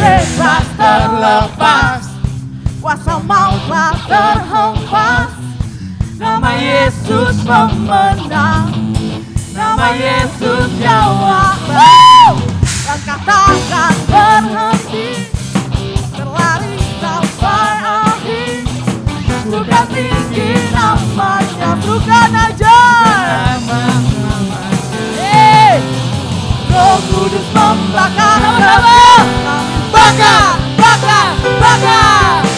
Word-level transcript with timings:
bebas 0.00 0.64
terlepas 0.80 2.00
Kuasa 2.80 3.20
maut 3.28 3.60
telah 3.68 3.92
terhempas. 4.08 5.28
Nama 6.16 6.52
Yesus 6.56 7.44
memenang, 7.44 8.72
Nama 9.52 9.88
Yesus 10.00 10.68
jawab. 10.80 11.60
Dan 12.64 13.00
katakan 13.04 13.94
berhenti. 14.08 15.28
Berlari 16.16 16.80
sampai 17.04 17.72
akhir. 17.84 18.64
Surga 19.44 19.80
tinggi 19.92 20.48
namanya 20.72 21.76
Bukan 21.84 22.32
aja. 22.32 22.80
Roh 26.72 26.98
Kudus 27.12 27.48
membakar 27.52 28.40
Sama-sama. 28.40 29.59
paga, 29.92 30.58
paga, 30.76 31.20
paga. 31.60 32.49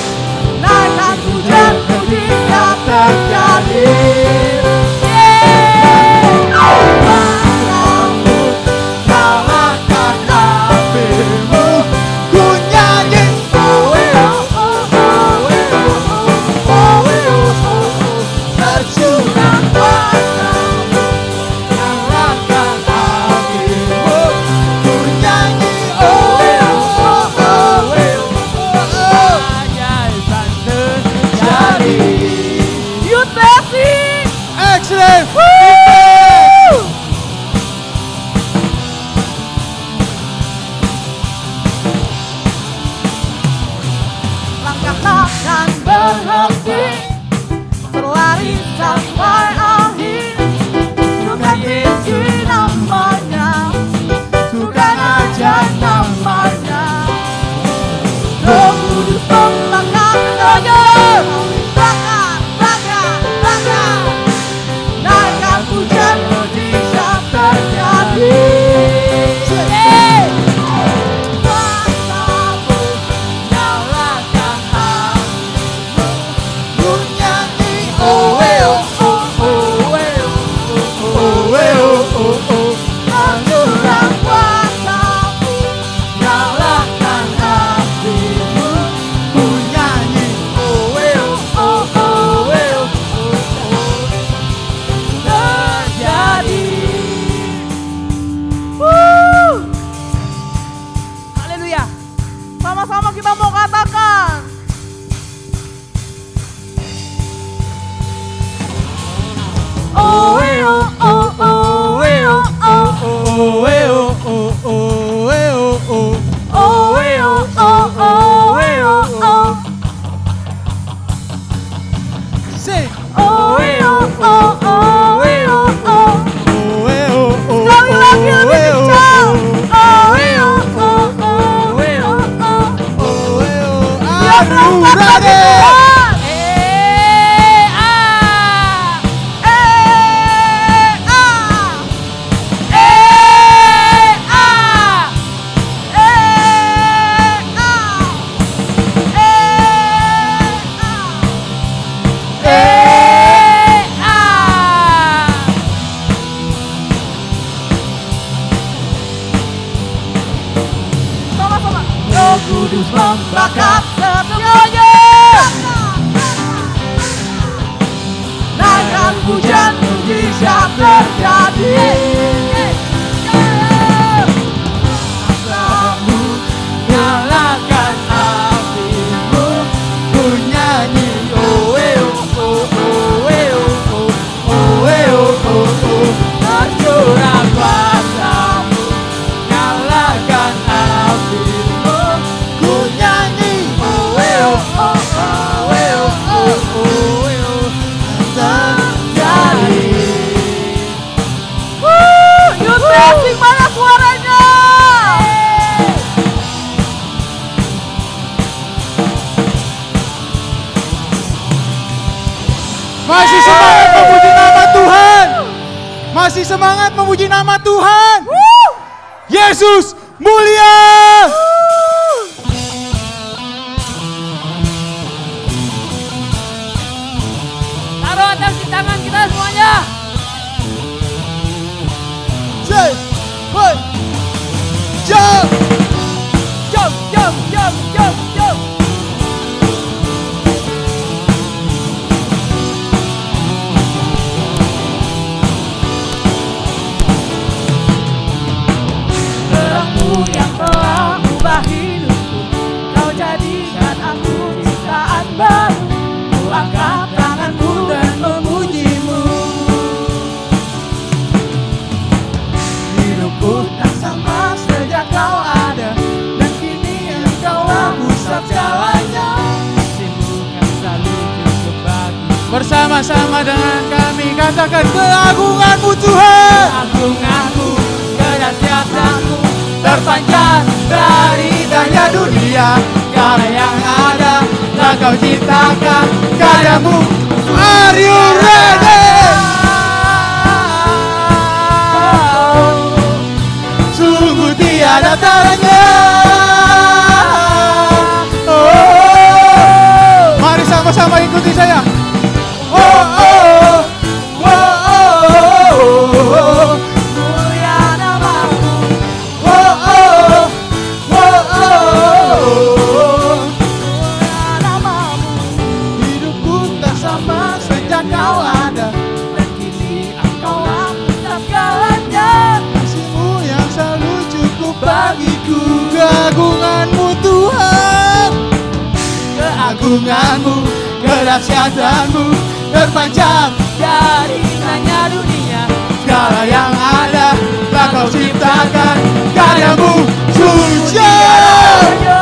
kedahsyatanmu 331.33 332.29
terpancar 332.77 333.57
dari 333.81 334.45
tanya 334.61 335.09
dunia. 335.09 335.65
Segala 336.05 336.45
yang 336.45 336.73
ada 336.77 337.33
tak 337.73 337.89
kau 337.89 338.05
ciptakan. 338.13 338.97
Karyamu 339.33 340.05
suci. 340.37 342.21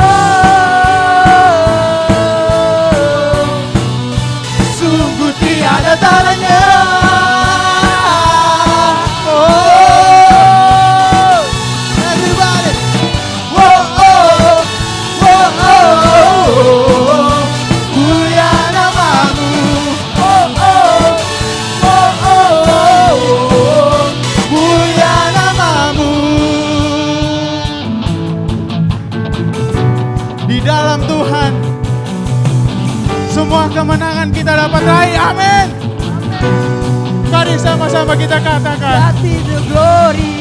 sama-sama 38.01 38.17
kita 38.17 38.37
katakan. 38.41 39.13
That 39.13 39.21
is 39.21 39.41
the 39.45 39.61
glory 39.69 40.33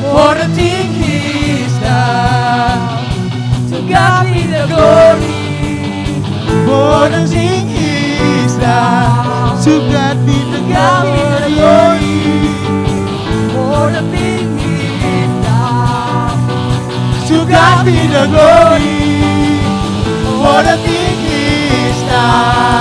for 0.00 0.32
the 0.32 0.48
thing 0.56 0.88
is 1.04 1.76
done. 1.76 3.04
To 3.68 3.76
God 3.84 4.32
be 4.32 4.48
the 4.48 4.64
glory 4.64 5.44
for 6.64 7.12
the 7.12 7.28
thing 7.28 7.68
is 7.68 8.56
done. 8.56 9.60
To 9.60 9.74
God 9.92 10.16
be 10.24 10.38
the 10.48 10.60
glory 10.72 12.16
for 13.52 13.92
the 13.92 14.02
thing 14.08 14.56
he's 14.56 15.36
done. 15.44 16.32
To 17.28 17.36
God 17.44 17.84
be 17.84 18.08
the 18.08 18.24
glory 18.32 19.04
for 20.40 20.64
the 20.64 20.76
thing 20.80 21.20
is 21.28 22.00
done. 22.08 22.71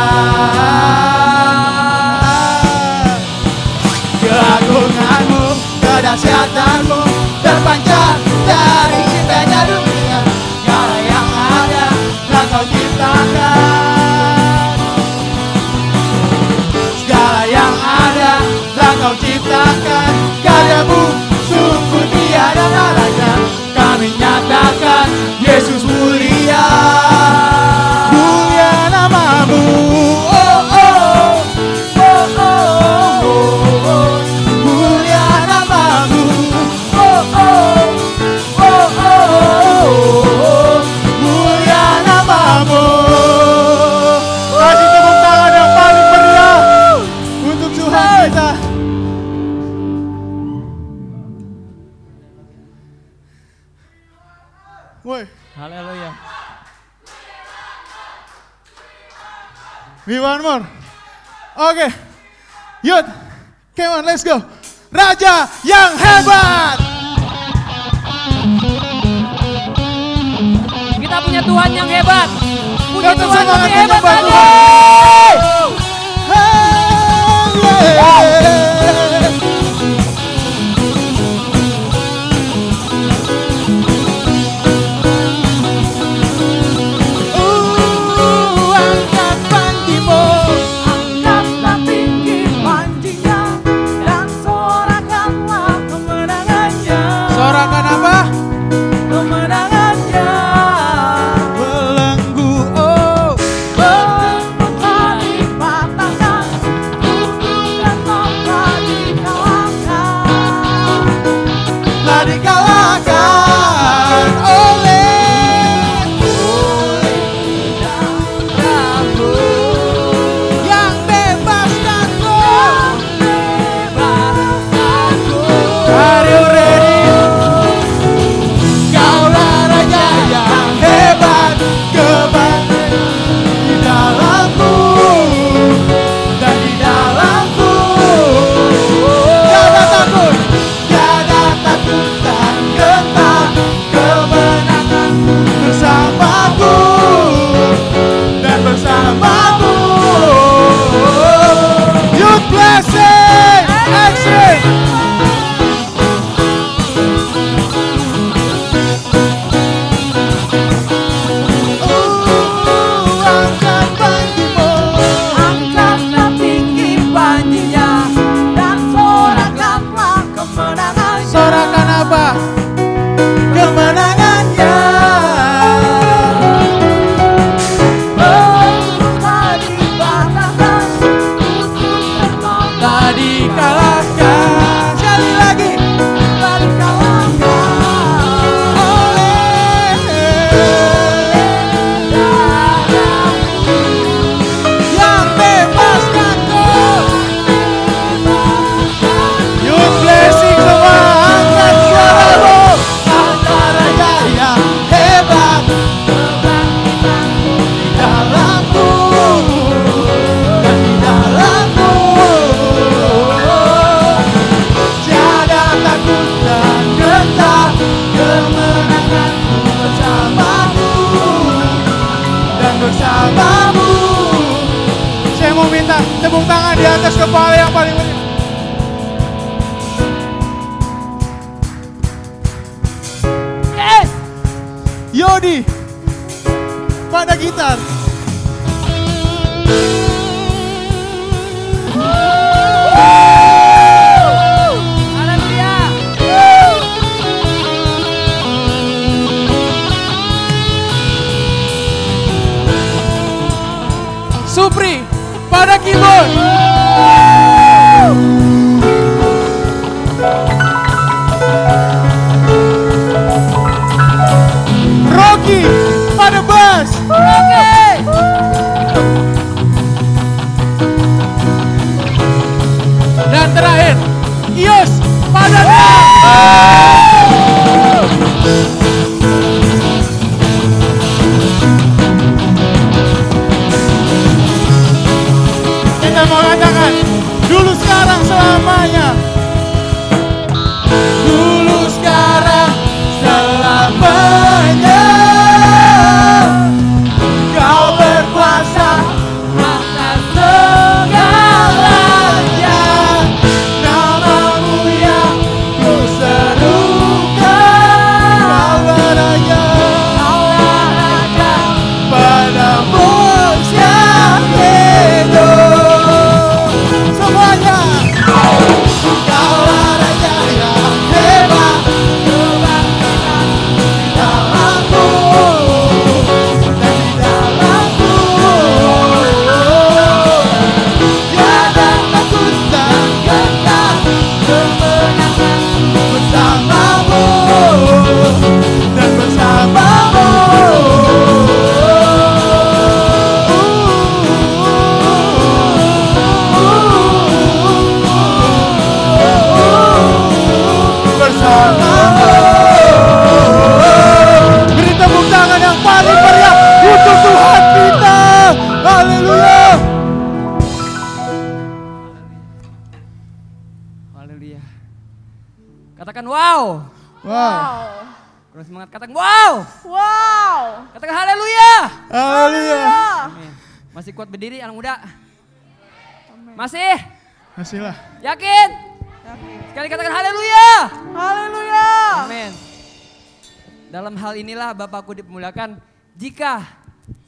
Bapakku 385.02 385.18
dipermuliakan 385.18 385.82
jika 386.14 386.62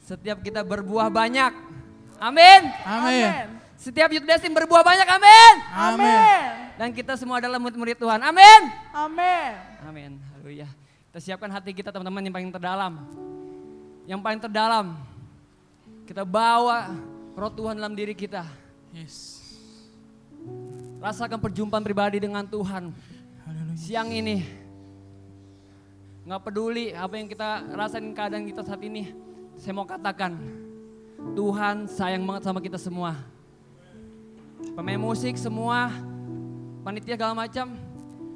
setiap 0.06 0.38
kita 0.46 0.62
berbuah 0.62 1.10
banyak. 1.10 1.50
Amin. 2.22 2.70
Amin. 2.86 3.50
Setiap 3.74 4.14
youth 4.14 4.22
blessing 4.22 4.54
berbuah 4.54 4.86
banyak. 4.86 5.02
Amin. 5.02 5.54
Amin. 5.74 6.70
Dan 6.78 6.94
kita 6.94 7.18
semua 7.18 7.42
adalah 7.42 7.58
murid-murid 7.58 7.98
Tuhan. 7.98 8.22
Amin. 8.22 8.70
Amin. 8.94 9.50
Amin. 9.90 10.10
Haleluya. 10.22 10.70
Kita 11.10 11.18
siapkan 11.18 11.50
hati 11.50 11.74
kita 11.74 11.90
teman-teman 11.90 12.22
yang 12.22 12.30
paling 12.38 12.54
terdalam. 12.54 12.94
Yang 14.06 14.20
paling 14.22 14.38
terdalam. 14.46 14.86
Kita 16.06 16.22
bawa 16.22 16.94
roh 17.34 17.50
Tuhan 17.58 17.74
dalam 17.74 17.98
diri 17.98 18.14
kita. 18.14 18.46
Yes. 18.94 19.42
Rasakan 21.02 21.42
perjumpaan 21.42 21.82
pribadi 21.82 22.22
dengan 22.22 22.46
Tuhan. 22.46 22.94
Haleluya. 23.42 23.74
Siang 23.74 24.14
ini. 24.14 24.62
Nggak 26.24 26.40
peduli 26.40 26.88
apa 26.96 27.20
yang 27.20 27.28
kita 27.28 27.68
rasain 27.76 28.16
keadaan 28.16 28.48
kita 28.48 28.64
saat 28.64 28.80
ini. 28.80 29.12
Saya 29.60 29.76
mau 29.76 29.84
katakan. 29.84 30.32
Tuhan 31.36 31.84
sayang 31.88 32.24
banget 32.24 32.48
sama 32.48 32.64
kita 32.64 32.80
semua. 32.80 33.16
Pemain 34.72 34.96
musik 34.96 35.36
semua. 35.36 35.92
Panitia 36.80 37.20
segala 37.20 37.36
macam. 37.36 37.76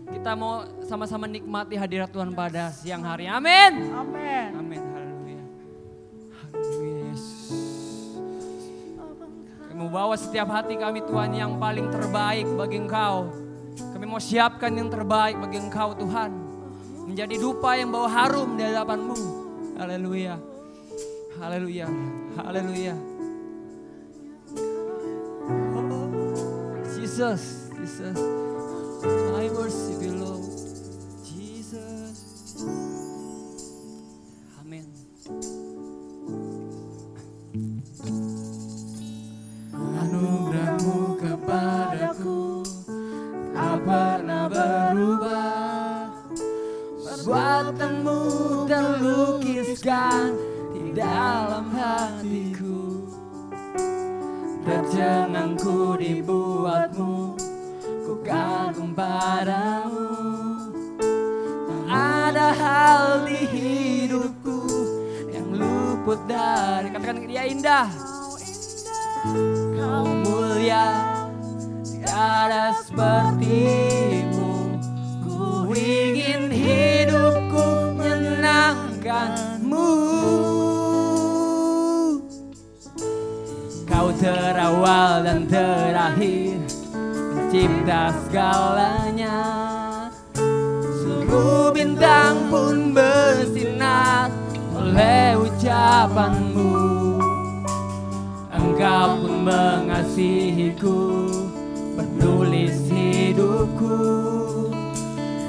Kita 0.09 0.37
mau 0.37 0.68
sama-sama 0.85 1.24
nikmati 1.24 1.81
hadirat 1.81 2.12
Tuhan 2.12 2.33
pada 2.37 2.72
siang 2.77 3.05
hari. 3.05 3.24
Amin. 3.24 3.92
Amin. 3.92 4.48
Amin. 4.57 4.81
Haleluya. 4.92 5.42
Haleluya 6.44 6.92
Yesus. 7.12 8.20
Kami 9.68 9.81
mau 9.81 9.88
bawa 9.88 10.16
setiap 10.16 10.48
hati 10.53 10.77
kami 10.77 11.05
Tuhan 11.09 11.33
yang 11.37 11.57
paling 11.57 11.88
terbaik 11.88 12.48
bagi 12.53 12.85
Engkau. 12.85 13.33
Kami 13.96 14.05
mau 14.05 14.20
siapkan 14.20 14.72
yang 14.77 14.92
terbaik 14.92 15.40
bagi 15.40 15.57
Engkau 15.57 15.96
Tuhan. 15.96 16.47
Menjadi 17.08 17.40
dupa 17.40 17.72
yang 17.72 17.88
bawa 17.88 18.04
harum 18.04 18.60
di 18.60 18.68
hadapan-Mu. 18.68 19.16
Haleluya. 19.80 20.36
Haleluya. 21.40 21.88
Haleluya. 22.36 22.94
Oh, 25.48 26.04
Jesus, 26.92 27.72
Jesus. 27.80 28.12
I 29.40 29.48
worship 29.56 29.97
Perbuatanmu 47.28 48.20
terlukiskan 48.64 50.32
di 50.72 50.96
dalam 50.96 51.68
hatiku. 51.76 53.04
Tercengangku 54.64 56.00
dibuatmu 56.00 57.36
Ku 58.08 58.24
kagum 58.24 58.96
padamu. 58.96 60.08
Tak 61.68 61.84
ada 62.32 62.48
hal 62.56 63.28
di 63.28 63.44
hidupku 63.44 64.64
Yang 65.28 65.48
luput 65.60 66.24
dari 66.24 66.88
Katakan 66.96 67.28
dia 67.28 67.44
indah. 67.44 67.92
Kau 69.76 70.08
mulia 70.24 71.12
Tiada 71.84 72.72
sepertimu 72.72 73.97
terawal 84.18 85.22
dan 85.22 85.46
terakhir 85.46 86.59
Mencipta 87.38 88.12
segalanya. 88.26 89.38
Seluruh 91.00 91.72
bintang 91.72 92.50
pun 92.52 92.92
bersinar 92.92 94.28
Oleh 94.74 95.38
ucapanmu. 95.38 96.74
Engkau 98.52 99.09
pun 99.22 99.35
mengasihiku 99.48 101.00
Penulis 101.96 102.76
hidupku. 102.90 103.96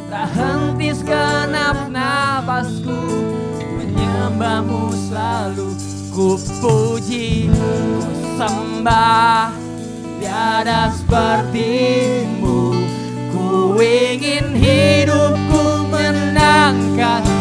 Tak 0.08 0.30
henti 0.34 0.90
segenap 0.94 1.90
napasku 1.90 3.02
Menyembahmu 3.76 4.94
selalu 5.10 5.74
Ku 6.10 6.36
puji, 6.60 7.48
ku 7.54 8.19
sembah 8.40 9.52
Tiada 10.20 10.92
sepertimu. 10.96 12.72
Ku 13.36 13.76
ingin 13.80 14.56
hidupku 14.56 15.88
menangkanmu 15.92 17.39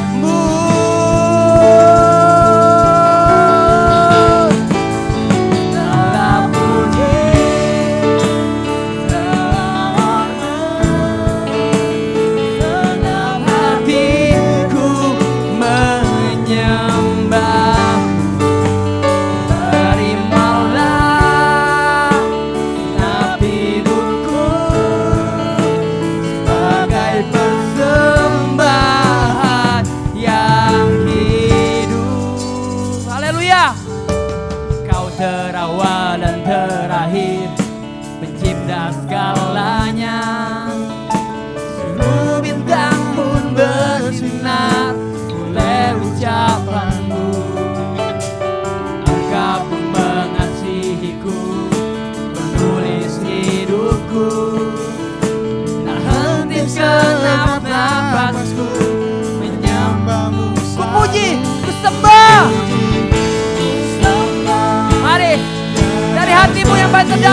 hatimu 67.11 67.25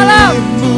yang 0.63 0.74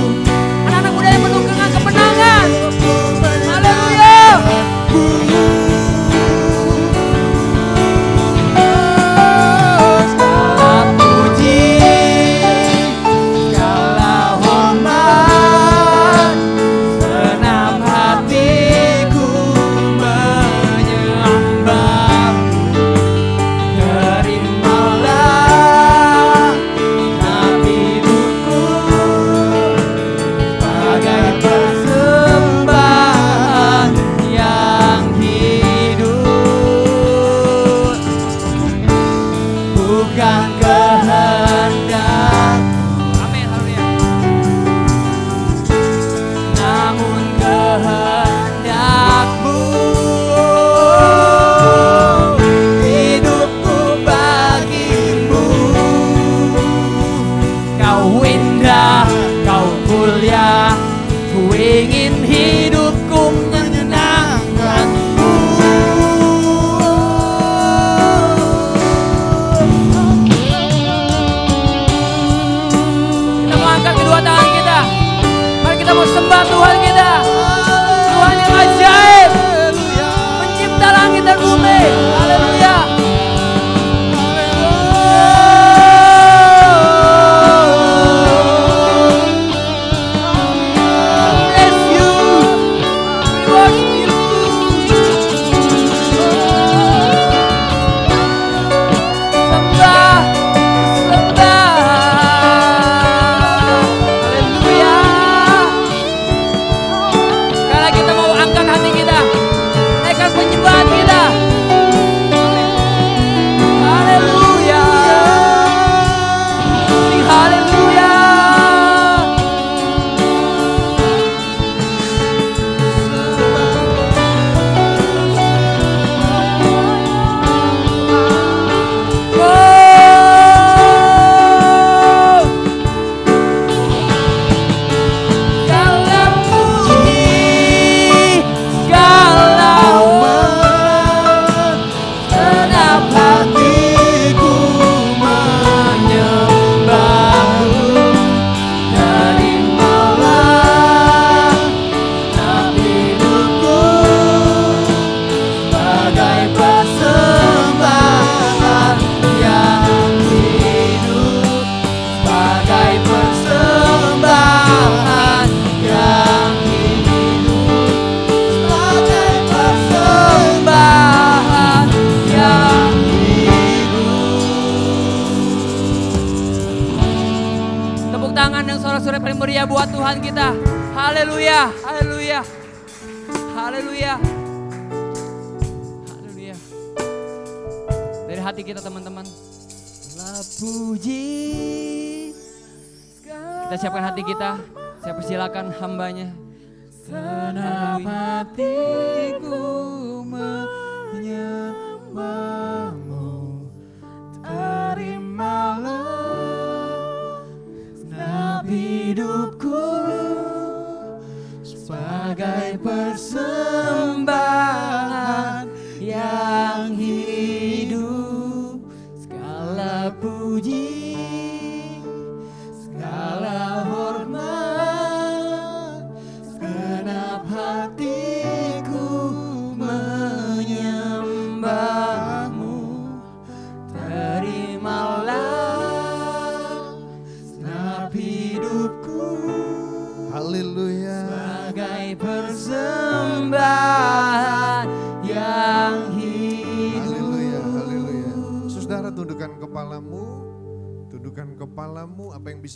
bukan 39.88 40.44
kehendak 40.60 41.27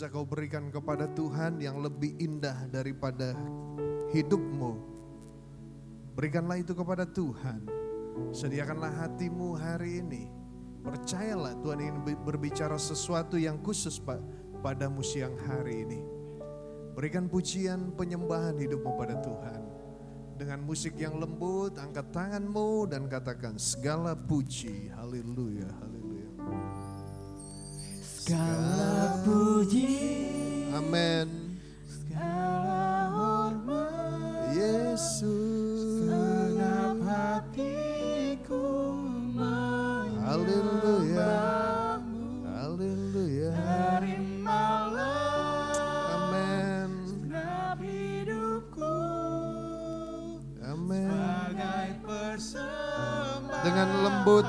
bisa 0.02 0.10
kau 0.10 0.26
berikan 0.26 0.66
kepada 0.66 1.06
Tuhan 1.14 1.62
yang 1.62 1.78
lebih 1.78 2.18
indah 2.18 2.66
daripada 2.74 3.38
hidupmu. 4.10 4.74
Berikanlah 6.18 6.58
itu 6.58 6.74
kepada 6.74 7.06
Tuhan. 7.06 7.62
Sediakanlah 8.34 8.90
hatimu 8.98 9.54
hari 9.54 10.02
ini. 10.02 10.26
Percayalah 10.82 11.54
Tuhan 11.62 11.86
ingin 11.86 12.18
berbicara 12.18 12.82
sesuatu 12.82 13.38
yang 13.38 13.62
khusus 13.62 14.02
pa- 14.02 14.18
padamu 14.58 15.06
siang 15.06 15.38
hari 15.38 15.86
ini. 15.86 16.02
Berikan 16.98 17.30
pujian 17.30 17.94
penyembahan 17.94 18.58
hidupmu 18.58 18.98
pada 18.98 19.22
Tuhan. 19.22 19.62
Dengan 20.34 20.66
musik 20.66 20.98
yang 20.98 21.14
lembut, 21.22 21.78
angkat 21.78 22.10
tanganmu 22.10 22.90
dan 22.90 23.06
katakan 23.06 23.54
segala 23.54 24.18
puji. 24.18 24.90
Haleluya, 24.98 25.70
haleluya. 25.78 26.26
Segala 28.22 29.01
puji 29.22 29.94
Amin. 30.72 31.28
Segala 31.84 33.12
hormat 33.12 34.56
Yesus. 34.56 36.08
Senap 36.08 36.96
hatiku 37.04 38.96
Haleluya. 40.22 41.34
Haleluya. 42.48 43.52
Terimalah 43.52 45.12
Amin. 46.16 46.88
Senap 47.04 47.78
hidupku 47.84 48.96
Amin. 50.64 51.12
Sebagai 51.12 51.90
persembahan 52.00 53.60
Dengan 53.60 53.88
lembut 54.08 54.46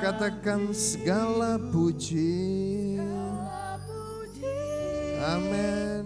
katakan 0.00 0.72
segala 0.72 1.60
puji. 1.60 2.89
Amin. 5.20 6.00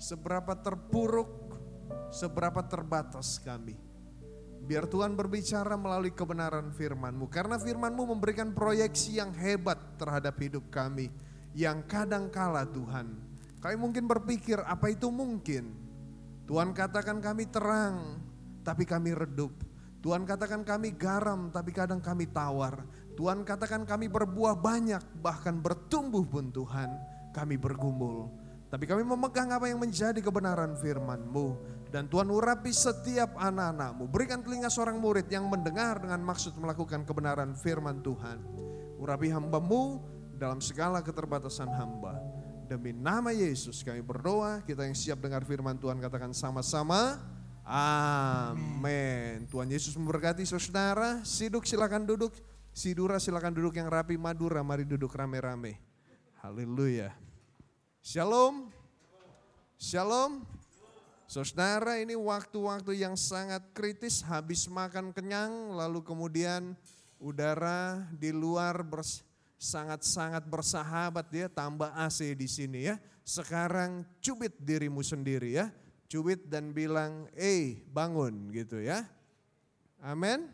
seberapa 0.00 0.56
terpuruk, 0.64 1.45
seberapa 2.10 2.62
terbatas 2.64 3.38
kami. 3.42 3.76
Biar 4.66 4.90
Tuhan 4.90 5.14
berbicara 5.14 5.78
melalui 5.78 6.10
kebenaran 6.10 6.74
firman-Mu. 6.74 7.30
Karena 7.30 7.54
firman-Mu 7.54 8.18
memberikan 8.18 8.50
proyeksi 8.50 9.22
yang 9.22 9.30
hebat 9.30 9.78
terhadap 9.94 10.34
hidup 10.42 10.66
kami. 10.74 11.06
Yang 11.54 11.86
kadang 11.86 12.26
kala 12.34 12.66
Tuhan. 12.66 13.14
Kami 13.62 13.76
mungkin 13.78 14.10
berpikir 14.10 14.58
apa 14.66 14.90
itu 14.90 15.06
mungkin. 15.08 15.70
Tuhan 16.46 16.70
katakan 16.74 17.18
kami 17.18 17.50
terang 17.50 18.22
tapi 18.62 18.82
kami 18.86 19.14
redup. 19.14 19.54
Tuhan 20.02 20.22
katakan 20.22 20.62
kami 20.62 20.94
garam 20.94 21.50
tapi 21.50 21.70
kadang 21.70 21.98
kami 21.98 22.30
tawar. 22.30 22.86
Tuhan 23.18 23.42
katakan 23.42 23.82
kami 23.82 24.06
berbuah 24.06 24.54
banyak 24.54 25.02
bahkan 25.18 25.58
bertumbuh 25.58 26.22
pun 26.22 26.50
Tuhan 26.50 26.90
kami 27.34 27.58
bergumul. 27.58 28.30
Tapi 28.66 28.84
kami 28.86 29.02
memegang 29.06 29.50
apa 29.50 29.70
yang 29.70 29.78
menjadi 29.78 30.18
kebenaran 30.18 30.74
firman-Mu. 30.78 31.75
Dan 31.86 32.10
Tuhan 32.10 32.26
urapi 32.26 32.74
setiap 32.74 33.38
anak-anakmu. 33.38 34.10
Berikan 34.10 34.42
telinga 34.42 34.66
seorang 34.66 34.98
murid 34.98 35.30
yang 35.30 35.46
mendengar 35.46 36.02
dengan 36.02 36.18
maksud 36.22 36.58
melakukan 36.58 37.06
kebenaran 37.06 37.54
firman 37.54 38.02
Tuhan. 38.02 38.42
Urapi 38.98 39.30
hambamu 39.30 40.02
dalam 40.34 40.58
segala 40.58 41.00
keterbatasan 41.00 41.70
hamba. 41.72 42.18
Demi 42.66 42.90
nama 42.90 43.30
Yesus 43.30 43.86
kami 43.86 44.02
berdoa, 44.02 44.58
kita 44.66 44.82
yang 44.82 44.98
siap 44.98 45.22
dengar 45.22 45.46
firman 45.46 45.78
Tuhan 45.78 46.02
katakan 46.02 46.34
sama-sama. 46.34 47.22
Amin. 47.66 49.46
Tuhan 49.50 49.66
Yesus 49.66 49.94
memberkati 49.98 50.46
saudara. 50.46 51.22
Siduk 51.26 51.66
silakan 51.66 52.06
duduk. 52.06 52.34
Sidura 52.70 53.18
silakan 53.18 53.54
duduk 53.54 53.74
yang 53.74 53.90
rapi. 53.90 54.14
Madura 54.14 54.62
mari 54.62 54.86
duduk 54.86 55.10
rame-rame. 55.10 55.78
Haleluya. 56.42 57.10
Shalom. 57.98 58.70
Shalom. 59.74 60.55
Saudara 61.26 61.98
ini 61.98 62.14
waktu-waktu 62.14 63.02
yang 63.02 63.18
sangat 63.18 63.58
kritis 63.74 64.22
habis 64.22 64.70
makan 64.70 65.10
kenyang 65.10 65.74
lalu 65.74 65.98
kemudian 65.98 66.78
udara 67.18 68.06
di 68.14 68.30
luar 68.30 68.86
bers- 68.86 69.26
sangat-sangat 69.58 70.46
bersahabat 70.46 71.26
ya 71.34 71.50
tambah 71.50 71.90
AC 71.98 72.30
di 72.38 72.46
sini 72.46 72.86
ya. 72.86 72.96
Sekarang 73.26 74.06
cubit 74.22 74.54
dirimu 74.62 75.02
sendiri 75.02 75.58
ya. 75.58 75.66
Cubit 76.06 76.46
dan 76.46 76.70
bilang, 76.70 77.26
"Eh, 77.34 77.82
bangun." 77.90 78.54
gitu 78.54 78.78
ya. 78.78 79.02
Amin. 79.98 80.46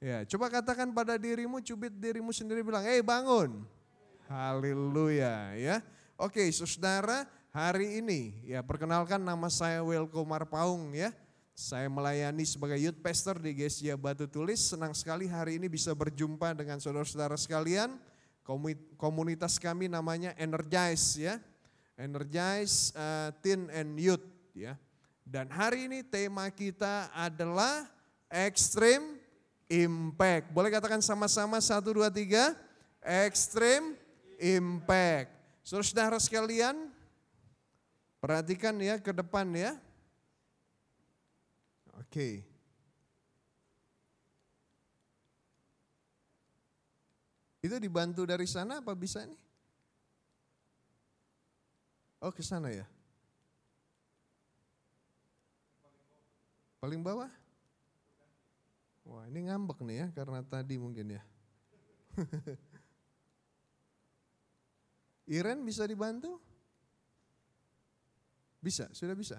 Ya, 0.00 0.24
coba 0.24 0.48
katakan 0.48 0.88
pada 0.96 1.20
dirimu, 1.20 1.60
cubit 1.60 1.92
dirimu 1.92 2.32
sendiri 2.32 2.64
bilang, 2.64 2.86
"Eh, 2.88 3.04
bangun." 3.04 3.60
Haleluya 4.24 5.52
ya. 5.60 5.76
Oke, 6.16 6.48
Saudara, 6.48 7.28
hari 7.54 8.00
ini 8.02 8.34
ya 8.44 8.60
perkenalkan 8.64 9.20
nama 9.20 9.48
saya 9.48 9.80
Welko 9.84 10.22
Marpaung 10.24 10.92
ya. 10.94 11.12
Saya 11.58 11.90
melayani 11.90 12.46
sebagai 12.46 12.78
youth 12.78 13.02
pastor 13.02 13.34
di 13.42 13.50
GSJ 13.50 13.98
Batu 13.98 14.30
Tulis. 14.30 14.62
Senang 14.62 14.94
sekali 14.94 15.26
hari 15.26 15.58
ini 15.58 15.66
bisa 15.66 15.90
berjumpa 15.90 16.54
dengan 16.54 16.78
saudara-saudara 16.78 17.34
sekalian. 17.34 17.98
Komu- 18.46 18.78
Komunitas 18.94 19.58
kami 19.58 19.90
namanya 19.90 20.38
Energize 20.38 21.18
ya. 21.18 21.42
Energize 21.98 22.94
uh, 22.94 23.34
Teen 23.42 23.66
and 23.74 23.98
Youth 23.98 24.22
ya. 24.54 24.78
Dan 25.26 25.50
hari 25.50 25.90
ini 25.90 26.06
tema 26.06 26.46
kita 26.54 27.10
adalah 27.10 27.90
Extreme 28.30 29.18
impact. 29.68 30.52
Boleh 30.52 30.72
katakan 30.72 31.00
sama-sama 31.04 31.60
satu 31.60 31.92
dua 31.96 32.08
tiga, 32.08 32.56
extreme 33.04 33.96
impact. 34.40 35.32
Saudara-saudara 35.64 36.16
sekalian, 36.16 36.87
perhatikan 38.18 38.74
ya 38.82 38.98
ke 38.98 39.10
depan 39.14 39.46
ya. 39.54 39.74
Oke. 41.98 42.46
Itu 47.58 47.76
dibantu 47.82 48.22
dari 48.22 48.46
sana 48.46 48.78
apa 48.78 48.94
bisa 48.94 49.26
nih? 49.26 49.40
Oh 52.22 52.30
ke 52.34 52.42
sana 52.42 52.70
ya? 52.70 52.86
Paling 56.78 57.02
bawah? 57.02 57.30
Wah 59.08 59.24
ini 59.26 59.50
ngambek 59.50 59.82
nih 59.82 59.96
ya 60.04 60.06
karena 60.14 60.40
tadi 60.46 60.78
mungkin 60.78 61.18
ya. 61.18 61.22
Iren 65.38 65.66
bisa 65.66 65.84
dibantu? 65.84 66.40
Bisa, 68.58 68.90
sudah 68.90 69.14
bisa. 69.14 69.38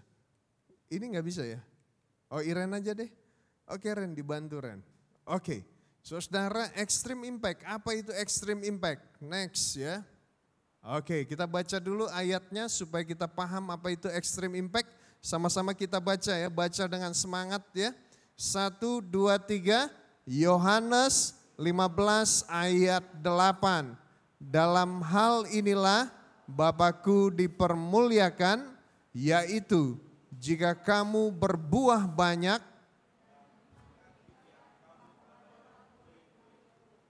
Ini 0.90 1.16
nggak 1.16 1.28
bisa 1.28 1.44
ya? 1.46 1.60
Oh 2.32 2.42
Iren 2.42 2.74
aja 2.74 2.96
deh. 2.96 3.10
Oke 3.70 3.94
Ren, 3.94 4.18
dibantu 4.18 4.58
Ren. 4.58 4.82
Oke, 5.30 5.62
saudara 6.02 6.74
extreme 6.74 7.30
impact. 7.30 7.62
Apa 7.70 7.94
itu 7.94 8.10
extreme 8.18 8.66
impact? 8.66 9.06
Next 9.22 9.78
ya. 9.78 10.02
Oke, 10.82 11.28
kita 11.28 11.46
baca 11.46 11.78
dulu 11.78 12.10
ayatnya 12.10 12.66
supaya 12.72 13.06
kita 13.06 13.30
paham 13.30 13.70
apa 13.70 13.94
itu 13.94 14.10
extreme 14.10 14.58
impact. 14.58 14.90
Sama-sama 15.20 15.76
kita 15.76 16.00
baca 16.00 16.34
ya, 16.34 16.50
baca 16.50 16.84
dengan 16.88 17.12
semangat 17.14 17.62
ya. 17.76 17.92
Satu, 18.40 19.04
dua, 19.04 19.36
tiga, 19.36 19.92
Yohanes 20.24 21.36
15 21.60 22.48
ayat 22.48 23.04
8. 23.20 24.00
Dalam 24.40 25.04
hal 25.04 25.44
inilah 25.52 26.08
Bapakku 26.50 27.30
dipermuliakan, 27.30 28.79
yaitu 29.20 30.00
jika 30.40 30.72
kamu 30.72 31.36
berbuah 31.36 32.08
banyak, 32.08 32.64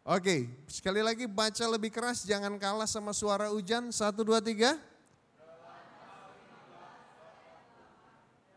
Oke, 0.10 0.50
sekali 0.66 1.06
lagi 1.06 1.30
baca 1.30 1.70
lebih 1.70 1.94
keras, 1.94 2.26
jangan 2.26 2.58
kalah 2.58 2.90
sama 2.90 3.14
suara 3.14 3.54
hujan. 3.54 3.94
Satu, 3.94 4.26
dua, 4.26 4.42
tiga. 4.42 4.74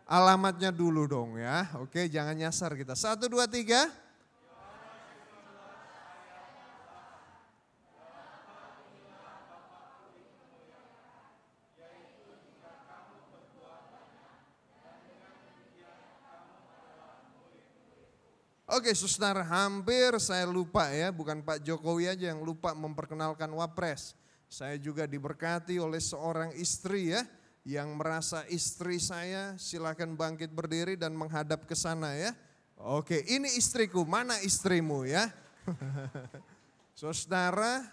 Alamatnya 0.08 0.72
dulu 0.72 1.04
dong 1.04 1.36
ya. 1.36 1.68
Oke, 1.76 2.08
jangan 2.08 2.32
nyasar 2.32 2.72
kita. 2.72 2.96
Satu, 2.96 3.28
dua, 3.28 3.44
tiga. 3.44 3.84
Oke, 18.72 18.96
saudara, 18.96 19.44
hampir 19.44 20.16
saya 20.16 20.48
lupa 20.48 20.88
ya, 20.88 21.12
bukan 21.12 21.44
Pak 21.44 21.60
Jokowi 21.60 22.08
aja 22.08 22.32
yang 22.32 22.40
lupa 22.40 22.72
memperkenalkan 22.72 23.52
Wapres. 23.52 24.16
Saya 24.48 24.80
juga 24.80 25.04
diberkati 25.04 25.76
oleh 25.76 26.00
seorang 26.00 26.56
istri 26.56 27.12
ya, 27.12 27.20
yang 27.68 27.92
merasa 28.00 28.48
istri 28.48 28.96
saya 28.96 29.60
silakan 29.60 30.16
bangkit 30.16 30.56
berdiri 30.56 30.96
dan 30.96 31.12
menghadap 31.12 31.68
ke 31.68 31.76
sana 31.76 32.16
ya. 32.16 32.32
Oke, 32.80 33.20
ini 33.28 33.52
istriku, 33.60 34.08
mana 34.08 34.40
istrimu 34.40 35.04
ya? 35.04 35.28
Saudara, 36.96 37.84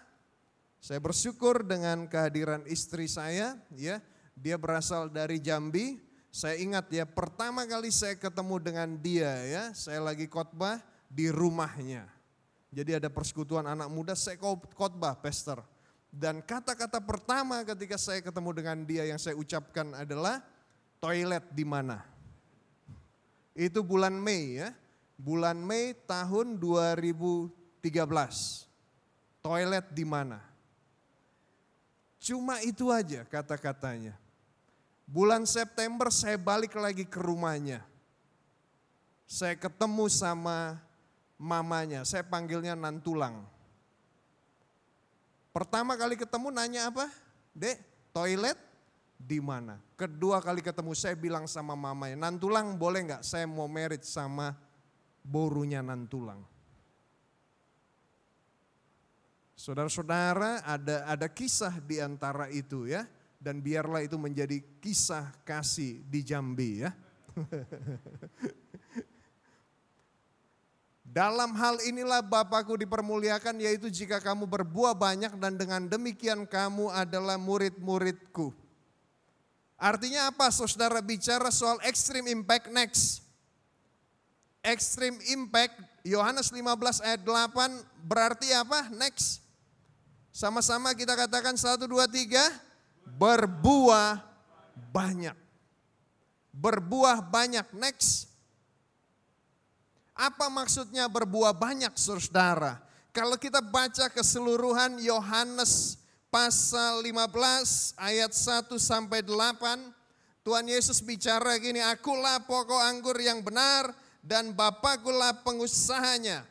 saya 0.80 0.96
bersyukur 0.96 1.60
dengan 1.60 2.08
kehadiran 2.08 2.64
istri 2.64 3.04
saya 3.04 3.60
ya. 3.76 4.00
Dia 4.32 4.56
berasal 4.56 5.12
dari 5.12 5.44
Jambi, 5.44 6.00
saya 6.30 6.54
ingat 6.62 6.86
ya 6.94 7.02
pertama 7.02 7.66
kali 7.66 7.90
saya 7.90 8.14
ketemu 8.14 8.56
dengan 8.62 8.88
dia 8.94 9.34
ya, 9.42 9.64
saya 9.74 9.98
lagi 9.98 10.30
khotbah 10.30 10.78
di 11.10 11.26
rumahnya. 11.26 12.06
Jadi 12.70 13.02
ada 13.02 13.10
persekutuan 13.10 13.66
anak 13.66 13.90
muda, 13.90 14.14
saya 14.14 14.38
khotbah 14.78 15.18
pastor. 15.18 15.66
Dan 16.10 16.38
kata-kata 16.38 17.02
pertama 17.02 17.62
ketika 17.66 17.98
saya 17.98 18.22
ketemu 18.22 18.50
dengan 18.54 18.78
dia 18.86 19.06
yang 19.10 19.18
saya 19.18 19.34
ucapkan 19.34 19.90
adalah 19.94 20.42
toilet 21.02 21.42
di 21.50 21.66
mana? 21.66 22.02
Itu 23.54 23.82
bulan 23.82 24.14
Mei 24.14 24.62
ya. 24.62 24.70
Bulan 25.18 25.58
Mei 25.58 25.98
tahun 26.06 26.62
2013. 26.62 27.82
Toilet 29.42 29.86
di 29.90 30.04
mana? 30.06 30.38
Cuma 32.22 32.62
itu 32.62 32.86
aja 32.94 33.26
kata-katanya. 33.26 34.14
Bulan 35.10 35.42
September 35.42 36.06
saya 36.06 36.38
balik 36.38 36.78
lagi 36.78 37.02
ke 37.02 37.18
rumahnya. 37.18 37.82
Saya 39.26 39.58
ketemu 39.58 40.06
sama 40.06 40.78
mamanya, 41.34 42.06
saya 42.06 42.22
panggilnya 42.22 42.78
Nantulang. 42.78 43.42
Pertama 45.50 45.98
kali 45.98 46.14
ketemu 46.14 46.54
nanya 46.54 46.94
apa? 46.94 47.10
Dek, 47.50 47.82
toilet 48.14 48.54
di 49.18 49.42
mana? 49.42 49.82
Kedua 49.98 50.38
kali 50.38 50.62
ketemu 50.62 50.94
saya 50.94 51.18
bilang 51.18 51.50
sama 51.50 51.74
mamanya, 51.74 52.14
Nantulang 52.14 52.78
boleh 52.78 53.10
nggak 53.10 53.26
saya 53.26 53.50
mau 53.50 53.66
merit 53.66 54.06
sama 54.06 54.54
borunya 55.26 55.82
Nantulang. 55.82 56.38
Saudara-saudara 59.58 60.62
ada 60.62 61.02
ada 61.02 61.26
kisah 61.26 61.82
di 61.82 61.98
antara 61.98 62.46
itu 62.46 62.86
ya 62.86 63.10
dan 63.40 63.64
biarlah 63.64 64.04
itu 64.04 64.20
menjadi 64.20 64.60
kisah 64.84 65.32
kasih 65.48 66.04
di 66.04 66.20
Jambi 66.20 66.84
ya. 66.84 66.92
Dalam 71.10 71.58
hal 71.58 71.82
inilah 71.82 72.22
Bapakku 72.22 72.78
dipermuliakan 72.78 73.58
yaitu 73.58 73.90
jika 73.90 74.22
kamu 74.22 74.46
berbuah 74.46 74.94
banyak 74.94 75.34
dan 75.42 75.58
dengan 75.58 75.82
demikian 75.90 76.46
kamu 76.46 76.86
adalah 76.92 77.34
murid-muridku. 77.34 78.54
Artinya 79.80 80.30
apa 80.30 80.52
saudara 80.54 81.02
bicara 81.02 81.50
soal 81.50 81.82
extreme 81.82 82.30
impact 82.30 82.70
next. 82.70 83.24
Extreme 84.62 85.18
impact 85.32 85.80
Yohanes 86.04 86.52
15 86.52 87.00
ayat 87.02 87.24
8 87.24 88.06
berarti 88.06 88.52
apa 88.54 88.92
next. 88.94 89.42
Sama-sama 90.30 90.94
kita 90.94 91.18
katakan 91.18 91.58
1, 91.58 91.90
2, 91.90 92.06
3 92.06 92.69
berbuah 93.04 94.20
banyak. 94.90 95.36
Berbuah 96.50 97.24
banyak. 97.24 97.66
Next. 97.76 98.28
Apa 100.16 100.52
maksudnya 100.52 101.08
berbuah 101.08 101.56
banyak 101.56 101.96
saudara? 101.96 102.76
Kalau 103.10 103.40
kita 103.40 103.64
baca 103.64 104.12
keseluruhan 104.12 105.00
Yohanes 105.00 105.98
pasal 106.30 107.02
15 107.02 107.98
ayat 107.98 108.30
1 108.30 108.70
sampai 108.78 109.24
8, 109.24 110.44
Tuhan 110.46 110.66
Yesus 110.68 111.02
bicara 111.02 111.56
gini, 111.58 111.82
akulah 111.82 112.40
pokok 112.44 112.80
anggur 112.80 113.16
yang 113.18 113.42
benar 113.42 113.90
dan 114.20 114.52
Bapakulah 114.52 115.40
pengusahanya. 115.40 116.44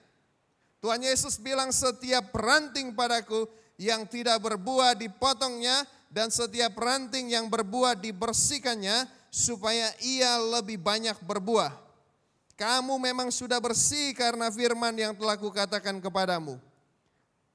Tuhan 0.80 1.04
Yesus 1.04 1.36
bilang 1.38 1.70
setiap 1.76 2.32
ranting 2.32 2.96
padaku 2.96 3.48
yang 3.80 4.08
tidak 4.08 4.40
berbuah 4.44 4.96
dipotongnya 4.96 5.84
dan 6.10 6.34
setiap 6.34 6.74
ranting 6.76 7.32
yang 7.32 7.46
berbuah 7.48 7.94
dibersihkannya 7.94 9.06
supaya 9.30 9.94
ia 10.02 10.42
lebih 10.60 10.82
banyak 10.82 11.16
berbuah. 11.22 11.72
Kamu 12.58 13.00
memang 13.00 13.32
sudah 13.32 13.62
bersih 13.62 14.12
karena 14.18 14.52
firman 14.52 14.92
yang 14.98 15.16
telah 15.16 15.40
kukatakan 15.40 15.96
kepadamu. 16.04 16.60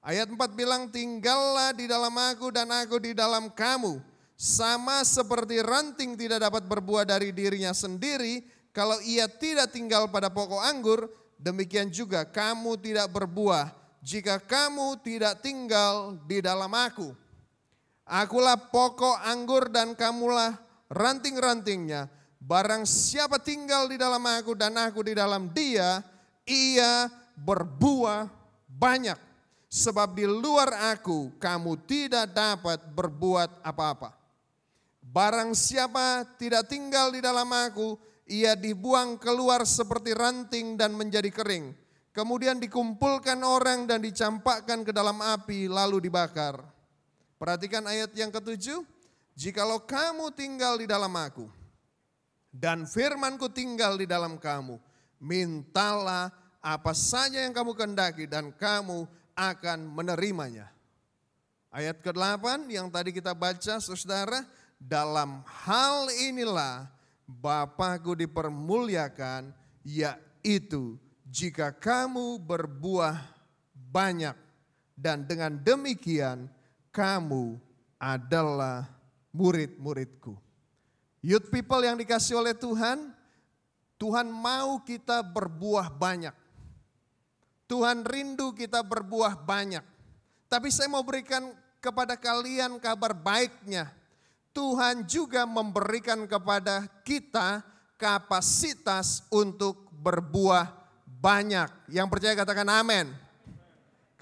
Ayat 0.01 0.31
4 0.31 0.38
bilang 0.57 0.88
tinggallah 0.88 1.77
di 1.77 1.85
dalam 1.85 2.14
aku 2.14 2.49
dan 2.49 2.73
aku 2.73 2.97
di 3.03 3.12
dalam 3.12 3.53
kamu. 3.53 4.01
Sama 4.35 5.05
seperti 5.05 5.61
ranting 5.61 6.17
tidak 6.17 6.49
dapat 6.49 6.64
berbuah 6.64 7.05
dari 7.05 7.31
dirinya 7.31 7.71
sendiri 7.77 8.43
kalau 8.75 8.99
ia 9.07 9.31
tidak 9.31 9.71
tinggal 9.71 10.11
pada 10.11 10.27
pokok 10.27 10.59
anggur, 10.59 11.07
demikian 11.38 11.87
juga 11.95 12.27
kamu 12.27 12.75
tidak 12.83 13.07
berbuah 13.07 13.71
jika 14.03 14.43
kamu 14.43 14.99
tidak 15.07 15.38
tinggal 15.38 16.19
di 16.27 16.43
dalam 16.43 16.69
aku. 16.75 17.14
Akulah 18.05 18.61
pokok 18.61 19.25
anggur 19.25 19.73
dan 19.73 19.97
kamulah 19.97 20.61
ranting-rantingnya. 20.93 22.12
Barang 22.37 22.85
siapa 22.85 23.40
tinggal 23.40 23.88
di 23.88 23.97
dalam 23.97 24.21
aku 24.21 24.53
dan 24.53 24.77
aku 24.77 25.01
di 25.09 25.17
dalam 25.17 25.49
dia, 25.49 26.05
ia 26.45 27.09
berbuah 27.40 28.29
banyak. 28.69 29.17
Sebab 29.73 30.14
di 30.14 30.29
luar 30.29 30.93
aku 30.93 31.35
kamu 31.40 31.81
tidak 31.88 32.31
dapat 32.31 32.79
berbuat 32.93 33.64
apa-apa. 33.64 34.12
Barang 35.01 35.57
siapa 35.57 36.29
tidak 36.37 36.69
tinggal 36.69 37.11
di 37.11 37.25
dalam 37.25 37.49
aku, 37.49 37.97
ia 38.29 38.53
dibuang 38.55 39.17
keluar 39.17 39.64
seperti 39.64 40.12
ranting 40.12 40.77
dan 40.77 40.93
menjadi 40.93 41.33
kering. 41.33 41.73
kemudian 42.14 42.62
dikumpulkan 42.62 43.43
orang 43.43 43.90
dan 43.90 43.99
dicampakkan 43.99 44.87
ke 44.87 44.95
dalam 44.95 45.19
api 45.19 45.67
lalu 45.67 46.07
dibakar. 46.07 46.74
Perhatikan 47.45 47.85
ayat 47.85 48.09
yang 48.17 48.33
ketujuh, 48.33 48.81
jikalau 49.37 49.77
kamu 49.85 50.33
tinggal 50.33 50.81
di 50.81 50.89
dalam 50.89 51.13
aku 51.13 51.45
dan 52.49 52.89
firmanku 52.89 53.53
tinggal 53.53 54.01
di 54.01 54.09
dalam 54.09 54.41
kamu, 54.41 54.81
mintalah 55.21 56.33
apa 56.65 56.97
saja 56.97 57.45
yang 57.45 57.53
kamu 57.53 57.77
kehendaki 57.77 58.25
dan 58.25 58.49
kamu 58.49 59.05
akan 59.37 59.79
menerimanya. 59.93 60.73
Ayat 61.69 62.01
ke-8 62.01 62.65
yang 62.73 62.89
tadi 62.89 63.13
kita 63.13 63.37
baca 63.37 63.77
saudara, 63.77 64.41
dalam 64.81 65.45
hal 65.45 66.09
inilah 66.17 66.89
Bapakku 67.29 68.17
dipermuliakan, 68.17 69.53
yaitu 69.85 70.97
jika 71.29 71.77
kamu 71.77 72.40
berbuah 72.40 73.21
banyak 73.77 74.33
dan 74.97 75.29
dengan 75.29 75.61
demikian 75.61 76.49
kamu 76.95 77.59
adalah 77.99 78.87
murid-muridku. 79.35 80.38
Youth 81.19 81.51
people 81.51 81.83
yang 81.83 81.99
dikasih 81.99 82.38
oleh 82.38 82.55
Tuhan, 82.55 83.11
Tuhan 83.99 84.31
mau 84.31 84.79
kita 84.87 85.27
berbuah 85.27 85.90
banyak. 85.90 86.37
Tuhan 87.67 88.07
rindu 88.07 88.55
kita 88.55 88.87
berbuah 88.87 89.35
banyak. 89.42 89.83
Tapi 90.47 90.71
saya 90.71 90.87
mau 90.87 91.03
berikan 91.03 91.51
kepada 91.83 92.15
kalian 92.15 92.79
kabar 92.79 93.11
baiknya. 93.11 93.90
Tuhan 94.55 95.03
juga 95.11 95.42
memberikan 95.49 96.31
kepada 96.31 96.87
kita 97.03 97.67
kapasitas 97.99 99.27
untuk 99.33 99.90
berbuah 99.90 100.71
banyak. 101.19 101.90
Yang 101.90 102.07
percaya 102.13 102.35
katakan 102.38 102.69
amin. 102.71 103.23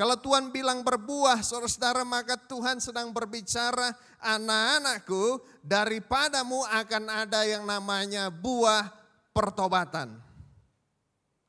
Kalau 0.02 0.18
Tuhan 0.18 0.50
bilang 0.50 0.82
berbuah, 0.82 1.46
saudara-saudara, 1.46 2.02
maka 2.02 2.34
Tuhan 2.34 2.82
sedang 2.82 3.14
berbicara, 3.14 3.94
anak-anakku, 4.18 5.38
daripadamu 5.62 6.66
akan 6.66 7.06
ada 7.06 7.46
yang 7.46 7.62
namanya 7.62 8.26
buah 8.26 8.90
pertobatan. 9.30 10.18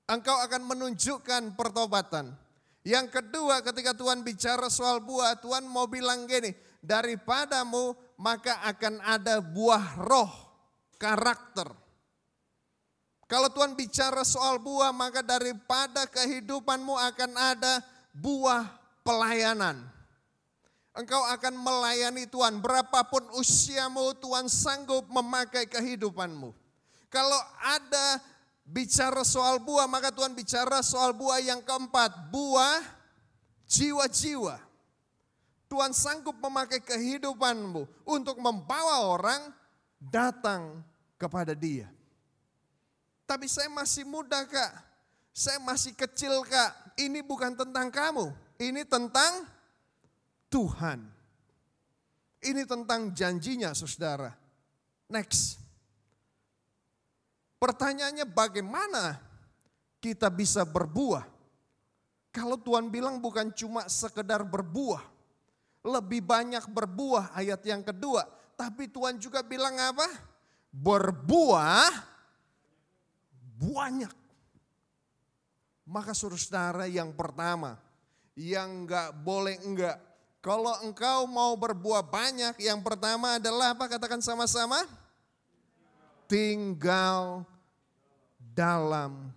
Engkau 0.05 0.37
akan 0.37 0.69
menunjukkan 0.69 1.57
pertobatan. 1.57 2.29
Yang 2.85 3.17
kedua 3.17 3.65
ketika 3.65 3.97
Tuhan 3.97 4.21
bicara 4.21 4.69
soal 4.69 5.01
buah, 5.01 5.33
Tuhan 5.41 5.65
mau 5.65 5.89
bilang 5.89 6.29
gini, 6.29 6.53
daripadamu 6.77 7.97
maka 8.21 8.61
akan 8.69 9.01
ada 9.01 9.41
buah 9.41 9.97
roh, 9.97 10.29
karakter. 11.01 11.73
Kalau 13.25 13.49
Tuhan 13.49 13.73
bicara 13.73 14.21
soal 14.21 14.61
buah, 14.61 14.93
maka 14.93 15.25
daripada 15.25 16.05
kehidupanmu 16.05 16.93
akan 16.93 17.33
ada 17.33 17.81
buah 18.13 18.69
pelayanan. 19.01 19.81
Engkau 20.93 21.25
akan 21.25 21.57
melayani 21.57 22.29
Tuhan, 22.29 22.61
berapapun 22.61 23.25
usiamu 23.33 24.13
Tuhan 24.21 24.45
sanggup 24.45 25.09
memakai 25.09 25.65
kehidupanmu. 25.65 26.53
Kalau 27.09 27.41
ada 27.65 28.21
bicara 28.61 29.25
soal 29.25 29.57
buah, 29.57 29.89
maka 29.89 30.13
Tuhan 30.13 30.37
bicara 30.37 30.85
soal 30.85 31.17
buah 31.17 31.41
yang 31.41 31.65
keempat, 31.65 32.29
buah 32.29 32.85
jiwa-jiwa. 33.65 34.61
Tuhan 35.65 35.89
sanggup 35.97 36.37
memakai 36.37 36.77
kehidupanmu 36.77 37.89
untuk 38.05 38.37
membawa 38.37 39.09
orang 39.09 39.49
datang 39.97 40.85
kepada 41.17 41.57
dia. 41.57 41.89
Tapi 43.25 43.49
saya 43.49 43.71
masih 43.73 44.05
muda 44.05 44.45
kak, 44.45 44.73
saya 45.33 45.57
masih 45.57 45.97
kecil 45.97 46.45
kak, 46.45 46.69
ini 46.97 47.25
bukan 47.25 47.57
tentang 47.57 47.89
kamu, 47.89 48.31
ini 48.61 48.81
tentang 48.85 49.47
Tuhan. 50.53 50.99
Ini 52.43 52.67
tentang 52.67 53.09
janjinya 53.15 53.71
saudara. 53.71 54.35
Next. 55.07 55.57
Pertanyaannya 57.57 58.27
bagaimana 58.27 59.15
kita 60.03 60.27
bisa 60.27 60.67
berbuah? 60.67 61.23
Kalau 62.35 62.59
Tuhan 62.59 62.91
bilang 62.91 63.23
bukan 63.23 63.47
cuma 63.55 63.87
sekedar 63.87 64.43
berbuah, 64.43 64.99
lebih 65.87 66.19
banyak 66.19 66.67
berbuah 66.67 67.31
ayat 67.31 67.63
yang 67.63 67.79
kedua. 67.79 68.27
Tapi 68.59 68.91
Tuhan 68.91 69.15
juga 69.15 69.39
bilang 69.39 69.79
apa? 69.79 70.05
Berbuah 70.73 71.87
banyak. 73.55 74.22
Maka 75.93 76.17
saudara 76.17 76.89
yang 76.89 77.13
pertama, 77.13 77.77
yang 78.33 78.81
enggak 78.81 79.13
boleh 79.21 79.61
enggak. 79.61 80.01
Kalau 80.41 80.73
engkau 80.81 81.29
mau 81.29 81.53
berbuah 81.53 82.01
banyak, 82.01 82.57
yang 82.65 82.81
pertama 82.81 83.37
adalah 83.37 83.77
apa? 83.77 83.85
Katakan 83.85 84.17
sama-sama. 84.17 84.89
Tinggal 86.25 87.45
dalam 88.41 89.29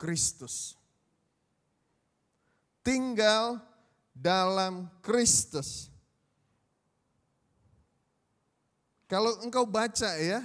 Kristus. 0.00 0.80
Tinggal 2.80 3.60
dalam 4.16 4.88
Kristus. 5.04 5.92
Kalau 9.04 9.44
engkau 9.44 9.68
baca 9.68 10.16
ya, 10.16 10.40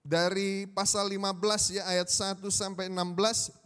dari 0.00 0.64
pasal 0.64 1.12
15 1.12 1.76
ya 1.76 1.84
ayat 1.92 2.08
1 2.08 2.40
sampai 2.48 2.88
16, 2.88 3.61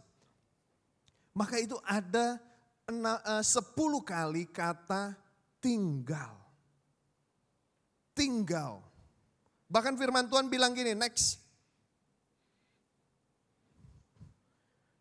maka 1.37 1.61
itu 1.61 1.77
ada 1.85 2.41
eh, 2.89 3.43
sepuluh 3.45 4.01
kali 4.01 4.49
kata 4.49 5.13
tinggal. 5.61 6.33
Tinggal. 8.17 8.81
Bahkan 9.69 9.93
firman 9.93 10.25
Tuhan 10.25 10.49
bilang 10.49 10.73
gini, 10.73 10.97
next. 10.97 11.37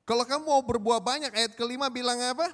Kalau 0.05 0.28
kamu 0.28 0.45
mau 0.45 0.61
berbuah 0.61 1.01
banyak, 1.01 1.32
ayat 1.32 1.57
kelima 1.57 1.89
bilang 1.89 2.20
apa? 2.20 2.53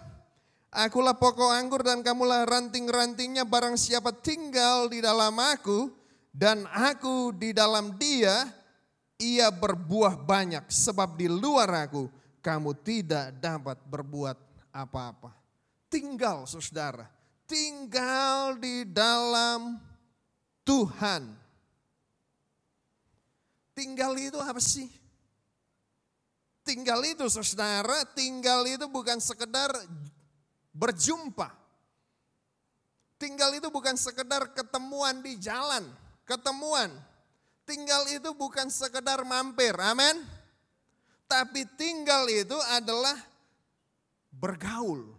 Akulah 0.72 1.12
pokok 1.12 1.53
anggur 1.53 1.85
dan 1.85 2.01
kamulah 2.01 2.49
ranting-rantingnya 2.49 3.45
barang 3.45 3.76
siapa 3.76 4.14
tinggal 4.14 4.89
di 4.89 5.05
dalam 5.05 5.37
aku 5.37 5.93
dan 6.33 6.64
aku 6.70 7.28
di 7.37 7.53
dalam 7.53 7.93
dia, 8.01 8.49
ia 9.20 9.53
berbuah 9.53 10.16
banyak 10.16 10.64
sebab 10.72 11.12
di 11.20 11.28
luar 11.28 11.68
aku 11.91 12.22
kamu 12.43 12.74
tidak 12.82 13.38
dapat 13.38 13.78
berbuat 13.86 14.36
apa-apa. 14.74 15.30
Tinggal 15.86 16.45
saudara, 16.51 17.07
tinggal 17.47 18.59
di 18.59 18.82
dalam 18.82 19.78
Tuhan. 20.66 21.38
Tinggal 23.72 24.12
itu 24.18 24.36
apa 24.43 24.61
sih? 24.61 24.90
Tinggal 26.62 27.03
itu 27.07 27.24
saudara, 27.30 28.07
tinggal 28.12 28.66
itu 28.66 28.86
bukan 28.90 29.18
sekedar 29.22 29.70
berjumpa. 30.74 31.51
Tinggal 33.18 33.55
itu 33.55 33.70
bukan 33.70 33.95
sekedar 33.95 34.51
ketemuan 34.51 35.22
di 35.22 35.38
jalan, 35.38 35.86
ketemuan. 36.26 36.90
Tinggal 37.62 38.03
itu 38.11 38.34
bukan 38.34 38.66
sekedar 38.66 39.22
mampir, 39.22 39.74
amin. 39.78 40.41
Tapi 41.33 41.64
tinggal 41.80 42.28
itu 42.28 42.61
adalah 42.76 43.16
bergaul. 44.28 45.16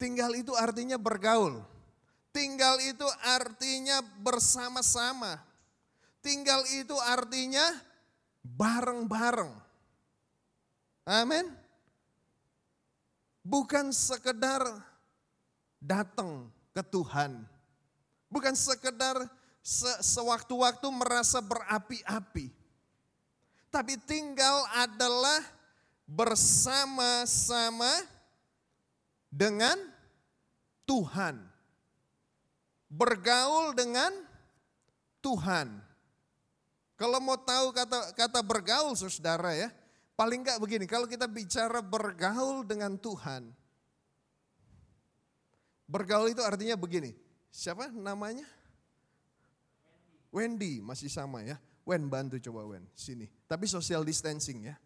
Tinggal 0.00 0.32
itu 0.40 0.56
artinya 0.56 0.96
bergaul. 0.96 1.60
Tinggal 2.32 2.80
itu 2.80 3.04
artinya 3.20 4.00
bersama-sama. 4.24 5.36
Tinggal 6.24 6.64
itu 6.72 6.96
artinya 7.04 7.68
bareng-bareng. 8.40 9.52
Amin. 11.04 11.52
Bukan 13.44 13.92
sekedar 13.92 14.64
datang 15.76 16.48
ke 16.72 16.80
Tuhan. 16.88 17.44
Bukan 18.32 18.56
sekedar 18.56 19.20
sewaktu-waktu 20.00 20.88
merasa 20.88 21.44
berapi-api 21.44 22.59
tapi 23.70 23.94
tinggal 24.02 24.66
adalah 24.74 25.40
bersama-sama 26.10 27.88
dengan 29.30 29.78
Tuhan. 30.84 31.38
Bergaul 32.90 33.78
dengan 33.78 34.10
Tuhan. 35.22 35.78
Kalau 36.98 37.22
mau 37.22 37.38
tahu 37.38 37.70
kata 37.70 38.12
kata 38.18 38.42
bergaul 38.42 38.98
Saudara 38.98 39.54
ya, 39.54 39.70
paling 40.18 40.42
enggak 40.42 40.58
begini, 40.58 40.84
kalau 40.90 41.06
kita 41.06 41.30
bicara 41.30 41.78
bergaul 41.78 42.66
dengan 42.66 42.98
Tuhan. 42.98 43.54
Bergaul 45.86 46.34
itu 46.34 46.42
artinya 46.42 46.74
begini. 46.74 47.14
Siapa 47.50 47.90
namanya? 47.90 48.46
Wendy, 50.30 50.78
masih 50.78 51.10
sama 51.10 51.42
ya. 51.42 51.58
Wen 51.82 52.06
bantu 52.06 52.38
coba 52.38 52.62
Wen, 52.66 52.86
sini. 52.94 53.39
Tapi 53.50 53.66
social 53.66 54.06
distancing 54.06 54.70
ya. 54.70 54.78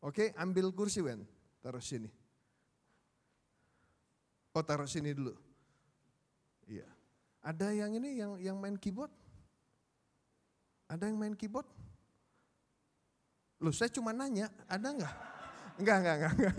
Oke, 0.00 0.32
ambil 0.40 0.72
kursi 0.72 1.04
Wen, 1.04 1.20
taruh 1.60 1.84
sini. 1.84 2.08
Oh, 4.56 4.64
taruh 4.64 4.88
sini 4.88 5.12
dulu. 5.12 5.36
Iya. 6.64 6.88
Ada 7.44 7.76
yang 7.76 7.92
ini 7.92 8.16
yang 8.16 8.40
yang 8.40 8.56
main 8.56 8.80
keyboard? 8.80 9.12
Ada 10.88 11.12
yang 11.12 11.20
main 11.20 11.36
keyboard? 11.36 11.68
Loh, 13.60 13.68
saya 13.76 13.92
cuma 13.92 14.16
nanya, 14.16 14.48
ada 14.64 14.88
nggak? 14.88 15.14
Enggak, 15.76 15.96
enggak, 16.00 16.16
enggak, 16.16 16.32
enggak. 16.32 16.54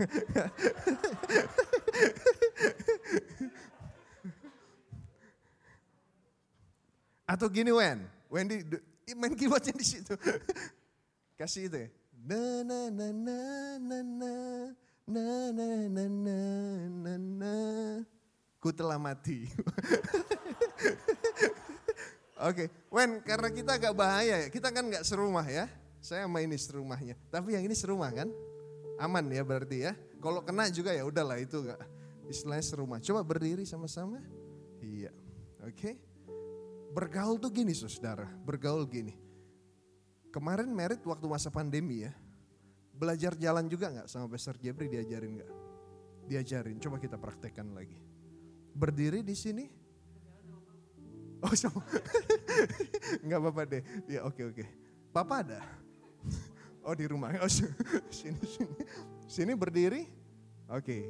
Atau 7.26 7.50
gini 7.50 7.74
Wen, 7.74 8.06
Wendy 8.30 8.62
main 9.18 9.34
keyboardnya 9.34 9.74
di 9.74 9.82
situ. 9.82 10.14
Kasih 11.36 11.68
itu 11.68 11.76
ya. 11.76 11.88
Na 12.24 12.64
na 12.64 12.88
na 12.88 13.06
na 13.12 13.38
na 13.76 13.98
na 14.00 14.32
na 15.04 15.26
na 15.52 15.68
na 15.84 16.04
na 16.08 16.38
na 16.88 17.12
na 17.20 17.54
Ku 18.56 18.72
telah 18.72 18.96
mati. 18.96 19.44
Oke, 22.40 22.72
Wen, 22.88 23.20
karena 23.20 23.48
kita 23.52 23.76
agak 23.76 23.92
bahaya 23.92 24.44
ya, 24.44 24.48
kita 24.48 24.72
kan 24.72 24.88
nggak 24.88 25.04
serumah 25.04 25.44
ya. 25.44 25.68
Saya 26.00 26.24
sama 26.24 26.40
ini 26.40 26.56
serumahnya, 26.56 27.16
tapi 27.28 27.52
yang 27.52 27.64
ini 27.68 27.76
serumah 27.76 28.12
kan? 28.12 28.28
Aman 28.96 29.28
ya 29.28 29.44
berarti 29.44 29.84
ya. 29.84 29.92
Kalau 30.20 30.40
kena 30.40 30.72
juga 30.72 30.96
ya 30.96 31.04
udahlah 31.04 31.36
itu 31.36 31.64
nggak 31.64 31.80
istilahnya 32.32 32.64
serumah. 32.64 32.98
Coba 33.04 33.20
berdiri 33.24 33.68
sama-sama. 33.68 34.24
Iya, 34.80 35.12
oke. 35.64 36.00
Bergaul 36.96 37.36
tuh 37.36 37.52
gini 37.52 37.76
saudara, 37.76 38.24
bergaul 38.24 38.88
gini. 38.88 39.25
Kemarin 40.36 40.68
merit 40.68 41.00
waktu 41.00 41.24
masa 41.24 41.48
pandemi 41.48 42.04
ya, 42.04 42.12
belajar 42.92 43.32
jalan 43.40 43.64
juga 43.72 43.88
nggak 43.88 44.04
sama 44.04 44.28
Pastor 44.28 44.60
Jebri 44.60 44.84
diajarin 44.92 45.40
nggak? 45.40 45.52
Diajarin, 46.28 46.76
coba 46.76 47.00
kita 47.00 47.16
praktekkan 47.16 47.72
lagi. 47.72 47.96
Berdiri 48.76 49.24
di 49.24 49.32
sini. 49.32 49.64
Oh 51.40 51.56
sama, 51.56 51.80
nggak 53.24 53.40
apa-apa 53.40 53.62
deh. 53.64 53.82
Ya 54.12 54.28
oke 54.28 54.52
oke. 54.52 54.64
Papa 55.08 55.40
ada? 55.40 55.64
Oh 56.84 56.92
di 56.92 57.08
rumah. 57.08 57.32
Oh 57.40 57.48
sini 57.48 58.44
sini. 58.44 58.76
Sini 59.24 59.56
berdiri. 59.56 60.04
Oke. 60.68 61.08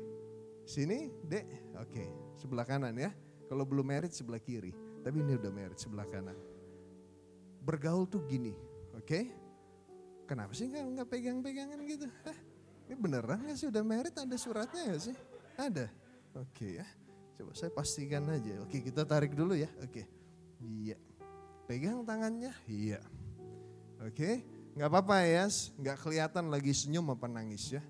Sini 0.62 1.10
dek. 1.26 1.74
Oke. 1.82 2.06
Sebelah 2.38 2.62
kanan 2.62 2.94
ya. 2.94 3.10
Kalau 3.50 3.66
belum 3.66 3.90
merit 3.90 4.14
sebelah 4.14 4.38
kiri. 4.38 4.70
Tapi 5.02 5.18
ini 5.18 5.34
udah 5.34 5.50
merit 5.50 5.82
sebelah 5.82 6.06
kanan. 6.06 6.38
Bergaul 7.66 8.06
tuh 8.06 8.22
gini. 8.30 8.75
Oke. 8.97 9.30
Kenapa 10.26 10.51
sih 10.57 10.66
nggak 10.66 10.84
nggak 10.99 11.09
pegang-pegangan 11.09 11.78
gitu? 11.86 12.11
Hah? 12.26 12.38
Ini 12.86 12.94
beneran 12.99 13.38
nggak 13.47 13.59
sih 13.59 13.70
udah 13.70 13.82
merit 13.86 14.14
ada 14.18 14.36
suratnya 14.38 14.82
nggak 14.90 15.03
sih? 15.03 15.16
Ada. 15.55 15.86
Oke 16.34 16.82
ya. 16.82 16.86
Coba 17.38 17.53
saya 17.53 17.70
pastikan 17.70 18.26
aja. 18.32 18.59
Oke 18.64 18.82
kita 18.82 19.07
tarik 19.07 19.36
dulu 19.36 19.55
ya. 19.55 19.70
Oke. 19.84 20.09
Iya. 20.59 20.99
Pegang 21.68 22.03
tangannya. 22.03 22.51
Iya. 22.66 22.99
Oke. 24.03 24.42
Nggak 24.74 24.88
apa-apa 24.90 25.16
ya. 25.22 25.44
Nggak 25.78 25.97
kelihatan 26.03 26.44
lagi 26.51 26.72
senyum 26.74 27.07
apa 27.12 27.28
nangis 27.28 27.76
ya. 27.76 27.82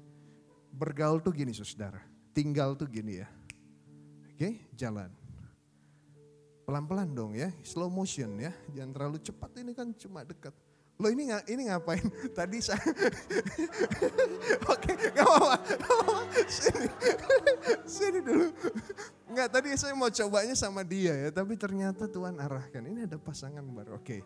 Bergaul 0.74 1.24
tuh 1.24 1.32
gini 1.32 1.54
saudara. 1.56 2.02
Tinggal 2.36 2.76
tuh 2.76 2.90
gini 2.90 3.22
ya. 3.22 3.28
Oke 4.28 4.68
jalan. 4.76 5.08
Pelan-pelan 6.68 7.08
dong 7.14 7.32
ya. 7.32 7.48
Slow 7.64 7.88
motion 7.88 8.36
ya. 8.36 8.52
Jangan 8.74 8.92
terlalu 8.92 9.18
cepat 9.22 9.50
ini 9.62 9.72
kan 9.72 9.94
cuma 9.96 10.26
dekat. 10.26 10.52
Lo 10.96 11.12
ini 11.12 11.28
nggak 11.28 11.44
ini 11.52 11.62
ngapain? 11.68 12.06
Tadi 12.38 12.58
saya 12.64 12.80
Oke, 14.72 14.90
nggak 14.96 15.26
apa-apa. 15.28 15.56
Sini. 16.48 16.88
Sini 17.96 18.18
dulu. 18.24 18.48
Nggak, 19.26 19.48
tadi 19.52 19.68
saya 19.76 19.92
mau 19.92 20.08
cobanya 20.08 20.56
sama 20.56 20.80
dia 20.80 21.12
ya, 21.12 21.28
tapi 21.28 21.58
ternyata 21.60 22.08
Tuhan 22.08 22.40
arahkan. 22.40 22.80
Ini 22.80 23.04
ada 23.04 23.20
pasangan 23.20 23.60
baru. 23.60 24.00
Oke. 24.00 24.24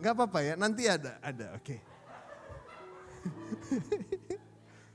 Nggak 0.00 0.12
apa-apa 0.16 0.38
ya, 0.40 0.54
nanti 0.56 0.88
ada, 0.88 1.20
ada. 1.20 1.52
Oke. 1.58 1.76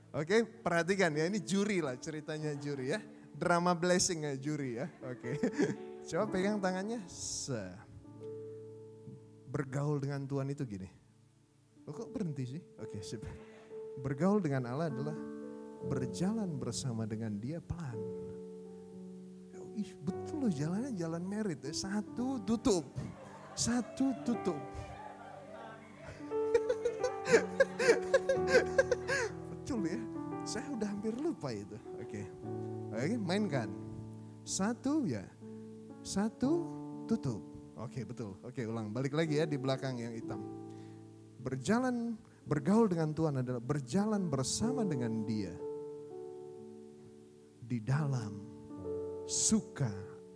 Oke, 0.09 0.41
perhatikan 0.41 1.13
ya, 1.13 1.29
ini 1.29 1.37
juri 1.37 1.85
lah 1.85 1.93
ceritanya 2.01 2.57
juri 2.57 2.97
ya. 2.97 2.99
Drama 3.37 3.77
blessing 3.77 4.25
ya 4.25 4.33
juri 4.39 4.81
ya. 4.81 4.89
Oke. 5.05 5.37
Coba 6.09 6.25
pegang 6.33 6.57
tangannya. 6.57 7.05
Se 7.05 7.88
bergaul 9.49 9.97
dengan 9.97 10.29
Tuhan 10.29 10.53
itu 10.53 10.63
gini. 10.69 10.89
Lo 11.89 11.91
kok 11.91 12.13
berhenti 12.13 12.45
sih? 12.45 12.61
Oke, 12.77 13.01
sip. 13.01 13.25
Bergaul 13.99 14.39
dengan 14.45 14.69
Allah 14.69 14.93
adalah 14.93 15.17
berjalan 15.89 16.61
bersama 16.61 17.09
dengan 17.09 17.41
dia 17.41 17.57
pelan. 17.57 17.97
Ih, 19.79 19.95
betul 20.03 20.43
loh 20.45 20.53
jalannya 20.53 20.93
jalan 20.93 21.23
merit 21.25 21.65
ya. 21.65 21.73
Satu 21.73 22.37
tutup. 22.45 22.85
Satu 23.57 24.13
tutup. 24.27 24.59
betul 29.49 29.81
ya. 29.87 30.01
Saya 30.45 30.67
udah 30.75 30.87
hampir 30.93 31.15
lupa 31.17 31.49
itu. 31.55 31.79
Oke. 31.97 32.27
Oke, 32.91 33.15
mainkan. 33.17 33.71
Satu 34.45 35.07
ya. 35.07 35.23
Satu 36.05 36.67
tutup. 37.07 37.48
Oke 37.79 38.03
betul. 38.03 38.35
Oke 38.43 38.67
ulang. 38.67 38.91
Balik 38.91 39.15
lagi 39.15 39.39
ya 39.39 39.47
di 39.47 39.55
belakang 39.55 39.95
yang 39.95 40.11
hitam. 40.11 40.43
Berjalan, 41.39 42.19
bergaul 42.43 42.91
dengan 42.91 43.15
Tuhan 43.15 43.39
adalah 43.39 43.63
berjalan 43.63 44.27
bersama 44.27 44.83
dengan 44.83 45.23
dia. 45.23 45.55
Di 47.63 47.79
dalam 47.79 48.35
suka 49.23 49.91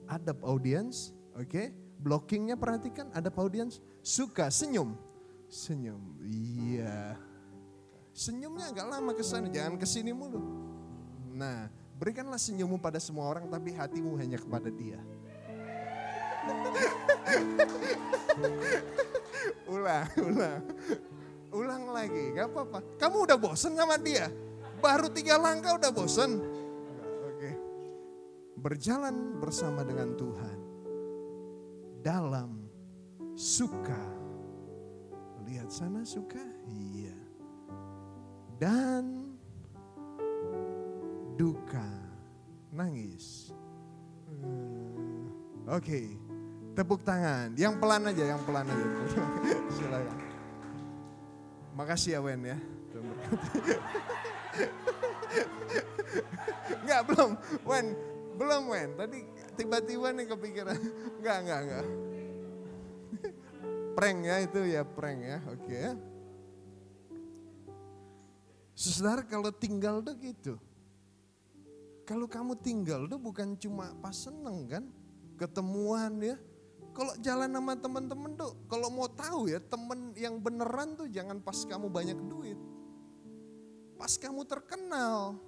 adab 0.08 0.40
audience. 0.48 1.12
Oke. 1.36 1.76
Blockingnya 2.04 2.56
perhatikan 2.56 3.12
adab 3.12 3.36
audience. 3.40 3.84
Suka 4.00 4.48
senyum. 4.48 4.96
Senyum. 5.52 6.20
Iya. 6.24 7.20
Senyumnya 8.16 8.72
agak 8.72 8.88
lama 8.88 9.12
ke 9.12 9.24
sana. 9.24 9.52
Jangan 9.52 9.76
ke 9.76 9.88
sini 9.88 10.16
mulu. 10.16 10.40
Nah 11.34 11.68
berikanlah 12.00 12.40
senyummu 12.40 12.80
pada 12.80 13.00
semua 13.00 13.28
orang 13.28 13.48
tapi 13.52 13.76
hatimu 13.76 14.16
hanya 14.16 14.40
kepada 14.40 14.72
dia. 14.72 15.00
ulang, 19.74 20.08
ulang. 20.20 20.62
Ulang 21.54 21.94
lagi, 21.94 22.34
gak 22.34 22.50
apa-apa. 22.50 22.82
Kamu 22.98 23.30
udah 23.30 23.38
bosen 23.38 23.78
sama 23.78 23.94
dia? 24.02 24.26
Baru 24.82 25.06
tiga 25.14 25.38
langkah 25.38 25.78
udah 25.78 25.94
bosen? 25.94 26.42
Oke. 27.30 27.52
Berjalan 28.58 29.38
bersama 29.38 29.86
dengan 29.86 30.18
Tuhan. 30.18 30.58
Dalam 32.02 32.66
suka. 33.38 34.02
Lihat 35.46 35.70
sana 35.70 36.02
suka? 36.02 36.42
Iya. 36.66 37.18
Dan 38.58 39.38
duka. 41.38 41.86
Nangis. 42.74 43.54
Hmm, 44.26 45.30
Oke. 45.70 46.23
Tepuk 46.74 47.06
tangan, 47.06 47.54
yang 47.54 47.78
pelan 47.78 48.10
aja, 48.10 48.34
yang 48.34 48.42
pelan 48.42 48.66
aja. 48.66 48.88
Silakan. 49.78 50.18
Makasih 51.78 52.18
ya 52.18 52.20
Wen 52.22 52.42
ya. 52.42 52.58
Enggak 56.82 57.02
belum, 57.10 57.32
Wen. 57.66 57.88
Belum 58.38 58.64
Wen. 58.74 58.90
Tadi 58.98 59.22
tiba-tiba 59.54 60.10
nih 60.14 60.26
kepikiran. 60.30 60.78
Enggak, 61.22 61.38
enggak, 61.46 61.60
enggak. 61.66 61.86
prank 63.98 64.18
ya 64.26 64.36
itu 64.42 64.60
ya 64.66 64.82
prank 64.86 65.20
ya. 65.22 65.38
Oke 65.54 65.74
ya. 65.74 65.94
Saudara 68.74 69.22
kalau 69.22 69.54
tinggal 69.54 70.02
tuh 70.02 70.18
gitu. 70.18 70.58
Kalau 72.04 72.28
kamu 72.28 72.58
tinggal 72.60 73.06
tuh 73.08 73.22
bukan 73.22 73.54
cuma 73.62 73.94
pas 74.02 74.18
seneng 74.18 74.66
kan. 74.66 74.84
Ketemuan 75.38 76.18
ya. 76.22 76.38
Kalau 76.94 77.14
jalan 77.26 77.50
sama 77.50 77.74
temen-temen 77.74 78.32
tuh, 78.38 78.54
kalau 78.70 78.94
mau 78.94 79.10
tahu 79.10 79.50
ya 79.50 79.58
temen 79.58 80.14
yang 80.14 80.38
beneran 80.38 80.94
tuh 80.94 81.10
jangan 81.10 81.42
pas 81.42 81.58
kamu 81.66 81.90
banyak 81.90 82.18
duit. 82.30 82.60
Pas 83.98 84.14
kamu 84.14 84.46
terkenal, 84.46 85.42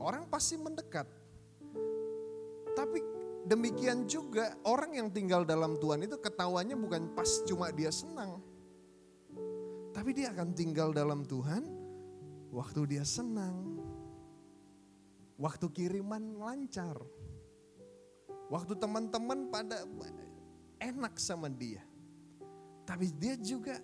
orang 0.00 0.24
pasti 0.32 0.56
mendekat. 0.56 1.04
Tapi 2.72 2.98
demikian 3.44 4.08
juga 4.08 4.56
orang 4.64 4.96
yang 4.96 5.08
tinggal 5.12 5.44
dalam 5.44 5.76
Tuhan 5.76 6.00
itu 6.00 6.16
ketawanya 6.16 6.80
bukan 6.80 7.12
pas 7.12 7.28
cuma 7.44 7.68
dia 7.68 7.92
senang. 7.92 8.40
Tapi 9.92 10.16
dia 10.16 10.32
akan 10.32 10.56
tinggal 10.56 10.96
dalam 10.96 11.28
Tuhan 11.28 11.60
waktu 12.56 12.96
dia 12.96 13.04
senang. 13.04 13.84
Waktu 15.36 15.66
kiriman 15.76 16.40
lancar. 16.40 16.96
Waktu 18.48 18.80
teman-teman 18.80 19.52
pada 19.52 19.84
enak 20.80 21.14
sama 21.20 21.52
dia. 21.52 21.84
Tapi 22.88 23.12
dia 23.14 23.38
juga 23.38 23.78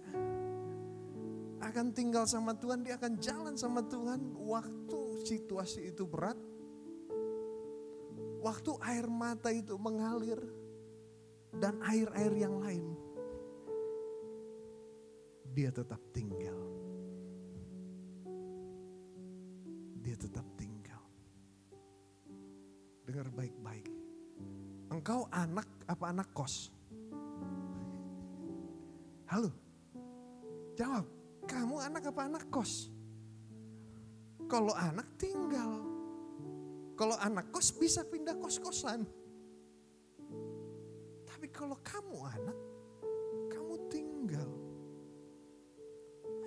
akan 1.63 1.93
tinggal 1.95 2.25
sama 2.27 2.57
Tuhan, 2.57 2.83
dia 2.83 2.99
akan 2.99 3.13
jalan 3.21 3.55
sama 3.55 3.85
Tuhan 3.87 4.35
waktu 4.35 4.99
situasi 5.25 5.93
itu 5.93 6.09
berat. 6.09 6.37
Waktu 8.43 8.73
air 8.83 9.07
mata 9.11 9.51
itu 9.51 9.75
mengalir 9.75 10.39
dan 11.57 11.81
air-air 11.83 12.33
yang 12.37 12.63
lain. 12.63 12.95
Dia 15.57 15.73
tetap 15.73 15.99
tinggal. 16.13 16.61
Dia 20.05 20.15
tetap 20.15 20.47
tinggal. 20.55 21.03
Dengar 23.09 23.27
baik-baik. 23.33 23.89
Engkau 24.93 25.27
anak 25.33 25.67
apa 25.91 26.05
anak 26.13 26.31
kos? 26.31 26.76
Halo? 29.27 29.51
Jawab, 30.79 31.05
kamu 31.51 31.83
anak 31.83 32.15
apa 32.15 32.21
anak 32.31 32.45
kos? 32.47 32.95
Kalau 34.47 34.71
anak 34.79 35.19
tinggal. 35.19 35.83
Kalau 36.95 37.19
anak 37.19 37.51
kos 37.51 37.75
bisa 37.75 38.07
pindah 38.07 38.39
kos-kosan. 38.39 39.03
Tapi 41.27 41.47
kalau 41.51 41.75
kamu 41.83 42.17
anak, 42.23 42.59
kamu 43.51 43.75
tinggal. 43.91 44.51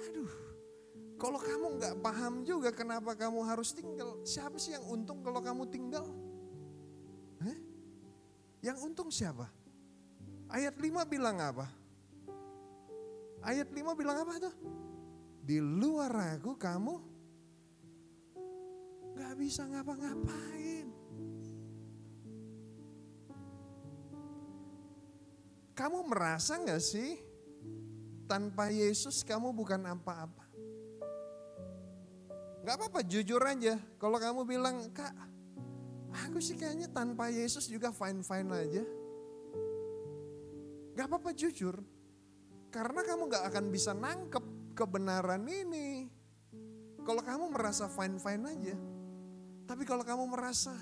Aduh, 0.07 0.31
kalau 1.19 1.35
kamu 1.35 1.65
nggak 1.83 1.95
paham 1.99 2.47
juga 2.47 2.71
kenapa 2.71 3.11
kamu 3.11 3.43
harus 3.43 3.75
tinggal, 3.75 4.23
siapa 4.23 4.55
sih 4.55 4.71
yang 4.71 4.87
untung 4.87 5.19
kalau 5.19 5.43
kamu 5.43 5.67
tinggal? 5.67 6.07
Hah? 7.43 7.59
Yang 8.63 8.77
untung 8.87 9.11
siapa? 9.11 9.51
Ayat 10.47 10.79
5 10.79 11.03
bilang 11.05 11.37
apa? 11.43 11.78
Ayat 13.39 13.71
5 13.71 13.95
bilang 13.95 14.19
apa 14.19 14.35
tuh? 14.39 14.55
Di 15.43 15.63
luar 15.63 16.37
aku 16.37 16.59
kamu 16.59 16.95
gak 19.15 19.33
bisa 19.39 19.63
ngapa-ngapain. 19.65 20.87
Kamu 25.73 25.99
merasa 26.11 26.59
gak 26.59 26.83
sih 26.83 27.15
tanpa 28.27 28.67
Yesus 28.69 29.23
kamu 29.23 29.55
bukan 29.55 29.79
apa-apa? 29.87 30.45
Gak 32.67 32.75
apa-apa 32.75 32.99
jujur 33.07 33.39
aja. 33.41 33.79
Kalau 33.97 34.19
kamu 34.19 34.43
bilang, 34.43 34.91
kak 34.91 35.15
aku 36.27 36.43
sih 36.43 36.59
kayaknya 36.59 36.91
tanpa 36.91 37.31
Yesus 37.31 37.71
juga 37.71 37.89
fine-fine 37.95 38.51
aja. 38.51 38.83
Gak 40.99 41.07
apa-apa 41.07 41.31
jujur. 41.31 41.79
Karena 42.69 43.01
kamu 43.01 43.33
gak 43.33 43.49
akan 43.49 43.65
bisa 43.73 43.97
nangkep 43.97 44.45
kebenaran 44.77 45.41
ini. 45.49 46.05
Kalau 47.01 47.25
kamu 47.25 47.49
merasa 47.49 47.89
fine-fine 47.89 48.45
aja. 48.45 48.77
Tapi 49.65 49.83
kalau 49.85 50.05
kamu 50.05 50.29
merasa 50.29 50.73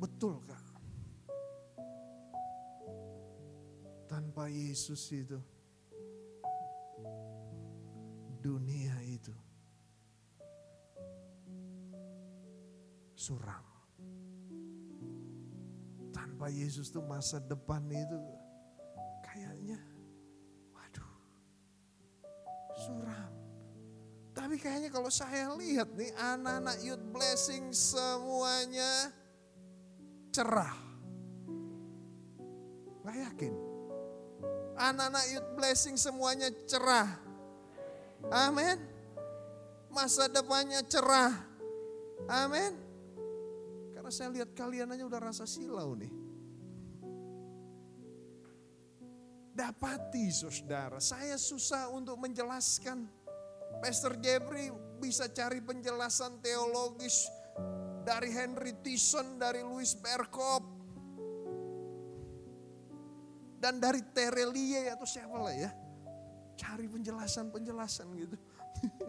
betul 0.00 0.40
kak. 0.48 0.64
Tanpa 4.08 4.48
Yesus 4.48 5.00
itu. 5.12 5.36
Dunia 8.40 8.96
itu. 9.04 9.32
Suram. 13.12 13.64
Tanpa 16.12 16.48
Yesus 16.48 16.88
tuh 16.88 17.04
masa 17.04 17.40
depan 17.40 17.84
itu 17.88 18.43
suram. 22.84 23.32
Tapi 24.34 24.60
kayaknya 24.60 24.90
kalau 24.92 25.08
saya 25.08 25.54
lihat 25.56 25.94
nih 25.96 26.10
anak-anak 26.18 26.76
youth 26.84 27.06
blessing 27.14 27.70
semuanya 27.72 29.14
cerah. 30.34 30.74
Gak 33.06 33.16
yakin. 33.30 33.54
Anak-anak 34.74 35.24
youth 35.30 35.50
blessing 35.54 35.94
semuanya 35.96 36.50
cerah. 36.66 37.08
Amin. 38.28 38.76
Masa 39.94 40.26
depannya 40.26 40.82
cerah. 40.84 41.30
Amin. 42.26 42.74
Karena 43.94 44.10
saya 44.10 44.28
lihat 44.34 44.50
kalian 44.52 44.90
aja 44.90 45.06
udah 45.06 45.20
rasa 45.30 45.46
silau 45.46 45.94
nih. 45.94 46.23
Dapati 49.54 50.34
saudara, 50.34 50.98
saya 50.98 51.38
susah 51.38 51.86
untuk 51.94 52.18
menjelaskan. 52.18 53.06
Pastor 53.78 54.18
Jeffrey 54.18 54.74
bisa 54.98 55.30
cari 55.30 55.62
penjelasan 55.62 56.42
teologis 56.42 57.30
dari 58.02 58.34
Henry 58.34 58.74
Tyson, 58.82 59.38
dari 59.38 59.62
Louis 59.62 59.94
Berkop, 59.94 60.66
dan 63.62 63.78
dari 63.78 64.02
Terelie 64.10 64.90
atau 64.90 65.06
siapa 65.06 65.38
lah 65.38 65.54
ya. 65.54 65.70
Cari 66.58 66.90
penjelasan-penjelasan 66.90 68.10
gitu. 68.18 68.36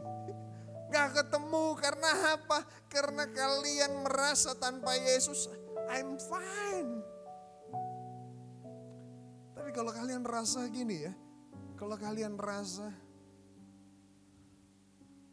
Gak 0.93 1.25
ketemu 1.25 1.73
karena 1.81 2.37
apa? 2.37 2.61
Karena 2.85 3.25
kalian 3.25 4.05
merasa 4.05 4.53
tanpa 4.53 4.93
Yesus, 4.93 5.49
I'm 5.89 6.21
fine. 6.21 7.14
Tapi 9.66 9.74
kalau 9.74 9.89
kalian 9.89 10.22
rasa 10.22 10.70
gini 10.70 11.09
ya, 11.09 11.13
kalau 11.74 11.97
kalian 11.97 12.38
rasa, 12.38 12.93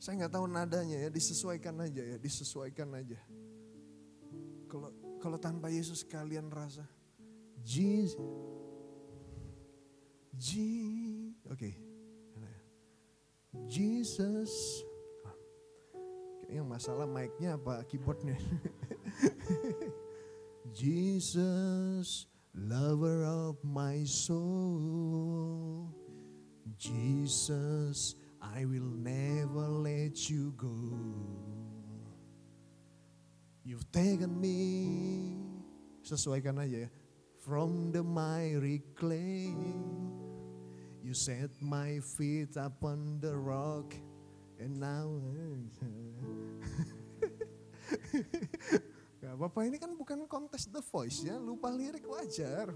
saya 0.01 0.25
nggak 0.25 0.33
tahu 0.33 0.49
nadanya 0.49 1.05
ya, 1.05 1.13
disesuaikan 1.13 1.77
aja 1.85 2.01
ya, 2.01 2.17
disesuaikan 2.17 2.97
aja. 2.97 3.21
Kalau 4.73 4.89
kalau 5.21 5.37
tanpa 5.37 5.69
Yesus 5.69 6.01
kalian 6.09 6.49
rasa, 6.49 6.89
Jesus, 7.61 8.17
G, 10.33 10.49
oke, 11.53 11.71
Jesus, 13.69 14.81
yang 16.49 16.65
masalah 16.65 17.05
mic-nya 17.05 17.61
apa 17.61 17.85
keyboardnya. 17.85 18.41
Jesus, 20.81 22.32
lover 22.55 23.25
of 23.25 23.57
my 23.65 24.05
soul. 24.05 25.89
Jesus, 26.79 28.15
I 28.41 28.65
will 28.65 28.91
never 28.97 29.69
let 29.69 30.29
you 30.31 30.53
go. 30.57 30.93
You've 33.65 33.87
taken 33.93 34.41
me, 34.41 35.39
sesuaikan 36.03 36.59
aja 36.59 36.87
ya, 36.87 36.89
from 37.47 37.95
the 37.95 38.03
miry 38.03 38.83
clay. 38.99 39.55
You 41.03 41.15
set 41.15 41.51
my 41.63 42.03
feet 42.19 42.59
upon 42.59 43.23
the 43.23 43.35
rock, 43.35 43.95
and 44.59 44.79
now. 44.79 45.07
Apa-apa 49.33 49.65
ini 49.65 49.81
kan 49.81 49.97
bukan 49.97 50.29
kontes 50.29 50.69
The 50.69 50.85
Voice 50.85 51.25
ya, 51.25 51.41
lupa 51.41 51.73
lirik 51.73 52.05
wajar. 52.05 52.69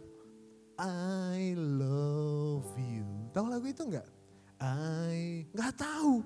I 0.80 1.52
love 1.52 2.72
you. 2.80 3.04
Tahu 3.36 3.46
lagu 3.52 3.68
itu 3.68 3.84
nggak? 3.84 4.08
I 4.56 5.44
nggak 5.52 5.72
tahu, 5.76 6.24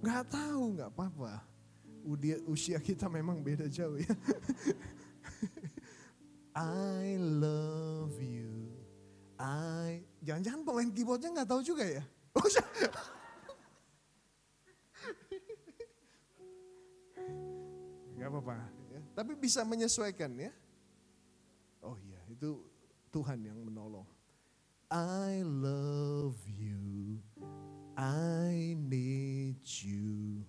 nggak 0.00 0.24
tahu, 0.32 0.62
nggak 0.80 0.88
apa-apa. 0.96 1.44
Usia 2.48 2.80
kita 2.80 3.04
memang 3.12 3.44
beda 3.44 3.68
jauh 3.68 4.00
ya. 4.00 4.16
I 6.56 7.20
love 7.20 8.16
you. 8.16 8.72
I 9.36 10.08
jangan-jangan 10.24 10.64
pemain 10.64 10.88
keyboardnya 10.88 11.36
nggak 11.36 11.50
tahu 11.52 11.60
juga 11.60 11.84
ya? 11.84 12.00
Oh, 12.32 12.48
Gak 18.16 18.32
apa-apa. 18.32 18.73
Tapi 19.14 19.32
bisa 19.38 19.62
menyesuaikan 19.62 20.34
ya. 20.34 20.50
Oh 21.86 21.94
iya, 22.02 22.18
itu 22.26 22.58
Tuhan 23.14 23.46
yang 23.46 23.62
menolong. 23.62 24.06
I 24.90 25.46
love 25.46 26.38
you. 26.50 27.22
I 27.94 28.74
need 28.74 29.62
you. 29.62 30.42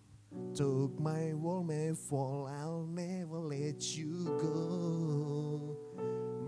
Took 0.58 0.98
my 1.00 1.32
world 1.38 1.70
may 1.70 1.94
fall, 1.94 2.50
I'll 2.50 2.90
never 2.90 3.40
let 3.40 3.96
you 3.96 4.26
go. 4.42 5.78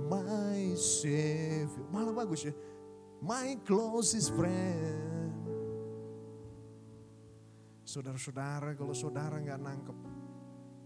My 0.09 0.73
savior. 0.75 1.85
Malah 1.93 2.13
bagus 2.13 2.49
ya. 2.49 2.53
My 3.21 3.57
closest 3.65 4.33
friend. 4.37 5.33
Saudara-saudara, 7.87 8.75
kalau 8.77 8.93
saudara 8.93 9.41
nggak 9.41 9.57
nangkep 9.57 9.97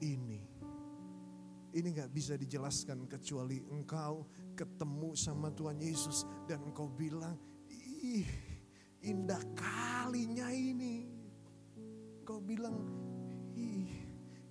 ini. 0.06 0.31
Ini 1.72 1.88
gak 1.96 2.12
bisa 2.12 2.36
dijelaskan 2.36 3.08
kecuali 3.08 3.64
engkau 3.72 4.28
ketemu 4.60 5.16
sama 5.16 5.48
Tuhan 5.56 5.80
Yesus 5.80 6.28
dan 6.44 6.60
engkau 6.68 6.92
bilang, 6.92 7.40
ih 7.72 8.28
indah 9.02 9.40
kalinya 9.56 10.52
ini. 10.52 11.08
Kau 12.28 12.44
bilang, 12.44 12.76
ih 13.56 13.88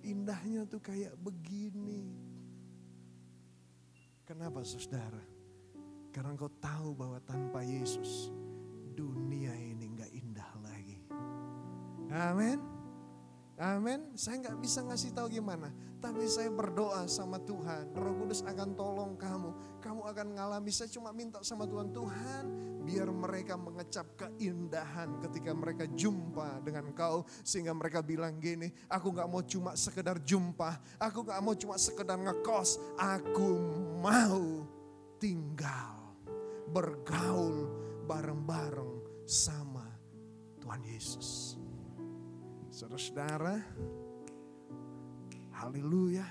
indahnya 0.01 0.65
tuh 0.65 0.81
kayak 0.81 1.13
begini. 1.21 2.09
Kenapa 4.25 4.65
saudara? 4.65 5.21
Karena 6.11 6.35
kau 6.35 6.51
tahu 6.59 6.97
bahwa 6.97 7.19
tanpa 7.23 7.63
Yesus 7.63 8.33
dunia 8.91 9.55
ini 9.55 9.95
nggak 9.95 10.11
indah 10.11 10.51
lagi. 10.59 10.99
Amin. 12.11 12.59
Amin. 13.61 13.99
Saya 14.19 14.41
nggak 14.43 14.57
bisa 14.59 14.83
ngasih 14.83 15.15
tahu 15.15 15.31
gimana, 15.31 15.71
tapi 16.01 16.25
saya 16.25 16.49
berdoa 16.49 17.05
sama 17.05 17.37
Tuhan. 17.45 17.93
Roh 17.93 18.17
Kudus 18.17 18.41
akan 18.41 18.73
tolong 18.73 19.13
kamu. 19.15 19.79
Kamu 19.79 20.01
akan 20.09 20.27
ngalami. 20.33 20.73
Saya 20.73 20.89
cuma 20.89 21.13
minta 21.13 21.37
sama 21.45 21.69
Tuhan, 21.69 21.93
Tuhan, 21.93 22.43
biar 22.81 23.07
mereka 23.13 23.53
mengecap 23.53 24.17
keindahan 24.17 25.21
ketika 25.29 25.53
mereka 25.53 25.85
jumpa 25.93 26.65
dengan 26.65 26.89
Kau, 26.97 27.23
sehingga 27.45 27.71
mereka 27.77 28.01
bilang 28.01 28.41
gini, 28.41 28.73
aku 28.89 29.13
nggak 29.13 29.29
mau 29.29 29.45
cuma 29.45 29.77
sekedar 29.77 30.17
jumpa, 30.25 30.81
aku 30.97 31.21
nggak 31.21 31.41
mau 31.45 31.53
cuma 31.53 31.77
sekedar 31.77 32.17
ngekos, 32.17 32.81
aku 32.97 33.49
mau 34.01 34.65
tinggal, 35.21 36.17
bergaul 36.73 37.69
bareng-bareng 38.09 39.25
sama 39.29 39.85
Tuhan 40.57 40.81
Yesus. 40.81 41.57
Saudara-saudara, 42.73 43.61
haleluya. 45.61 46.25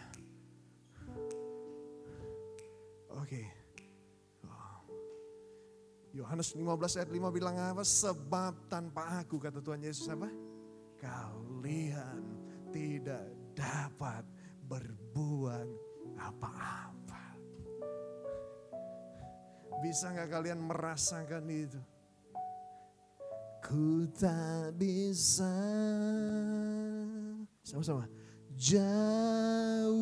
Oke. 3.15 3.47
Yohanes 6.11 6.51
15 6.59 6.99
ayat 6.99 7.11
5 7.15 7.31
bilang 7.31 7.55
apa? 7.55 7.87
Sebab 7.87 8.67
tanpa 8.67 9.23
aku 9.23 9.39
kata 9.39 9.63
Tuhan 9.63 9.87
Yesus 9.87 10.11
apa? 10.11 10.27
Kalian 10.99 12.23
tidak 12.75 13.31
dapat 13.55 14.27
berbuat 14.67 15.71
apa-apa. 16.19 17.39
Bisa 19.79 20.11
nggak 20.11 20.31
kalian 20.35 20.59
merasakan 20.59 21.47
itu? 21.47 21.81
Ku 23.63 24.09
tak 24.11 24.75
bisa 24.75 25.55
Sama-sama 27.63 28.20
Jauh 28.61 29.97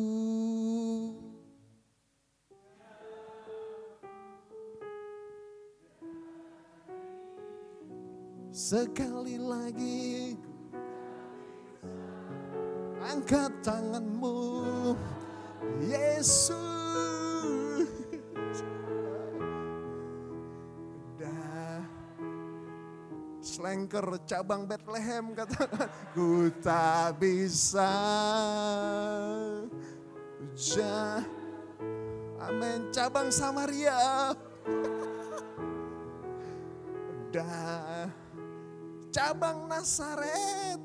Sekali 8.51 9.39
lagi 9.39 10.35
Angkat 12.99 13.63
tanganmu 13.63 14.91
Yesus 15.79 16.78
Slengker 23.59 24.23
cabang 24.23 24.63
Bethlehem 24.63 25.35
katakan 25.35 25.91
Ku 26.15 26.47
tak 26.63 27.19
bisa 27.19 27.91
Ja 30.55 31.19
Amin. 32.39 32.87
Cabang 32.95 33.27
Samaria. 33.35 34.31
Dah 37.35 38.07
cabang 39.11 39.67
Nasaret 39.67 40.79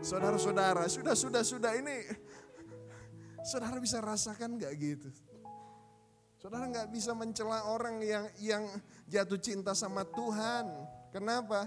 Saudara-saudara 0.00 0.88
sudah 0.88 1.12
sudah 1.12 1.44
sudah. 1.44 1.76
Ini 1.76 2.08
Saudara 3.44 3.76
bisa 3.76 4.00
rasakan 4.00 4.56
nggak 4.56 4.72
gitu? 4.80 5.12
Saudara 6.40 6.64
nggak 6.72 6.88
bisa 6.88 7.12
mencela 7.12 7.68
orang 7.68 8.00
yang 8.00 8.24
yang 8.40 8.64
jatuh 9.12 9.36
cinta 9.36 9.76
sama 9.76 10.08
Tuhan. 10.08 10.95
Kenapa? 11.16 11.64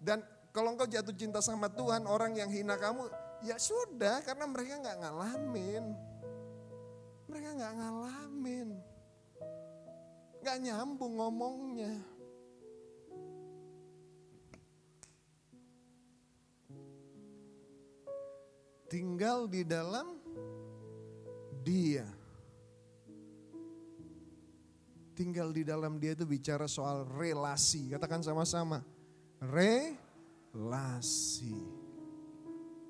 Dan 0.00 0.24
kalau 0.48 0.72
engkau 0.72 0.88
jatuh 0.88 1.12
cinta 1.12 1.44
sama 1.44 1.68
Tuhan, 1.68 2.08
orang 2.08 2.32
yang 2.32 2.48
hina 2.48 2.80
kamu, 2.80 3.04
ya 3.44 3.60
sudah 3.60 4.24
karena 4.24 4.48
mereka 4.48 4.80
nggak 4.80 4.96
ngalamin. 4.96 5.84
Mereka 7.28 7.48
nggak 7.52 7.74
ngalamin. 7.76 8.68
Nggak 10.40 10.56
nyambung 10.64 11.20
ngomongnya. 11.20 11.92
Tinggal 18.88 19.52
di 19.52 19.68
dalam 19.68 20.16
dia 21.60 22.08
tinggal 25.12 25.52
di 25.52 25.62
dalam 25.62 26.00
dia 26.00 26.16
itu 26.16 26.24
bicara 26.24 26.64
soal 26.64 27.04
relasi. 27.04 27.92
Katakan 27.92 28.24
sama-sama. 28.24 28.80
Relasi. 29.40 30.64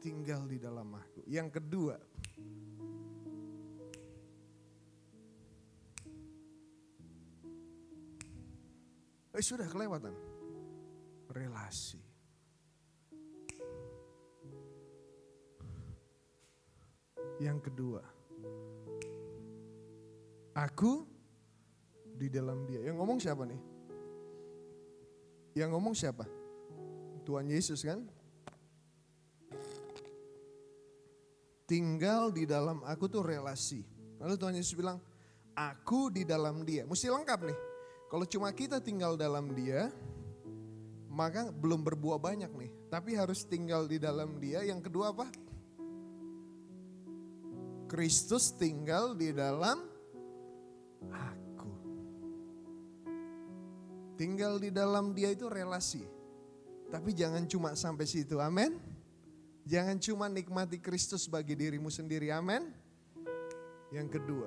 Tinggal 0.02 0.46
di 0.50 0.58
dalam 0.58 0.90
aku. 0.94 1.22
Yang 1.26 1.58
kedua. 1.60 1.96
Eh 9.32 9.44
sudah 9.44 9.66
kelewatan. 9.66 10.14
Relasi. 11.32 12.00
Yang 17.40 17.58
kedua. 17.70 18.02
Aku 20.52 21.11
di 22.22 22.30
dalam 22.30 22.62
dia. 22.62 22.78
Yang 22.86 22.96
ngomong 23.02 23.18
siapa 23.18 23.42
nih? 23.42 23.60
Yang 25.58 25.70
ngomong 25.74 25.94
siapa? 25.98 26.24
Tuhan 27.26 27.50
Yesus 27.50 27.82
kan? 27.82 28.06
Tinggal 31.66 32.30
di 32.30 32.46
dalam 32.46 32.86
aku 32.86 33.10
tuh 33.10 33.26
relasi. 33.26 33.82
Lalu 34.22 34.34
Tuhan 34.38 34.54
Yesus 34.54 34.78
bilang, 34.78 35.02
aku 35.58 36.14
di 36.14 36.22
dalam 36.22 36.62
dia. 36.62 36.86
Mesti 36.86 37.10
lengkap 37.10 37.40
nih. 37.42 37.58
Kalau 38.06 38.26
cuma 38.28 38.54
kita 38.54 38.78
tinggal 38.78 39.18
dalam 39.18 39.50
dia, 39.56 39.90
maka 41.10 41.50
belum 41.50 41.82
berbuah 41.82 42.20
banyak 42.22 42.52
nih. 42.54 42.70
Tapi 42.92 43.16
harus 43.18 43.42
tinggal 43.42 43.88
di 43.88 43.98
dalam 43.98 44.38
dia. 44.38 44.62
Yang 44.62 44.92
kedua 44.92 45.10
apa? 45.16 45.26
Kristus 47.88 48.52
tinggal 48.56 49.12
di 49.16 49.32
dalam 49.32 49.84
aku. 51.12 51.51
Tinggal 54.22 54.62
di 54.62 54.70
dalam 54.70 55.10
dia 55.10 55.34
itu 55.34 55.50
relasi. 55.50 56.06
Tapi 56.86 57.10
jangan 57.10 57.42
cuma 57.50 57.74
sampai 57.74 58.06
situ, 58.06 58.38
amin. 58.38 58.78
Jangan 59.66 59.98
cuma 59.98 60.30
nikmati 60.30 60.78
Kristus 60.78 61.26
bagi 61.26 61.58
dirimu 61.58 61.90
sendiri, 61.90 62.30
amin. 62.30 62.70
Yang 63.90 64.22
kedua, 64.22 64.46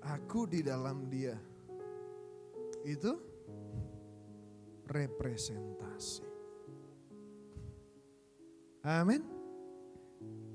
aku 0.00 0.48
di 0.48 0.64
dalam 0.64 1.12
dia. 1.12 1.36
Itu 2.88 3.12
representasi. 4.88 6.24
Amin. 8.80 9.20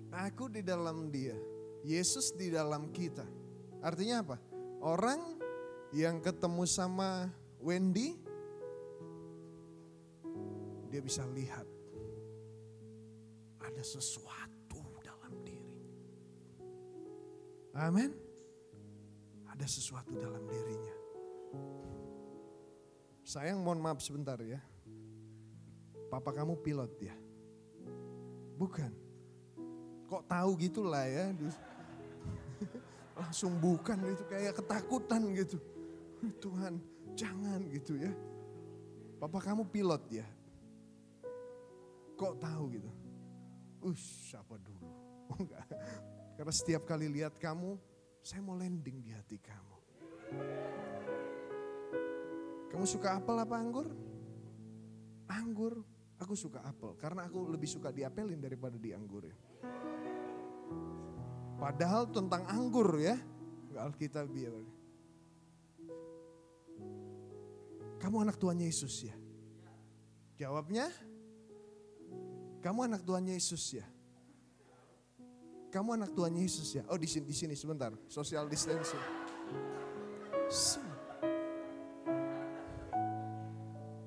Aku 0.09 0.49
di 0.49 0.65
dalam 0.65 1.13
dia. 1.13 1.37
Yesus 1.85 2.33
di 2.33 2.49
dalam 2.49 2.89
kita. 2.89 3.23
Artinya 3.85 4.25
apa? 4.25 4.46
Orang 4.77 5.41
yang 5.95 6.21
ketemu 6.21 6.63
sama 6.69 7.31
Wendy, 7.57 8.13
dia 10.87 11.01
bisa 11.01 11.25
lihat 11.33 11.65
ada 13.61 13.83
sesuatu 13.83 14.81
dalam 15.03 15.33
diri. 15.43 15.77
Amin. 17.77 18.11
Ada 19.49 19.65
sesuatu 19.65 20.13
dalam 20.15 20.45
dirinya. 20.45 20.95
Sayang 23.27 23.59
mohon 23.59 23.81
maaf 23.83 23.99
sebentar 23.99 24.39
ya. 24.39 24.61
Papa 26.07 26.31
kamu 26.31 26.61
pilot 26.63 26.93
ya? 27.03 27.15
Bukan. 28.55 28.93
Kok 30.07 30.23
tahu 30.23 30.51
gitulah 30.61 31.03
ya. 31.03 31.35
Langsung 33.17 33.57
bukan 33.57 33.97
itu 34.05 34.23
kayak 34.29 34.53
ketakutan 34.61 35.21
gitu. 35.33 35.57
Tuhan 36.37 36.77
jangan 37.17 37.65
gitu 37.73 37.97
ya. 37.97 38.13
Papa 39.17 39.41
kamu 39.41 39.65
pilot 39.73 40.03
ya? 40.13 40.27
Kok 42.17 42.37
tahu 42.37 42.63
gitu? 42.77 42.91
Ush, 43.81 44.33
siapa 44.33 44.57
dulu? 44.61 44.85
Oh 45.27 45.43
enggak. 45.43 45.67
Karena 46.39 46.53
setiap 46.55 46.87
kali 46.87 47.11
lihat 47.11 47.35
kamu, 47.35 47.75
saya 48.23 48.39
mau 48.39 48.55
landing 48.55 49.03
di 49.03 49.11
hati 49.11 49.35
kamu. 49.35 49.75
Kamu 52.71 52.85
suka 52.87 53.19
apel 53.19 53.35
apa 53.35 53.59
anggur? 53.59 53.91
Anggur. 55.27 55.83
Aku 56.23 56.31
suka 56.31 56.63
apel 56.63 56.95
karena 56.95 57.27
aku 57.27 57.43
lebih 57.43 57.67
suka 57.67 57.91
diapelin 57.91 58.39
daripada 58.39 58.79
dianggurin. 58.79 59.35
Padahal 61.57 62.05
tentang 62.13 62.45
anggur 62.45 63.01
ya, 63.01 63.17
nggak 63.73 63.83
alkitabiah. 63.89 64.53
Kamu 67.97 68.21
anak 68.21 68.37
Tuhan 68.37 68.61
Yesus 68.61 69.09
ya? 69.09 69.15
Jawabnya, 70.37 70.85
kamu 72.61 72.93
anak 72.93 73.01
Tuhan 73.01 73.25
Yesus 73.25 73.73
ya? 73.73 73.85
Kamu 75.73 75.97
anak 75.97 76.13
Tuhan 76.13 76.37
Yesus 76.37 76.77
ya? 76.77 76.85
Oh 76.93 76.95
di 76.95 77.09
sini, 77.09 77.25
di 77.25 77.33
sini 77.33 77.57
sebentar, 77.57 77.89
social 78.05 78.45
distancing. 78.45 79.01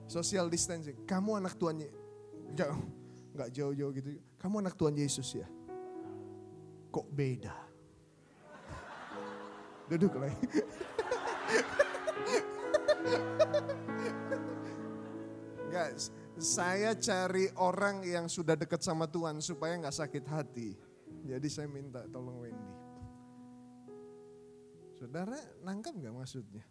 Social 0.07 0.47
distancing. 0.47 1.03
Kamu 1.03 1.43
anak 1.43 1.59
Tuhan 1.59 1.83
Yesus. 1.83 1.99
Jauh, 2.55 2.83
nggak 3.35 3.49
jauh-jauh 3.55 3.93
gitu. 3.95 4.09
Kamu 4.39 4.63
anak 4.63 4.75
Tuhan 4.79 4.95
Yesus 4.99 5.35
ya? 5.35 5.47
Kok 6.91 7.07
beda? 7.15 7.55
Duduk 9.87 10.19
lagi. 10.19 10.47
Guys, 15.71 16.11
saya 16.39 16.99
cari 16.99 17.47
orang 17.59 18.03
yang 18.03 18.27
sudah 18.27 18.59
dekat 18.59 18.83
sama 18.83 19.07
Tuhan 19.07 19.39
supaya 19.39 19.79
nggak 19.79 19.95
sakit 19.95 20.25
hati. 20.27 20.75
Jadi 21.27 21.47
saya 21.47 21.71
minta 21.71 22.03
tolong 22.11 22.43
Wendy. 22.43 22.75
Saudara 24.99 25.39
nangkap 25.63 25.95
nggak 25.95 26.15
maksudnya? 26.15 26.67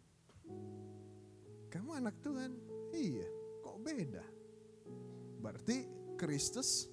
Kamu 1.72 1.96
anak 1.96 2.20
Tuhan? 2.20 2.52
Iya, 2.92 3.28
kok 3.64 3.78
beda? 3.82 4.26
Berarti 5.40 5.88
Kristus 6.20 6.92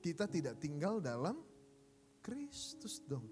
kita 0.00 0.24
tidak 0.30 0.56
tinggal 0.62 1.02
dalam 1.02 1.40
Kristus 2.22 3.02
dong. 3.04 3.26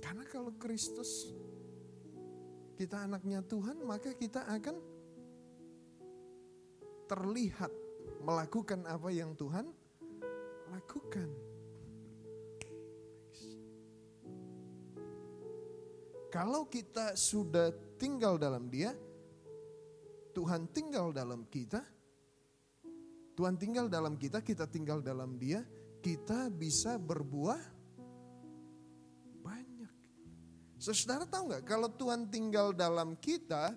Karena 0.00 0.24
kalau 0.28 0.52
Kristus 0.58 1.30
kita 2.74 3.06
anaknya 3.06 3.40
Tuhan, 3.46 3.80
maka 3.86 4.10
kita 4.12 4.42
akan 4.50 4.76
terlihat 7.06 7.70
melakukan 8.24 8.82
apa 8.88 9.08
yang 9.14 9.36
Tuhan 9.38 9.70
lakukan. 10.72 11.28
Kalau 16.34 16.66
kita 16.66 17.14
sudah 17.14 17.70
tinggal 17.94 18.34
dalam 18.34 18.66
Dia, 18.66 18.90
Tuhan 20.34 20.66
tinggal 20.74 21.14
dalam 21.14 21.46
kita, 21.46 21.93
Tuhan 23.34 23.58
tinggal 23.58 23.90
dalam 23.90 24.14
kita, 24.14 24.38
kita 24.38 24.70
tinggal 24.70 25.02
dalam 25.02 25.34
Dia, 25.34 25.66
kita 25.98 26.46
bisa 26.54 26.94
berbuah 26.94 27.58
banyak. 29.42 29.92
Saudara 30.78 31.26
tahu 31.26 31.50
nggak 31.50 31.64
kalau 31.66 31.90
Tuhan 31.90 32.30
tinggal 32.30 32.70
dalam 32.70 33.18
kita, 33.18 33.74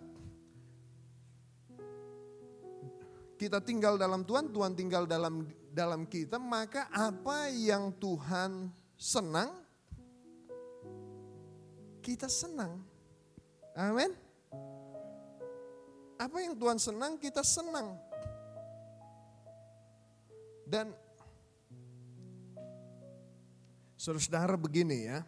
kita 3.41 3.57
tinggal 3.65 3.97
dalam 3.97 4.21
Tuhan, 4.21 4.53
Tuhan 4.53 4.77
tinggal 4.77 5.09
dalam 5.09 5.49
dalam 5.73 6.05
kita, 6.05 6.37
maka 6.37 6.85
apa 6.93 7.49
yang 7.49 7.89
Tuhan 7.97 8.69
senang, 8.93 9.57
kita 12.05 12.29
senang. 12.29 12.81
Amin. 13.73 14.13
Apa 16.17 16.41
yang 16.41 16.57
Tuhan 16.57 16.81
senang, 16.81 17.17
kita 17.21 17.45
senang. 17.45 18.06
Dan 20.67 20.91
saudara 23.95 24.59
begini 24.59 25.07
ya. 25.07 25.23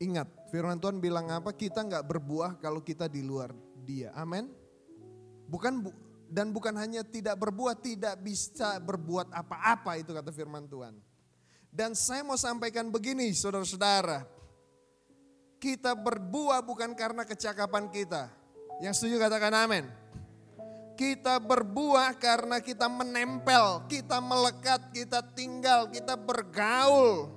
Ingat, 0.00 0.48
firman 0.48 0.80
Tuhan 0.80 0.96
bilang 0.96 1.28
apa? 1.28 1.52
Kita 1.52 1.84
nggak 1.84 2.08
berbuah 2.08 2.56
kalau 2.56 2.80
kita 2.80 3.04
di 3.04 3.20
luar 3.20 3.52
dia. 3.84 4.16
Amin. 4.16 4.48
Bukan 5.44 5.84
bu, 5.84 5.92
dan 6.32 6.56
bukan 6.56 6.72
hanya 6.80 7.04
tidak 7.04 7.36
berbuah, 7.36 7.76
tidak 7.76 8.16
bisa 8.24 8.80
berbuat 8.80 9.28
apa-apa 9.28 10.00
itu 10.00 10.16
kata 10.16 10.32
firman 10.32 10.64
Tuhan. 10.64 10.96
Dan 11.68 11.92
saya 11.92 12.24
mau 12.24 12.40
sampaikan 12.40 12.88
begini 12.88 13.28
saudara-saudara. 13.36 14.24
Kita 15.60 15.92
berbuah 15.92 16.64
bukan 16.64 16.96
karena 16.96 17.28
kecakapan 17.28 17.92
kita. 17.92 18.32
Yang 18.80 19.04
setuju 19.04 19.20
katakan 19.20 19.52
amin. 19.52 19.99
Kita 21.00 21.40
berbuah 21.40 22.12
karena 22.20 22.60
kita 22.60 22.84
menempel, 22.84 23.88
kita 23.88 24.20
melekat, 24.20 24.92
kita 24.92 25.24
tinggal, 25.32 25.88
kita 25.88 26.12
bergaul. 26.12 27.32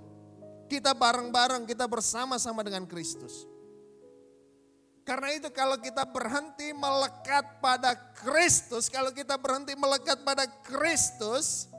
Kita 0.67 0.91
bareng-bareng, 0.91 1.63
kita 1.63 1.87
bersama-sama 1.87 2.59
dengan 2.59 2.83
Kristus. 2.83 3.47
Karena 5.07 5.31
itu 5.31 5.47
kalau 5.55 5.79
kita 5.79 6.03
berhenti 6.03 6.75
melekat 6.75 7.63
pada 7.63 7.95
Kristus, 8.19 8.91
kalau 8.91 9.15
kita 9.15 9.39
berhenti 9.39 9.79
melekat 9.79 10.19
pada 10.27 10.43
Kristus, 10.67 11.71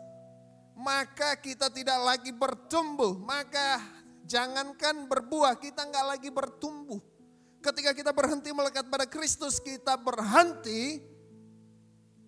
maka 0.73 1.37
kita 1.37 1.69
tidak 1.69 2.01
lagi 2.01 2.33
bertumbuh. 2.33 3.13
Maka 3.21 3.85
jangankan 4.25 5.05
berbuah, 5.05 5.61
kita 5.61 5.85
nggak 5.85 6.07
lagi 6.17 6.33
bertumbuh. 6.33 7.05
Ketika 7.61 7.93
kita 7.93 8.17
berhenti 8.17 8.57
melekat 8.57 8.89
pada 8.89 9.05
Kristus, 9.05 9.61
kita 9.61 10.01
berhenti 10.01 11.13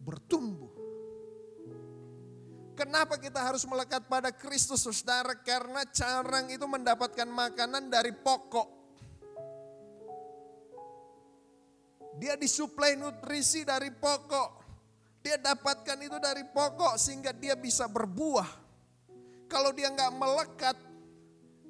bertumbuh. 0.06 0.70
Kenapa 2.78 3.18
kita 3.18 3.42
harus 3.42 3.66
melekat 3.66 4.06
pada 4.06 4.30
Kristus, 4.30 4.86
saudara? 4.86 5.34
Karena 5.42 5.82
carang 5.90 6.46
itu 6.46 6.62
mendapatkan 6.68 7.26
makanan 7.26 7.90
dari 7.90 8.14
pokok. 8.14 8.68
Dia 12.20 12.36
disuplai 12.36 12.94
nutrisi 12.94 13.64
dari 13.64 13.90
pokok. 13.90 14.62
Dia 15.24 15.40
dapatkan 15.40 15.98
itu 16.04 16.20
dari 16.22 16.44
pokok 16.46 16.94
sehingga 17.00 17.32
dia 17.32 17.56
bisa 17.56 17.88
berbuah. 17.90 18.46
Kalau 19.48 19.72
dia 19.72 19.88
nggak 19.90 20.12
melekat, 20.14 20.76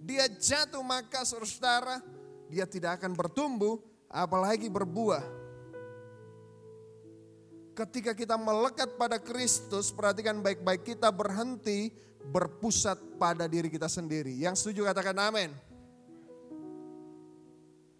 dia 0.02 0.26
jatuh 0.26 0.82
maka 0.82 1.22
saudara, 1.22 2.02
dia 2.50 2.66
tidak 2.66 2.98
akan 3.00 3.14
bertumbuh, 3.14 3.78
apalagi 4.10 4.66
berbuah. 4.66 5.35
Ketika 7.76 8.16
kita 8.16 8.40
melekat 8.40 8.96
pada 8.96 9.20
Kristus, 9.20 9.92
perhatikan 9.92 10.40
baik-baik 10.40 10.96
kita 10.96 11.12
berhenti 11.12 11.92
berpusat 12.32 12.96
pada 13.20 13.44
diri 13.44 13.68
kita 13.68 13.84
sendiri. 13.84 14.32
Yang 14.32 14.64
setuju 14.64 14.88
katakan 14.88 15.12
amin. 15.20 15.52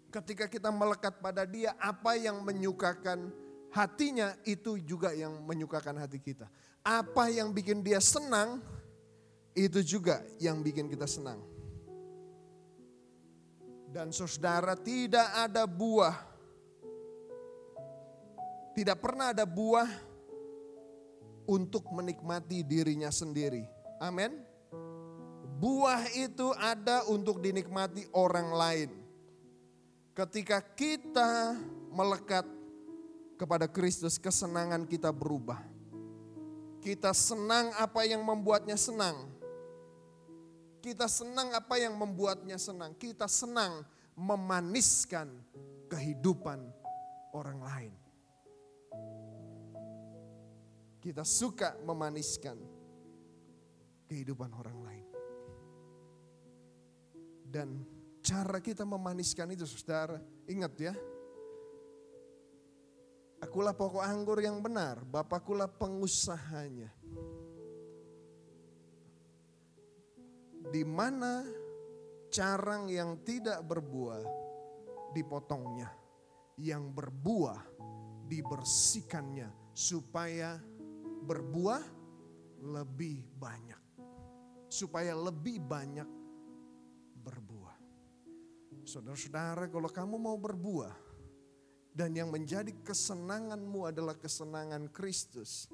Ketika 0.09 0.49
kita 0.49 0.73
melekat 0.73 1.21
pada 1.21 1.45
dia, 1.45 1.77
apa 1.77 2.17
yang 2.17 2.41
menyukakan 2.41 3.29
hatinya 3.69 4.33
itu 4.49 4.81
juga 4.81 5.13
yang 5.13 5.45
menyukakan 5.45 6.01
hati 6.01 6.17
kita. 6.25 6.49
Apa 6.81 7.29
yang 7.29 7.53
bikin 7.53 7.85
dia 7.85 8.01
senang, 8.01 8.57
itu 9.53 9.85
juga 9.85 10.25
yang 10.41 10.65
bikin 10.65 10.89
kita 10.89 11.05
senang. 11.05 11.37
Dan 13.93 14.09
saudara 14.09 14.73
tidak 14.73 15.29
ada 15.37 15.69
buah 15.69 16.17
tidak 18.77 19.01
pernah 19.01 19.33
ada 19.33 19.41
buah 19.41 19.89
untuk 21.49 21.89
menikmati 21.89 22.61
dirinya 22.61 23.09
sendiri. 23.09 23.65
Amin. 23.97 24.37
Buah 25.57 26.05
itu 26.13 26.53
ada 26.53 27.01
untuk 27.09 27.41
dinikmati 27.41 28.05
orang 28.13 28.53
lain. 28.53 28.89
Ketika 30.13 30.61
kita 30.61 31.57
melekat 31.89 32.45
kepada 33.41 33.65
Kristus, 33.65 34.21
kesenangan 34.21 34.85
kita 34.85 35.09
berubah. 35.09 35.57
Kita 36.77 37.17
senang 37.17 37.73
apa 37.81 38.05
yang 38.05 38.21
membuatnya 38.21 38.77
senang. 38.77 39.25
Kita 40.85 41.09
senang 41.09 41.49
apa 41.57 41.81
yang 41.81 41.97
membuatnya 41.97 42.61
senang. 42.61 42.93
Kita 42.93 43.25
senang 43.25 43.81
memaniskan 44.13 45.33
kehidupan 45.89 46.61
orang 47.33 47.57
lain. 47.65 48.06
Kita 51.07 51.23
suka 51.23 51.79
memaniskan 51.87 52.59
kehidupan 54.11 54.51
orang 54.51 54.79
lain. 54.83 55.07
Dan 57.47 57.79
cara 58.19 58.59
kita 58.59 58.83
memaniskan 58.83 59.55
itu 59.55 59.63
saudara, 59.63 60.19
ingat 60.51 60.73
ya. 60.75 60.91
Akulah 63.39 63.71
pokok 63.71 64.03
anggur 64.03 64.43
yang 64.43 64.59
benar, 64.59 65.07
Bapakulah 65.07 65.71
pengusahanya. 65.71 66.91
Di 70.67 70.83
mana 70.83 71.47
carang 72.27 72.91
yang 72.91 73.23
tidak 73.23 73.63
berbuah 73.63 74.27
dipotongnya, 75.15 75.87
yang 76.59 76.91
berbuah 76.91 77.63
dibersihkannya 78.27 79.71
supaya 79.71 80.59
berbuah 81.27 81.83
lebih 82.63 83.27
banyak. 83.35 83.81
Supaya 84.71 85.11
lebih 85.11 85.59
banyak 85.59 86.07
berbuah. 87.23 87.77
Saudara-saudara, 88.87 89.67
kalau 89.67 89.91
kamu 89.91 90.15
mau 90.15 90.39
berbuah 90.39 90.95
dan 91.91 92.15
yang 92.15 92.31
menjadi 92.31 92.71
kesenanganmu 92.87 93.91
adalah 93.91 94.15
kesenangan 94.15 94.87
Kristus, 94.95 95.67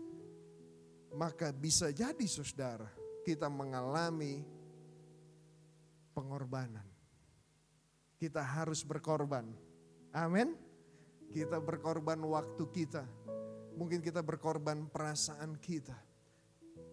maka 1.14 1.54
bisa 1.54 1.94
jadi 1.94 2.26
saudara 2.26 2.90
kita 3.22 3.46
mengalami 3.48 4.42
pengorbanan. 6.18 6.86
Kita 8.18 8.40
harus 8.40 8.82
berkorban. 8.82 9.46
Amin. 10.16 10.56
Kita 11.34 11.60
berkorban 11.60 12.18
waktu 12.24 12.64
kita. 12.72 13.04
Mungkin 13.74 14.00
kita 14.06 14.22
berkorban 14.22 14.90
perasaan 14.90 15.58
kita. 15.58 15.98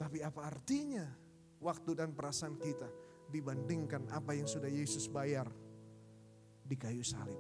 Tapi 0.01 0.25
apa 0.25 0.49
artinya 0.49 1.05
waktu 1.61 1.93
dan 1.93 2.17
perasaan 2.17 2.57
kita 2.57 2.89
dibandingkan 3.29 4.09
apa 4.11 4.33
yang 4.33 4.49
sudah 4.49 4.69
Yesus 4.69 5.07
bayar 5.07 5.47
di 6.65 6.75
kayu 6.75 7.05
salib. 7.05 7.39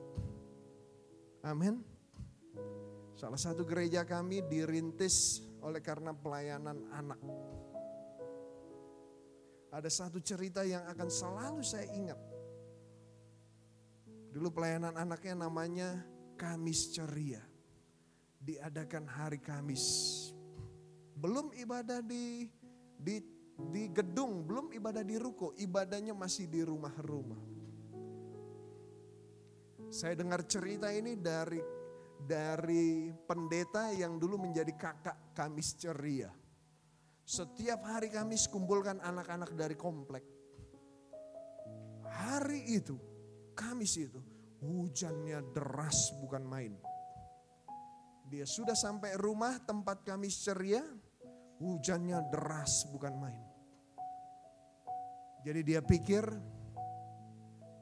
Amin. 1.41 1.80
Salah 3.16 3.41
satu 3.41 3.64
gereja 3.64 4.05
kami 4.05 4.45
dirintis 4.45 5.45
oleh 5.61 5.80
karena 5.80 6.12
pelayanan 6.12 6.88
anak. 6.93 7.20
Ada 9.70 9.88
satu 9.88 10.18
cerita 10.18 10.66
yang 10.66 10.84
akan 10.88 11.09
selalu 11.09 11.62
saya 11.62 11.86
ingat. 11.95 12.18
Dulu 14.30 14.51
pelayanan 14.51 14.95
anaknya 14.99 15.34
namanya 15.47 15.88
Kamis 16.38 16.91
Ceria. 16.95 17.49
Diadakan 18.41 19.05
hari 19.05 19.36
Kamis. 19.36 19.84
Belum 21.12 21.53
ibadah 21.53 22.01
di 22.01 22.49
di 22.97 23.20
di 23.68 23.93
gedung, 23.93 24.49
belum 24.49 24.72
ibadah 24.72 25.05
di 25.05 25.20
ruko, 25.20 25.53
ibadahnya 25.61 26.16
masih 26.16 26.49
di 26.49 26.64
rumah-rumah. 26.64 27.36
Saya 29.93 30.16
dengar 30.16 30.49
cerita 30.49 30.88
ini 30.88 31.20
dari 31.20 31.61
dari 32.16 33.12
pendeta 33.12 33.93
yang 33.93 34.16
dulu 34.16 34.41
menjadi 34.41 34.72
kakak 34.72 35.36
Kamis 35.36 35.76
Ceria. 35.76 36.32
Setiap 37.26 37.84
hari 37.84 38.09
Kamis 38.09 38.49
kumpulkan 38.49 38.99
anak-anak 39.05 39.53
dari 39.53 39.76
komplek. 39.76 40.24
Hari 42.09 42.72
itu, 42.72 42.97
Kamis 43.53 44.01
itu, 44.01 44.18
hujannya 44.64 45.45
deras 45.55 46.11
bukan 46.18 46.43
main. 46.43 46.74
Dia 48.30 48.46
sudah 48.46 48.78
sampai 48.78 49.18
rumah 49.18 49.58
tempat 49.58 50.06
Kamis 50.06 50.38
ceria, 50.46 50.86
hujannya 51.58 52.30
deras 52.30 52.86
bukan 52.86 53.18
main. 53.18 53.42
Jadi 55.42 55.60
dia 55.66 55.82
pikir 55.82 56.22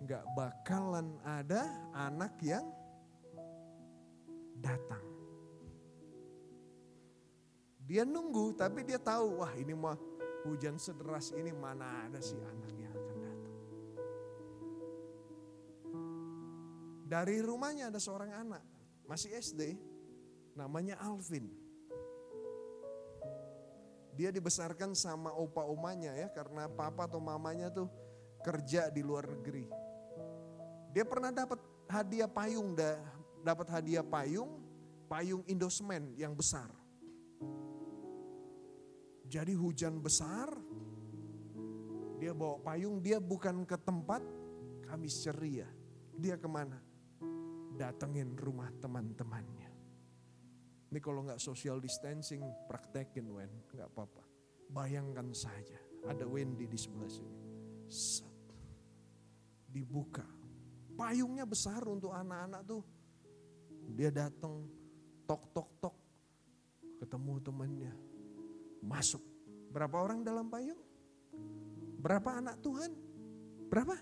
nggak 0.01 0.25
bakalan 0.33 1.21
ada 1.21 1.69
anak 1.93 2.41
yang 2.41 2.65
datang. 4.57 5.05
Dia 7.85 8.09
nunggu 8.09 8.57
tapi 8.57 8.89
dia 8.89 8.97
tahu 8.97 9.45
wah 9.45 9.53
ini 9.53 9.77
mah 9.77 10.01
hujan 10.49 10.81
sederas 10.81 11.29
ini 11.37 11.53
mana 11.53 12.09
ada 12.09 12.25
sih 12.25 12.41
anak 12.41 12.73
yang 12.73 12.93
akan 12.97 13.17
datang. 13.21 13.57
Dari 17.05 17.37
rumahnya 17.45 17.93
ada 17.93 18.01
seorang 18.01 18.33
anak 18.33 18.65
masih 19.05 19.37
SD 19.37 19.77
namanya 20.59 20.99
Alvin. 20.99 21.47
Dia 24.19 24.35
dibesarkan 24.35 24.99
sama 24.99 25.31
opa 25.31 25.63
omanya 25.63 26.11
ya 26.19 26.27
karena 26.35 26.67
papa 26.67 27.07
atau 27.07 27.23
mamanya 27.23 27.71
tuh 27.71 27.87
kerja 28.43 28.91
di 28.91 29.07
luar 29.07 29.31
negeri. 29.31 29.71
Dia 30.91 31.07
pernah 31.07 31.31
dapat 31.31 31.63
hadiah 31.87 32.27
payung, 32.27 32.75
dapat 33.47 33.67
hadiah 33.71 34.03
payung, 34.03 34.59
payung 35.07 35.47
Indosmen 35.47 36.19
yang 36.19 36.35
besar. 36.35 36.67
Jadi 39.31 39.55
hujan 39.55 40.03
besar, 40.03 40.51
dia 42.19 42.35
bawa 42.35 42.59
payung, 42.59 42.99
dia 42.99 43.23
bukan 43.23 43.63
ke 43.63 43.79
tempat 43.79 44.25
Kamis 44.89 45.21
ceria. 45.21 45.69
Dia 46.17 46.41
ke 46.41 46.49
mana? 46.49 46.81
Datengin 47.77 48.33
rumah 48.41 48.73
teman-temannya. 48.81 49.68
Ini 50.89 50.99
kalau 51.05 51.25
nggak 51.29 51.41
social 51.41 51.79
distancing, 51.85 52.41
praktekin 52.65 53.29
Wen, 53.29 53.53
nggak 53.77 53.93
apa-apa. 53.93 54.25
Bayangkan 54.73 55.33
saja, 55.37 55.77
ada 56.09 56.25
Wendy 56.25 56.65
di 56.65 56.79
sebelah 56.81 57.09
sini. 57.09 57.37
Set. 57.89 58.25
Dibuka. 59.69 60.25
Payungnya 60.97 61.45
besar 61.45 61.85
untuk 61.85 62.13
anak-anak 62.17 62.63
tuh. 62.65 62.83
Dia 63.93 64.09
datang, 64.13 64.65
tok 65.29 65.53
tok 65.53 65.71
tok, 65.81 65.97
ketemu 67.01 67.33
temannya 67.41 67.93
masuk. 68.85 69.23
Berapa 69.69 70.01
orang 70.01 70.25
dalam 70.25 70.49
payung? 70.49 70.81
Berapa 71.99 72.39
anak 72.41 72.63
Tuhan? 72.63 72.93
Berapa? 73.69 73.97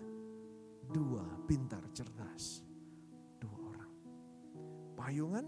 Dua, 0.87 1.26
pintar, 1.49 1.82
cerdas. 1.91 2.62
Dua 3.43 3.57
orang. 3.74 3.93
Payungan, 4.95 5.47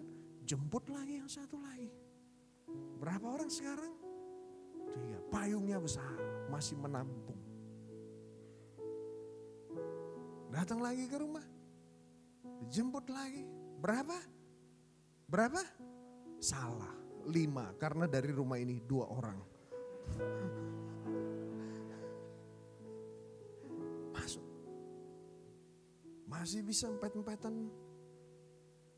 jemput 0.49 0.89
lagi 0.89 1.21
yang 1.21 1.29
satu 1.29 1.61
lagi. 1.61 1.93
Berapa 2.97 3.37
orang 3.37 3.53
sekarang? 3.53 3.93
Tiga. 4.97 5.21
Payungnya 5.29 5.77
besar, 5.77 6.17
masih 6.49 6.81
menampung. 6.81 7.37
Datang 10.49 10.81
lagi 10.81 11.05
ke 11.05 11.21
rumah. 11.21 11.45
Jemput 12.73 13.05
lagi. 13.13 13.45
Berapa? 13.77 14.17
Berapa? 15.29 15.61
Salah 16.41 16.97
lima 17.29 17.77
karena 17.77 18.09
dari 18.09 18.33
rumah 18.33 18.57
ini 18.57 18.81
dua 18.81 19.05
orang. 19.05 19.39
Masuk. 24.17 24.45
Masih 26.25 26.65
bisa 26.65 26.89
empet-empetan. 26.89 27.88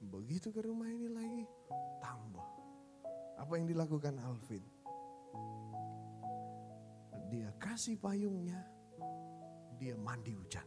Begitu 0.00 0.48
ke 0.48 0.64
rumah 0.64 0.88
ini 0.88 1.12
lagi, 1.12 1.44
tambah. 2.00 2.48
Apa 3.36 3.52
yang 3.60 3.68
dilakukan 3.68 4.16
Alvin? 4.24 4.64
Dia 7.28 7.52
kasih 7.60 8.00
payungnya, 8.00 8.64
dia 9.76 9.94
mandi 10.00 10.32
hujan. 10.32 10.64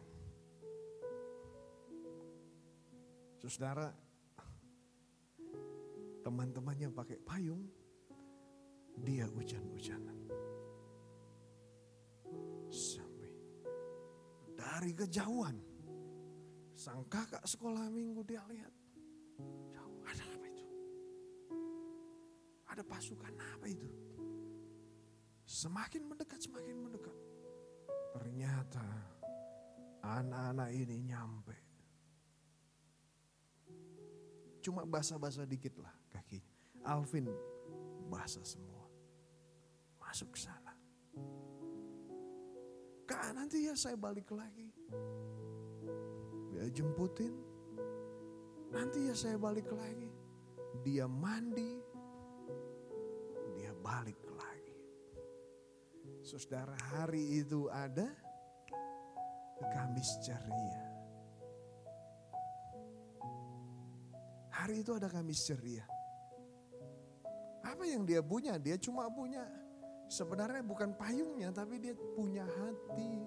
Saudara, 3.44 3.92
teman-temannya 6.24 6.88
pakai 6.96 7.20
payung, 7.20 7.68
dia 9.04 9.28
hujan-hujanan. 9.28 10.18
Sampai 12.72 13.34
dari 14.56 14.96
kejauhan, 14.96 15.60
sang 16.72 17.04
kakak 17.12 17.44
sekolah 17.44 17.92
minggu 17.92 18.24
dia 18.24 18.42
lihat, 18.48 18.72
jauh 19.70 20.00
ada 20.06 20.24
apa 20.26 20.48
itu? 20.50 20.66
Ada 22.70 22.84
pasukan 22.86 23.34
apa 23.38 23.66
itu? 23.70 23.90
Semakin 25.44 26.10
mendekat, 26.10 26.40
semakin 26.42 26.78
mendekat. 26.82 27.18
Ternyata 28.14 28.86
anak-anak 30.04 30.70
ini 30.74 30.96
nyampe. 31.08 31.58
Cuma 34.64 34.88
basah-basah 34.88 35.44
dikit 35.44 35.76
lah 35.84 35.92
kakinya. 36.08 36.56
Alvin 36.88 37.28
basah 38.08 38.44
semua. 38.48 38.88
Masuk 40.00 40.36
ke 40.36 40.40
sana. 40.40 40.74
Kak 43.04 43.36
nanti 43.36 43.68
ya 43.68 43.76
saya 43.76 44.00
balik 44.00 44.32
lagi. 44.32 44.72
Dia 46.52 46.72
jemputin. 46.72 47.53
Nanti 48.74 49.06
ya 49.06 49.14
saya 49.14 49.38
balik 49.38 49.70
lagi. 49.70 50.10
Dia 50.82 51.06
mandi. 51.06 51.78
Dia 53.54 53.72
balik 53.78 54.18
lagi. 54.34 54.78
Saudara 56.26 56.74
hari 56.92 57.46
itu 57.46 57.70
ada 57.70 58.10
Kamis 59.64 60.20
ceria. 60.26 60.86
Hari 64.50 64.82
itu 64.82 64.92
ada 64.98 65.08
Kamis 65.08 65.46
ceria. 65.46 65.86
Apa 67.64 67.86
yang 67.86 68.04
dia 68.04 68.20
punya? 68.26 68.58
Dia 68.58 68.76
cuma 68.82 69.08
punya 69.14 69.46
sebenarnya 70.10 70.66
bukan 70.66 70.98
payungnya 70.98 71.54
tapi 71.54 71.78
dia 71.80 71.94
punya 72.18 72.44
hati. 72.44 73.22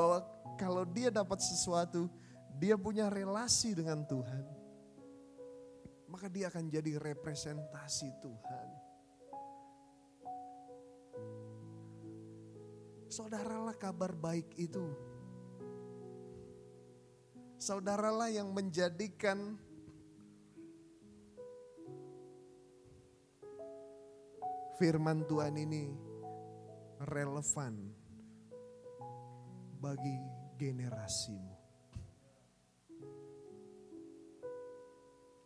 bahwa 0.00 0.24
kalau 0.60 0.84
dia 0.84 1.08
dapat 1.08 1.40
sesuatu, 1.40 2.12
dia 2.60 2.76
punya 2.76 3.08
relasi 3.08 3.72
dengan 3.72 4.04
Tuhan. 4.04 4.44
Maka 6.04 6.28
dia 6.28 6.52
akan 6.52 6.68
jadi 6.68 7.00
representasi 7.00 8.08
Tuhan. 8.20 8.68
Saudaralah 13.08 13.72
kabar 13.80 14.12
baik 14.12 14.52
itu. 14.60 14.84
Saudaralah 17.56 18.28
yang 18.28 18.52
menjadikan 18.52 19.56
firman 24.76 25.24
Tuhan 25.24 25.56
ini 25.56 25.88
relevan 27.08 27.92
bagi 29.80 30.39
generasimu. 30.60 31.56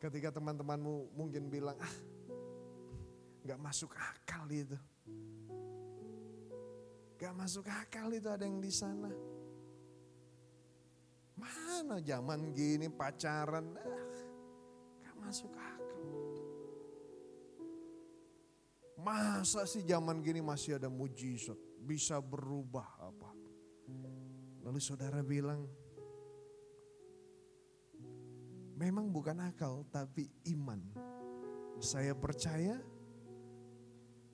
Ketika 0.03 0.35
teman-temanmu 0.35 1.15
mungkin 1.15 1.47
bilang, 1.47 1.79
ah 1.79 1.97
gak 3.47 3.61
masuk 3.63 3.95
akal 3.95 4.51
itu. 4.51 4.75
Gak 7.15 7.31
masuk 7.31 7.71
akal 7.71 8.11
itu 8.11 8.27
ada 8.27 8.43
yang 8.43 8.59
di 8.59 8.75
sana. 8.75 9.09
Mana 11.39 12.03
zaman 12.03 12.51
gini 12.51 12.91
pacaran, 12.91 13.79
ah, 13.79 14.19
gak 15.07 15.17
masuk 15.23 15.55
akal. 15.55 16.03
Masa 18.99 19.63
sih 19.69 19.87
zaman 19.87 20.21
gini 20.25 20.43
masih 20.43 20.77
ada 20.77 20.91
mujizat, 20.91 21.57
bisa 21.81 22.21
berubah. 22.21 23.04
Lalu 24.75 24.91
saudara 24.91 25.23
bilang, 25.23 25.71
memang 28.75 29.07
bukan 29.15 29.39
akal 29.47 29.87
tapi 29.87 30.27
iman. 30.51 30.83
Saya 31.79 32.11
percaya 32.19 32.83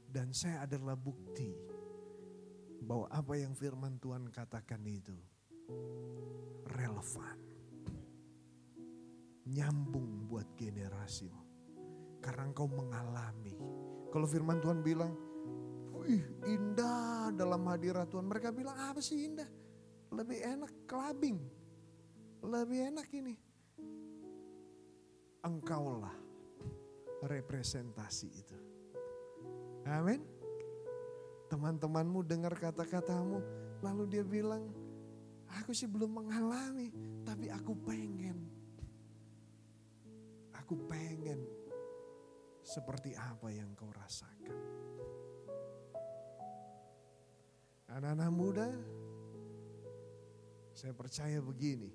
dan 0.08 0.32
saya 0.32 0.64
adalah 0.64 0.96
bukti 0.96 1.52
bahwa 2.80 3.04
apa 3.12 3.36
yang 3.36 3.52
firman 3.52 4.00
Tuhan 4.00 4.32
katakan 4.32 4.80
itu 4.88 5.12
relevan. 6.72 7.36
Nyambung 9.44 10.24
buat 10.24 10.56
generasimu. 10.56 11.44
Karena 12.24 12.48
engkau 12.48 12.64
mengalami. 12.64 13.60
Kalau 14.08 14.24
firman 14.24 14.56
Tuhan 14.64 14.80
bilang, 14.80 15.12
wih 16.00 16.24
indah 16.48 17.28
dalam 17.36 17.60
hadirat 17.68 18.08
Tuhan. 18.08 18.24
Mereka 18.24 18.56
bilang 18.56 18.80
apa 18.80 19.04
sih 19.04 19.28
indah? 19.28 19.68
Lebih 20.10 20.38
enak 20.42 20.72
clubbing. 20.90 21.38
Lebih 22.42 22.94
enak 22.94 23.08
ini. 23.14 23.34
Engkaulah 25.40 26.30
representasi 27.24 28.28
itu. 28.32 28.58
Amin. 29.88 30.20
Teman-temanmu 31.50 32.22
dengar 32.22 32.54
kata-katamu, 32.54 33.42
lalu 33.82 34.04
dia 34.06 34.22
bilang, 34.22 34.70
aku 35.50 35.74
sih 35.74 35.90
belum 35.90 36.22
mengalami, 36.22 36.94
tapi 37.26 37.50
aku 37.50 37.74
pengen. 37.82 38.46
Aku 40.54 40.78
pengen 40.86 41.42
seperti 42.62 43.18
apa 43.18 43.50
yang 43.50 43.74
kau 43.74 43.90
rasakan. 43.90 44.54
Anak-anak 47.90 48.30
muda, 48.30 48.70
saya 50.80 50.96
percaya 50.96 51.44
begini. 51.44 51.92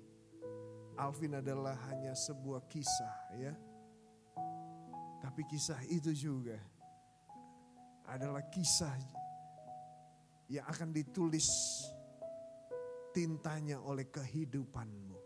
Alvin 0.94 1.42
adalah 1.42 1.74
hanya 1.90 2.14
sebuah 2.14 2.70
kisah 2.70 3.34
ya. 3.34 3.50
Tapi 5.18 5.42
kisah 5.50 5.82
itu 5.90 6.14
juga 6.14 6.54
adalah 8.06 8.46
kisah 8.46 8.94
yang 10.46 10.62
akan 10.70 10.94
ditulis 10.94 11.50
tintanya 13.10 13.82
oleh 13.82 14.06
kehidupanmu. 14.06 15.18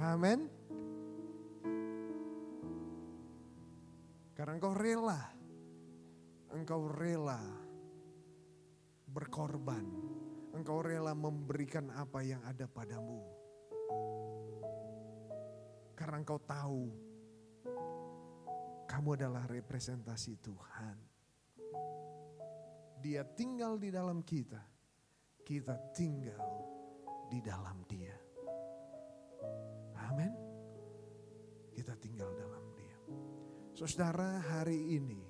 Amin. 0.00 0.48
Karena 4.32 4.56
engkau 4.56 4.72
rela, 4.72 5.20
engkau 6.56 6.88
rela 6.88 7.42
berkorban, 9.12 10.07
engkau 10.58 10.82
rela 10.82 11.14
memberikan 11.14 11.94
apa 11.94 12.18
yang 12.26 12.42
ada 12.42 12.66
padamu. 12.66 13.22
Karena 15.94 16.18
engkau 16.18 16.42
tahu 16.42 16.82
kamu 18.90 19.08
adalah 19.14 19.46
representasi 19.46 20.42
Tuhan. 20.42 20.96
Dia 22.98 23.22
tinggal 23.22 23.78
di 23.78 23.94
dalam 23.94 24.26
kita, 24.26 24.58
kita 25.46 25.94
tinggal 25.94 26.42
di 27.30 27.38
dalam 27.38 27.86
Dia. 27.86 28.16
Amin. 30.10 30.34
Kita 31.70 31.94
tinggal 32.02 32.34
dalam 32.34 32.64
Dia. 32.74 32.96
Saudara, 33.78 34.42
hari 34.42 34.98
ini, 34.98 35.22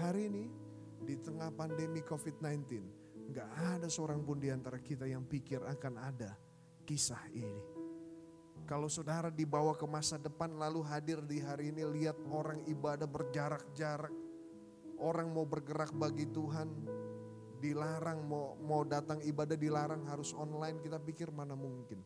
hari 0.00 0.32
ini 0.32 0.48
di 1.04 1.20
tengah 1.20 1.52
pandemi 1.52 2.00
COVID-19, 2.00 2.95
nggak 3.30 3.50
ada 3.78 3.88
seorang 3.90 4.22
pun 4.22 4.38
di 4.38 4.48
antara 4.50 4.78
kita 4.78 5.06
yang 5.06 5.26
pikir 5.26 5.62
akan 5.62 5.94
ada 5.98 6.34
kisah 6.86 7.22
ini. 7.34 7.62
Kalau 8.66 8.90
saudara 8.90 9.30
dibawa 9.30 9.78
ke 9.78 9.86
masa 9.86 10.18
depan 10.18 10.50
lalu 10.58 10.82
hadir 10.82 11.22
di 11.22 11.38
hari 11.38 11.70
ini 11.70 11.86
lihat 11.86 12.18
orang 12.26 12.66
ibadah 12.66 13.06
berjarak-jarak. 13.06 14.14
Orang 14.96 15.30
mau 15.30 15.44
bergerak 15.44 15.92
bagi 15.92 16.24
Tuhan 16.32 16.72
dilarang 17.60 18.24
mau 18.24 18.56
mau 18.60 18.80
datang 18.84 19.20
ibadah 19.24 19.56
dilarang 19.56 20.08
harus 20.08 20.32
online 20.32 20.80
kita 20.80 20.96
pikir 20.98 21.28
mana 21.30 21.52
mungkin. 21.52 22.00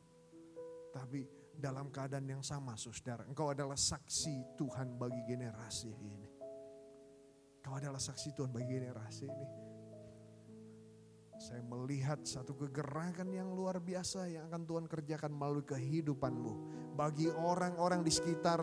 Tapi 0.91 1.23
dalam 1.55 1.89
keadaan 1.89 2.27
yang 2.27 2.43
sama 2.43 2.75
saudara 2.75 3.23
engkau 3.25 3.49
adalah 3.55 3.79
saksi 3.79 4.59
Tuhan 4.59 4.99
bagi 4.99 5.23
generasi 5.25 5.91
ini. 5.97 6.29
Kau 7.61 7.77
adalah 7.77 8.01
saksi 8.01 8.33
Tuhan 8.35 8.51
bagi 8.51 8.69
generasi 8.69 9.25
ini. 9.29 9.70
Saya 11.41 11.65
melihat 11.65 12.21
satu 12.21 12.53
kegerakan 12.53 13.33
yang 13.33 13.57
luar 13.57 13.81
biasa 13.81 14.29
yang 14.29 14.53
akan 14.53 14.69
Tuhan 14.69 14.85
kerjakan 14.85 15.33
melalui 15.33 15.65
kehidupanmu. 15.65 16.53
Bagi 16.93 17.33
orang-orang 17.33 18.05
di 18.05 18.13
sekitar 18.13 18.61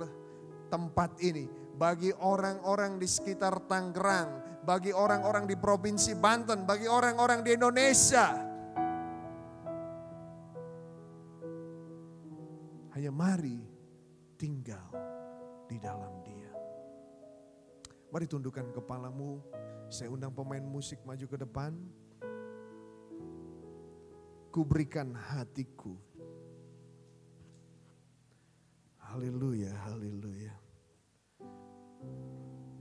tempat 0.69 1.17
ini. 1.25 1.49
Bagi 1.73 2.13
orang-orang 2.13 3.01
di 3.01 3.09
sekitar 3.09 3.65
Tangerang. 3.65 4.61
Bagi 4.61 4.93
orang-orang 4.93 5.49
di 5.49 5.57
Provinsi 5.57 6.13
Banten. 6.21 6.69
Bagi 6.69 6.85
orang-orang 6.85 7.41
di 7.41 7.57
Indonesia. 7.57 8.45
Hanya 12.93 13.09
mari 13.09 13.57
tinggal 14.37 14.85
di 15.65 15.81
dalam 15.81 16.13
dia. 16.21 16.53
Mari 18.13 18.29
tundukkan 18.29 18.69
kepalamu. 18.69 19.41
Saya 19.89 20.13
undang 20.13 20.29
pemain 20.29 20.61
musik 20.61 21.01
maju 21.09 21.25
ke 21.25 21.41
depan 21.41 21.73
ku 24.57 24.65
berikan 24.65 25.13
hatiku. 25.13 25.93
Haleluya, 29.05 29.69
haleluya. 29.85 30.49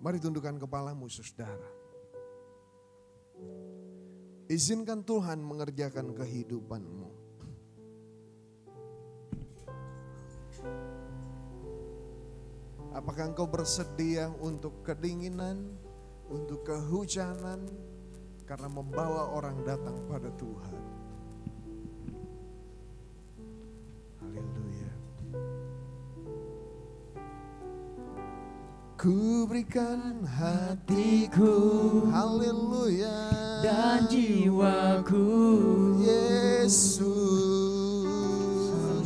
Mari 0.00 0.16
tundukkan 0.16 0.56
kepalamu 0.56 1.04
saudara. 1.12 1.68
Izinkan 4.48 5.04
Tuhan 5.04 5.44
mengerjakan 5.44 6.16
kehidupanmu. 6.16 7.12
Apakah 12.96 13.36
engkau 13.36 13.44
bersedia 13.44 14.32
untuk 14.40 14.80
kedinginan, 14.80 15.76
untuk 16.32 16.64
kehujanan, 16.64 17.68
karena 18.48 18.72
membawa 18.72 19.28
orang 19.36 19.60
datang 19.60 20.00
pada 20.08 20.32
Tuhan? 20.40 20.95
Ku 29.06 29.46
berikan 29.46 30.26
hatiku, 30.26 31.54
haleluya. 32.10 33.14
dan 33.62 34.10
jiwaku 34.10 35.30
Yesus. 36.02 37.06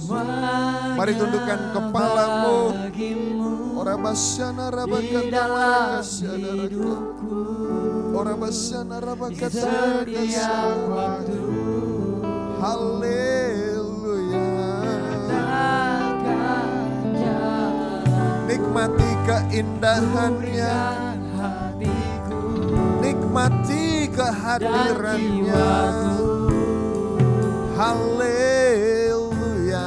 Semuanya 0.00 0.96
Mari 0.96 1.12
tundukkan 1.20 1.60
kepalamu. 1.76 2.72
bagimu 2.72 3.76
Ora 3.76 4.00
basyana 4.00 4.72
di 4.72 4.80
rabakata 4.80 5.20
dalam 5.28 6.00
hidupku 6.00 7.44
Ora 8.16 8.32
basyana 8.40 8.96
di 8.96 9.04
rabakata 9.04 9.52
setiap 9.52 10.80
waktu 10.88 11.44
Haleluya. 12.56 14.48
Nikmati 18.48 19.09
keindahannya, 19.30 20.74
hatiku 21.38 22.42
nikmati 22.98 24.10
kehadirannya. 24.10 25.70
Haleluya. 27.78 29.86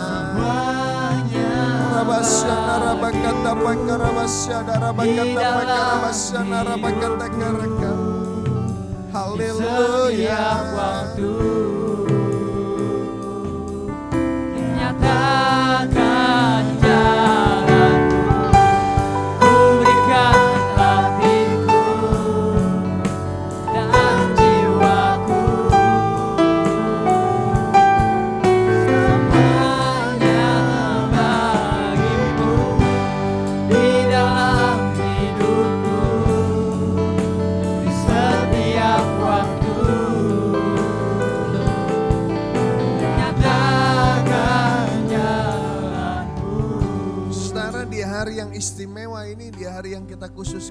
Rabasyana 1.91 2.75
rabakata 2.87 3.51
pakarabasyana 3.63 4.73
rabakata 4.79 5.43
pakarabasyana 5.59 6.57
rabakata 6.63 7.27
karaka. 7.27 7.91
Haleluya. 9.11 10.39
waktu 10.73 11.29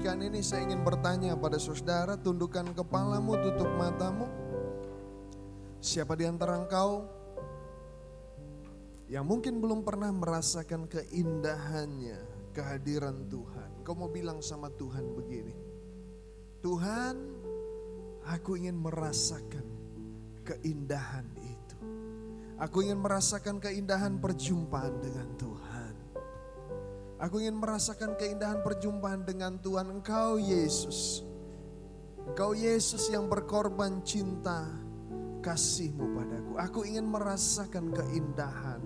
khususkan 0.03 0.27
ini 0.27 0.43
saya 0.43 0.67
ingin 0.67 0.83
bertanya 0.83 1.31
pada 1.39 1.55
saudara, 1.55 2.19
tundukkan 2.19 2.75
kepalamu, 2.75 3.39
tutup 3.39 3.71
matamu. 3.79 4.27
Siapa 5.79 6.19
di 6.19 6.27
antara 6.27 6.59
engkau 6.59 7.07
yang 9.07 9.23
mungkin 9.23 9.63
belum 9.63 9.87
pernah 9.87 10.11
merasakan 10.11 10.91
keindahannya, 10.91 12.19
kehadiran 12.51 13.31
Tuhan. 13.31 13.87
Kau 13.87 13.95
mau 13.95 14.11
bilang 14.11 14.43
sama 14.43 14.67
Tuhan 14.75 15.07
begini, 15.15 15.55
Tuhan 16.59 17.15
aku 18.27 18.59
ingin 18.59 18.75
merasakan 18.75 19.63
keindahan 20.43 21.31
itu. 21.39 21.77
Aku 22.59 22.83
ingin 22.83 22.99
merasakan 22.99 23.63
keindahan 23.63 24.19
perjumpaan 24.19 24.99
dengan 24.99 25.31
Tuhan. 25.39 25.72
Aku 27.23 27.39
ingin 27.39 27.55
merasakan 27.55 28.19
keindahan 28.19 28.59
perjumpaan 28.59 29.23
dengan 29.23 29.55
Tuhan 29.63 29.87
Engkau 29.87 30.35
Yesus. 30.35 31.23
Engkau 32.27 32.51
Yesus 32.51 33.07
yang 33.07 33.31
berkorban 33.31 34.03
cinta 34.03 34.67
kasihmu 35.39 36.19
padaku. 36.19 36.53
Aku 36.59 36.79
ingin 36.83 37.07
merasakan 37.07 37.95
keindahan 37.95 38.83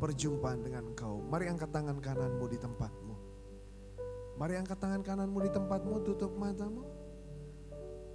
perjumpaan 0.00 0.64
dengan 0.64 0.88
Engkau. 0.88 1.20
Mari 1.28 1.52
angkat 1.52 1.68
tangan 1.68 2.00
kananmu 2.00 2.48
di 2.48 2.56
tempatmu. 2.56 3.14
Mari 4.40 4.56
angkat 4.56 4.80
tangan 4.80 5.04
kananmu 5.04 5.38
di 5.44 5.50
tempatmu, 5.52 6.00
tutup 6.00 6.32
matamu. 6.40 6.80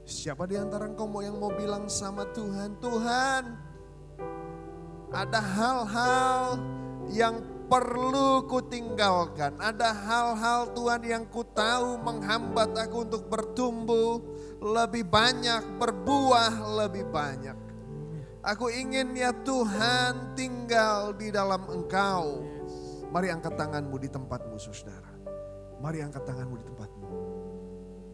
Siapa 0.09 0.49
di 0.49 0.57
antara 0.57 0.89
engkau 0.89 1.05
mau 1.05 1.21
yang 1.21 1.37
mau 1.37 1.53
bilang 1.53 1.85
sama 1.85 2.25
Tuhan, 2.33 2.77
Tuhan, 2.81 3.43
ada 5.13 5.41
hal-hal 5.41 6.57
yang 7.13 7.54
perlu 7.75 8.47
ku 8.47 8.63
tinggalkan. 8.63 9.59
Ada 9.59 9.91
hal-hal 9.91 10.71
Tuhan 10.71 11.01
yang 11.03 11.23
ku 11.27 11.43
tahu 11.43 11.99
menghambat 11.99 12.71
aku 12.87 13.03
untuk 13.03 13.27
bertumbuh 13.27 14.23
lebih 14.63 15.03
banyak, 15.03 15.59
berbuah 15.75 16.55
lebih 16.79 17.03
banyak. 17.11 17.57
Aku 18.45 18.71
ingin 18.71 19.11
ya 19.11 19.35
Tuhan 19.43 20.37
tinggal 20.39 21.11
di 21.19 21.35
dalam 21.35 21.67
engkau. 21.67 22.47
Mari 23.11 23.27
angkat 23.33 23.59
tanganmu 23.59 23.95
di 23.99 24.07
tempatmu 24.07 24.55
saudara. 24.55 25.11
Mari 25.83 25.99
angkat 25.99 26.23
tanganmu 26.23 26.55
di 26.55 26.65
tempatmu. 26.71 27.07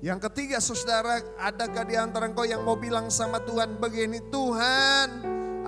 Yang 0.02 0.20
ketiga 0.32 0.58
saudara, 0.58 1.22
adakah 1.38 1.86
di 1.86 1.94
antara 1.94 2.26
engkau 2.26 2.48
yang 2.48 2.66
mau 2.66 2.74
bilang 2.74 3.14
sama 3.14 3.38
Tuhan 3.46 3.78
begini, 3.78 4.18
Tuhan 4.34 5.08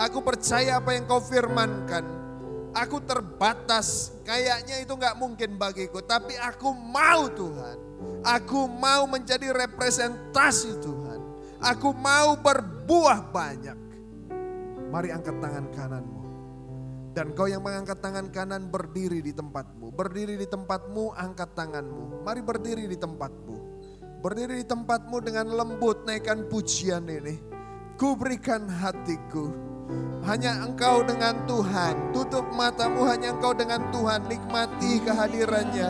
aku 0.02 0.26
percaya 0.26 0.82
apa 0.82 0.98
yang 0.98 1.06
kau 1.06 1.22
firmankan. 1.22 2.23
Aku 2.74 2.98
terbatas, 3.06 4.10
kayaknya 4.26 4.82
itu 4.82 4.94
nggak 4.98 5.18
mungkin 5.22 5.62
bagiku. 5.62 6.02
Tapi 6.02 6.34
aku 6.42 6.74
mau 6.74 7.30
Tuhan. 7.30 7.78
Aku 8.26 8.66
mau 8.66 9.06
menjadi 9.06 9.54
representasi 9.54 10.82
Tuhan. 10.82 11.20
Aku 11.62 11.94
mau 11.94 12.36
berbuah 12.40 13.30
banyak. 13.30 13.78
Mari 14.90 15.10
angkat 15.14 15.38
tangan 15.38 15.66
kananmu. 15.70 16.22
Dan 17.14 17.38
kau 17.38 17.46
yang 17.46 17.62
mengangkat 17.62 18.02
tangan 18.02 18.34
kanan 18.34 18.74
berdiri 18.74 19.22
di 19.22 19.38
tempatmu. 19.38 19.94
Berdiri 19.94 20.34
di 20.34 20.50
tempatmu, 20.50 21.14
angkat 21.14 21.54
tanganmu. 21.54 22.26
Mari 22.26 22.42
berdiri 22.42 22.90
di 22.90 22.98
tempatmu. 22.98 23.56
Berdiri 24.26 24.64
di 24.64 24.66
tempatmu 24.66 25.22
dengan 25.22 25.54
lembut 25.54 26.10
naikkan 26.10 26.50
pujian 26.50 27.06
ini. 27.06 27.38
Ku 28.02 28.18
berikan 28.18 28.66
hatiku. 28.66 29.73
Hanya 30.24 30.64
engkau 30.64 31.04
dengan 31.04 31.36
Tuhan. 31.44 32.16
Tutup 32.16 32.48
matamu 32.56 33.04
hanya 33.12 33.36
engkau 33.36 33.52
dengan 33.52 33.84
Tuhan. 33.92 34.24
Nikmati 34.32 35.04
kehadirannya. 35.04 35.90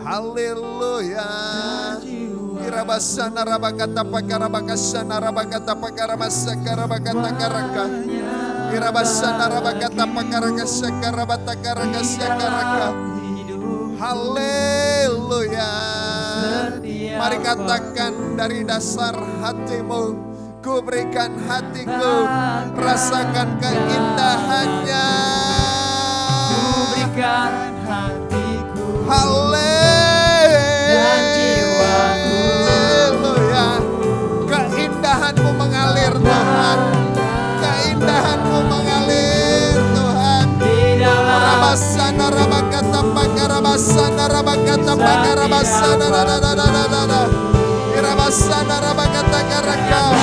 Haleluya. 0.00 1.28
Irabasana 2.60 3.44
rabakata 3.44 4.02
pakarabakasana 4.04 5.16
rabakata 5.20 5.76
pakaramasa 5.76 6.56
karabakata 6.64 7.30
karaka. 7.36 7.84
Irabasana 8.72 9.44
rabakata 9.48 10.04
pakarakasya 10.08 10.88
karabata 11.04 11.54
karakasya 11.60 12.28
karaka. 12.40 12.88
Haleluya. 14.00 15.72
Mari 17.20 17.38
katakan 17.44 18.40
dari 18.40 18.64
dasar 18.64 19.12
hatimu, 19.44 20.29
ku 20.60 20.84
berikan 20.84 21.40
hatiku, 21.48 22.28
rasakan 22.76 23.48
keindahannya. 23.56 25.08
Ku 26.52 26.60
berikan 26.92 27.52
hatiku 27.88 28.86
Dan 30.92 31.20
jiwaku. 31.32 32.40
Haleluya. 32.68 33.68
Keindahanmu 34.44 35.50
mengalir 35.56 36.12
Tuhan. 36.20 36.78
Keindahanmu 37.64 38.58
mengalir 38.68 39.80
Tuhan. 39.96 40.46
Rabasana 41.24 42.26
rabakata 42.28 43.00
pakarabasana 43.16 44.24
rabakata 44.28 44.92
pakarabasana. 44.92 46.08
Irabasana 47.96 48.76
rabakata 48.80 49.40
karaka. 49.44 50.19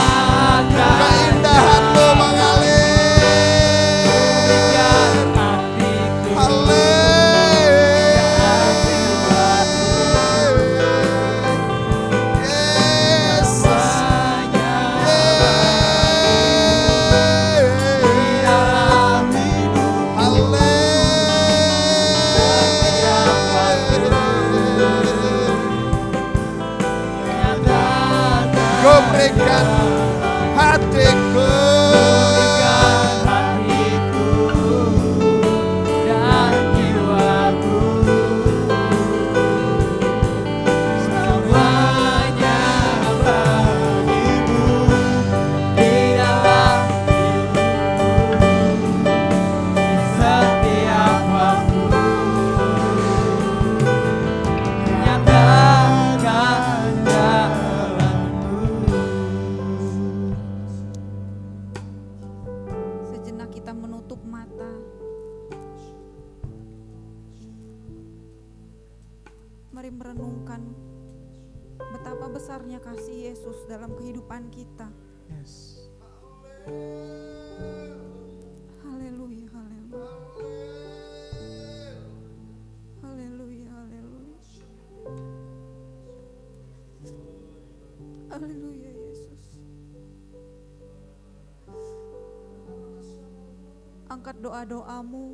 Doa-doamu. 94.67 95.31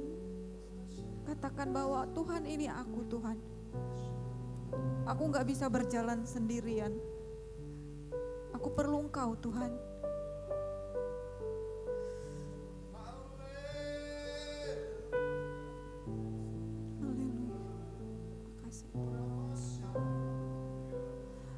Katakan 1.25 1.73
bahwa 1.73 2.05
Tuhan 2.13 2.45
ini 2.45 2.69
aku 2.69 3.01
Tuhan. 3.09 3.37
Aku 5.09 5.25
nggak 5.33 5.49
bisa 5.49 5.65
berjalan 5.73 6.21
sendirian. 6.21 6.93
Aku 8.53 8.69
perlu 8.69 9.09
Engkau 9.09 9.33
Tuhan. 9.41 9.73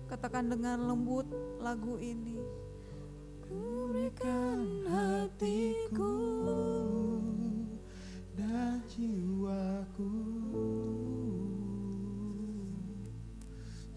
Katakan 0.08 0.48
dengan 0.48 0.80
lembut 0.96 1.28
lagu 1.60 2.00
ini. 2.00 2.40
Ku 3.44 3.92
berikan 3.92 4.88
hatiku 4.88 6.16
jiwaku 8.86 10.14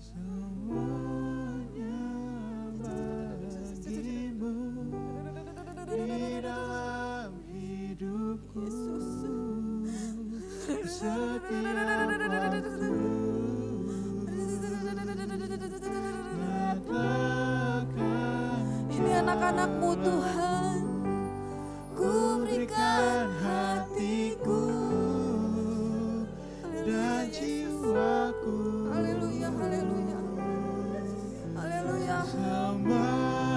semuanya 0.01 2.01
bagimu 2.81 4.57
di 5.85 6.41
dalam 6.41 7.37
hidupku 7.53 8.65
setiap 8.73 10.25
waktu 16.89 18.09
Ini 18.89 19.11
anak-anakmu 19.23 19.91
Tuhan. 20.03 20.68
Jiwaku 27.35 28.55
Haleluya, 28.93 29.49
haleluya. 29.59 30.19
Haleluya. 31.59 32.17
semuanya 32.31 33.48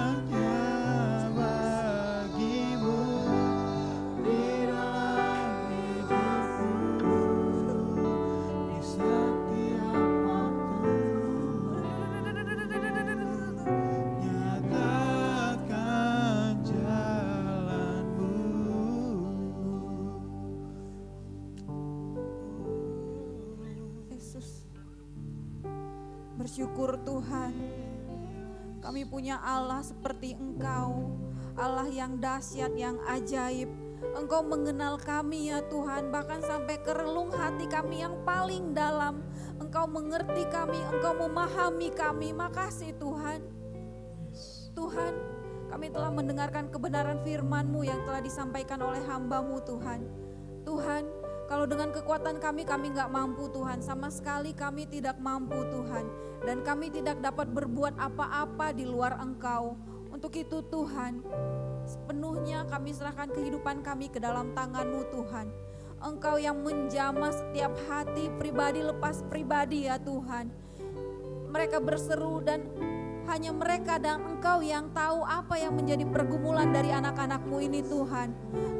Kami 28.92 29.08
punya 29.08 29.40
Allah 29.40 29.80
seperti 29.80 30.36
Engkau. 30.36 31.16
Allah 31.56 31.88
yang 31.88 32.20
dahsyat, 32.20 32.76
yang 32.76 33.00
ajaib. 33.08 33.72
Engkau 34.20 34.44
mengenal 34.44 35.00
kami 35.00 35.48
ya 35.48 35.64
Tuhan, 35.64 36.12
bahkan 36.12 36.44
sampai 36.44 36.76
ke 36.76 36.92
relung 36.92 37.32
hati 37.32 37.64
kami 37.72 38.04
yang 38.04 38.20
paling 38.20 38.76
dalam. 38.76 39.24
Engkau 39.56 39.88
mengerti 39.88 40.44
kami, 40.52 40.76
Engkau 40.92 41.16
memahami 41.24 41.88
kami. 41.88 42.36
Makasih 42.36 42.92
Tuhan. 43.00 43.40
Tuhan, 44.76 45.12
kami 45.72 45.88
telah 45.88 46.12
mendengarkan 46.12 46.68
kebenaran 46.68 47.24
firman-Mu 47.24 47.88
yang 47.88 48.04
telah 48.04 48.20
disampaikan 48.20 48.76
oleh 48.84 49.00
hamba-Mu 49.08 49.56
Tuhan. 49.64 50.04
Tuhan, 50.68 51.08
kalau 51.52 51.68
dengan 51.68 51.92
kekuatan 51.92 52.40
kami, 52.40 52.64
kami 52.64 52.96
nggak 52.96 53.12
mampu 53.12 53.44
Tuhan. 53.52 53.84
Sama 53.84 54.08
sekali 54.08 54.56
kami 54.56 54.88
tidak 54.88 55.20
mampu 55.20 55.60
Tuhan. 55.68 56.08
Dan 56.48 56.64
kami 56.64 56.88
tidak 56.88 57.20
dapat 57.20 57.44
berbuat 57.52 57.92
apa-apa 58.00 58.72
di 58.72 58.88
luar 58.88 59.20
Engkau. 59.20 59.76
Untuk 60.08 60.32
itu 60.32 60.64
Tuhan, 60.72 61.20
sepenuhnya 61.84 62.64
kami 62.72 62.96
serahkan 62.96 63.28
kehidupan 63.36 63.84
kami 63.84 64.08
ke 64.08 64.16
dalam 64.16 64.56
tangan-Mu 64.56 65.12
Tuhan. 65.12 65.46
Engkau 66.00 66.40
yang 66.40 66.56
menjamah 66.64 67.36
setiap 67.36 67.76
hati 67.84 68.32
pribadi 68.40 68.80
lepas 68.80 69.20
pribadi 69.28 69.92
ya 69.92 70.00
Tuhan. 70.00 70.48
Mereka 71.52 71.84
berseru 71.84 72.40
dan 72.40 72.64
hanya 73.28 73.52
mereka 73.52 74.00
dan 74.00 74.24
engkau 74.24 74.64
yang 74.64 74.88
tahu 74.96 75.20
apa 75.20 75.60
yang 75.60 75.76
menjadi 75.76 76.08
pergumulan 76.08 76.72
dari 76.72 76.96
anak-anakmu 76.96 77.60
ini 77.60 77.84
Tuhan. 77.84 78.32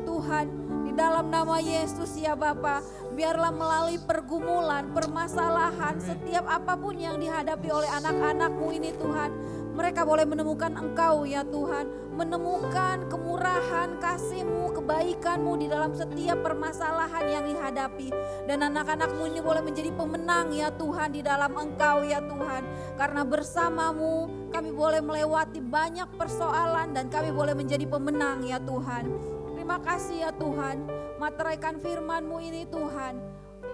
Tuhan, 0.08 0.46
dalam 0.92 1.32
nama 1.32 1.56
Yesus 1.58 2.20
ya 2.20 2.36
Bapa, 2.36 2.84
biarlah 3.16 3.52
melalui 3.52 3.96
pergumulan, 4.00 4.92
permasalahan, 4.92 5.96
setiap 6.00 6.44
apa 6.48 6.76
pun 6.76 6.96
yang 6.96 7.16
dihadapi 7.16 7.68
oleh 7.72 7.88
anak-anakmu 7.88 8.68
ini 8.76 8.90
Tuhan, 8.96 9.30
mereka 9.72 10.04
boleh 10.04 10.28
menemukan 10.28 10.76
Engkau 10.76 11.24
ya 11.24 11.40
Tuhan, 11.48 11.88
menemukan 12.12 13.08
kemurahan, 13.08 13.96
kasih-Mu, 14.04 14.76
kebaikan-Mu 14.76 15.52
di 15.56 15.66
dalam 15.72 15.96
setiap 15.96 16.44
permasalahan 16.44 17.24
yang 17.24 17.44
dihadapi. 17.48 18.12
Dan 18.44 18.68
anak-anakmu 18.68 19.32
ini 19.32 19.40
boleh 19.40 19.64
menjadi 19.64 19.88
pemenang 19.96 20.52
ya 20.52 20.68
Tuhan 20.76 21.16
di 21.16 21.24
dalam 21.24 21.56
Engkau 21.56 22.04
ya 22.04 22.20
Tuhan. 22.20 22.62
Karena 23.00 23.24
bersamamu 23.24 24.28
kami 24.52 24.70
boleh 24.76 25.00
melewati 25.00 25.64
banyak 25.64 26.20
persoalan 26.20 26.92
dan 26.92 27.08
kami 27.08 27.32
boleh 27.32 27.56
menjadi 27.56 27.88
pemenang 27.88 28.44
ya 28.44 28.60
Tuhan. 28.60 29.40
Terima 29.72 29.88
kasih 29.88 30.28
ya 30.28 30.32
Tuhan, 30.36 30.84
materaikan 31.16 31.80
firman-Mu 31.80 32.44
ini 32.44 32.68
Tuhan 32.68 33.16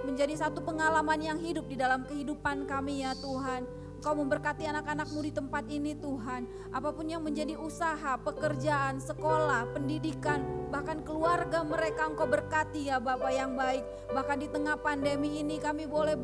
menjadi 0.07 0.47
satu 0.47 0.63
pengalaman 0.63 1.19
yang 1.19 1.43
hidup 1.43 1.67
di 1.67 1.75
dalam 1.75 2.07
kehidupan 2.07 2.71
kami 2.71 3.03
ya 3.03 3.19
Tuhan. 3.19 3.67
Kau 3.99 4.15
memberkati 4.15 4.63
anak-anakmu 4.63 5.27
di 5.27 5.35
tempat 5.35 5.67
ini 5.67 5.99
Tuhan. 5.99 6.71
Apa 6.71 6.95
pun 6.95 7.11
yang 7.11 7.27
menjadi 7.27 7.59
usaha, 7.59 8.15
pekerjaan, 8.15 9.03
sekolah, 9.03 9.75
pendidikan, 9.75 10.71
bahkan 10.71 11.03
keluarga 11.03 11.67
mereka 11.67 12.07
Engkau 12.07 12.31
berkati 12.31 12.95
ya 12.95 13.03
Bapak 13.03 13.35
yang 13.35 13.59
baik. 13.59 13.83
Bahkan 14.15 14.39
di 14.39 14.47
tengah 14.55 14.79
pandemi 14.79 15.43
ini 15.43 15.59
kami 15.59 15.91
boleh 15.91 16.15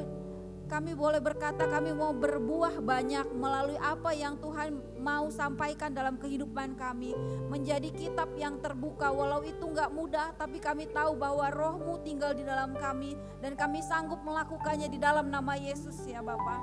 kami 0.65 0.97
boleh 0.97 1.21
berkata 1.21 1.69
kami 1.69 1.93
mau 1.93 2.17
berbuah 2.17 2.81
banyak 2.81 3.37
melalui 3.37 3.77
apa 3.77 4.17
yang 4.17 4.41
Tuhan 4.41 4.81
mau 5.01 5.29
sampaikan 5.29 5.93
dalam 5.93 6.17
kehidupan 6.17 6.75
kami. 6.75 7.13
Menjadi 7.53 7.93
kitab 7.93 8.33
yang 8.35 8.59
terbuka 8.65 9.13
walau 9.13 9.45
itu 9.45 9.63
nggak 9.63 9.93
mudah 9.93 10.33
tapi 10.35 10.59
kami 10.59 10.89
tahu 10.89 11.15
bahwa 11.21 11.53
rohmu 11.53 12.01
tinggal 12.01 12.33
di 12.33 12.43
dalam 12.43 12.73
kami 12.75 13.15
dan 13.45 13.53
kami 13.55 13.85
sanggup 13.85 14.21
melakukannya 14.25 14.89
di 14.89 14.97
dalam 14.97 15.29
nama 15.29 15.55
Yesus 15.55 16.01
ya 16.09 16.25
Bapak. 16.25 16.61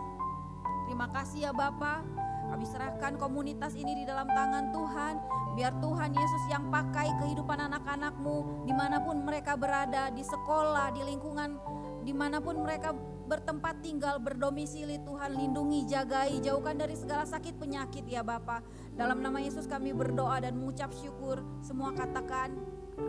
Terima 0.89 1.07
kasih 1.13 1.49
ya 1.49 1.51
Bapak. 1.53 2.03
Kami 2.51 2.67
serahkan 2.67 3.15
komunitas 3.15 3.71
ini 3.79 3.95
di 3.95 4.03
dalam 4.03 4.27
tangan 4.27 4.75
Tuhan. 4.75 5.15
Biar 5.55 5.71
Tuhan 5.79 6.11
Yesus 6.11 6.43
yang 6.51 6.67
pakai 6.67 7.07
kehidupan 7.23 7.59
anak-anakmu 7.59 8.67
di 8.67 8.73
mana 8.75 8.99
pun 8.99 9.23
mereka 9.23 9.55
berada, 9.55 10.11
di 10.11 10.19
sekolah, 10.23 10.91
di 10.91 11.03
lingkungan, 11.03 11.55
di 12.01 12.13
mana 12.13 12.41
pun 12.41 12.57
mereka 12.61 12.93
bertempat 13.31 13.79
tinggal, 13.79 14.19
berdomisili 14.19 14.99
Tuhan 15.07 15.31
lindungi, 15.37 15.87
jagai, 15.87 16.43
jauhkan 16.43 16.75
dari 16.75 16.99
segala 16.99 17.23
sakit 17.23 17.55
penyakit 17.55 18.03
ya 18.03 18.25
Bapak. 18.25 18.65
Dalam 18.99 19.23
nama 19.23 19.39
Yesus 19.39 19.69
kami 19.71 19.95
berdoa 19.95 20.43
dan 20.43 20.59
mengucap 20.59 20.91
syukur. 20.91 21.39
Semua 21.63 21.95
katakan 21.95 22.51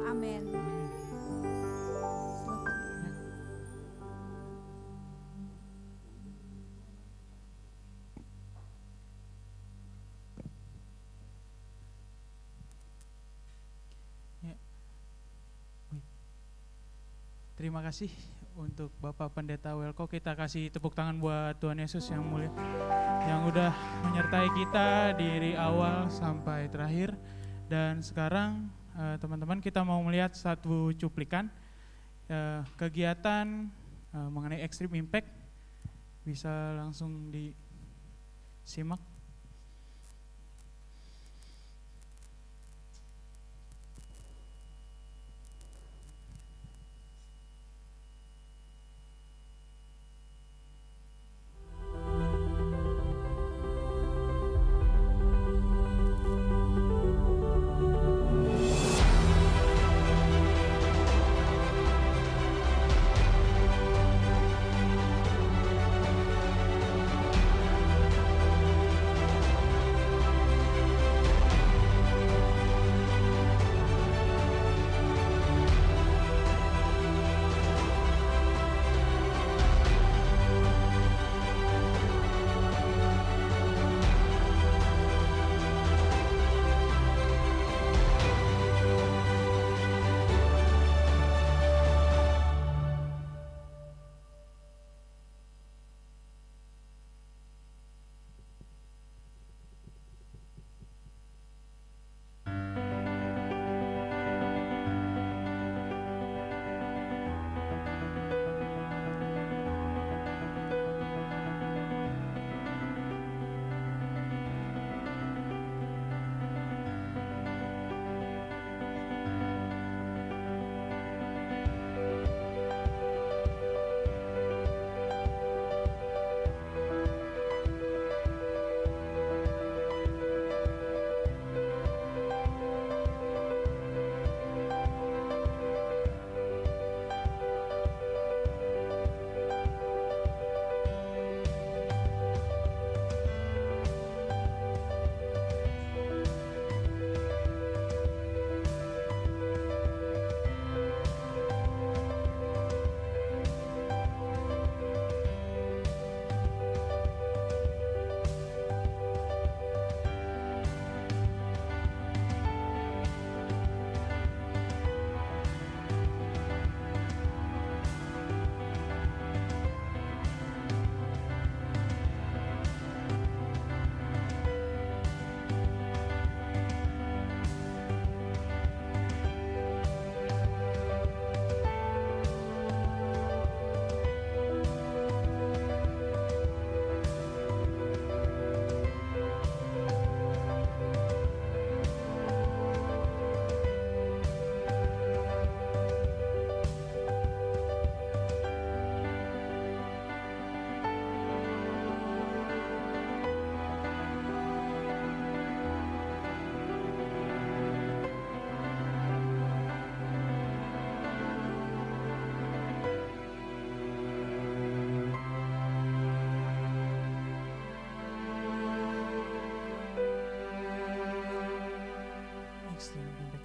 amin. 0.06 0.54
Terima 17.62 17.78
kasih 17.78 18.10
untuk 18.56 18.92
Bapak 19.00 19.32
Pendeta 19.32 19.72
Welko. 19.76 20.08
Kita 20.08 20.36
kasih 20.36 20.68
tepuk 20.68 20.92
tangan 20.92 21.16
buat 21.20 21.56
Tuhan 21.60 21.80
Yesus 21.80 22.08
yang 22.10 22.24
mulia. 22.24 22.50
Yang 23.24 23.40
udah 23.54 23.72
menyertai 24.08 24.48
kita 24.56 24.88
dari 25.16 25.52
awal 25.56 26.08
sampai 26.08 26.68
terakhir. 26.68 27.14
Dan 27.68 28.00
sekarang 28.04 28.68
eh, 28.96 29.16
teman-teman 29.20 29.60
kita 29.60 29.80
mau 29.84 30.00
melihat 30.04 30.34
satu 30.36 30.92
cuplikan 30.96 31.48
eh, 32.28 32.60
kegiatan 32.76 33.68
eh, 34.12 34.28
mengenai 34.28 34.64
Extreme 34.64 35.00
Impact 35.00 35.28
bisa 36.24 36.76
langsung 36.78 37.28
disimak. 37.28 39.11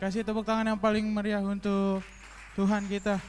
Kasih 0.08 0.24
tepuk 0.24 0.48
tangan 0.48 0.64
yang 0.64 0.80
paling 0.80 1.04
meriah 1.04 1.44
untuk 1.44 2.00
Tuhan 2.56 2.88
kita. 2.88 3.20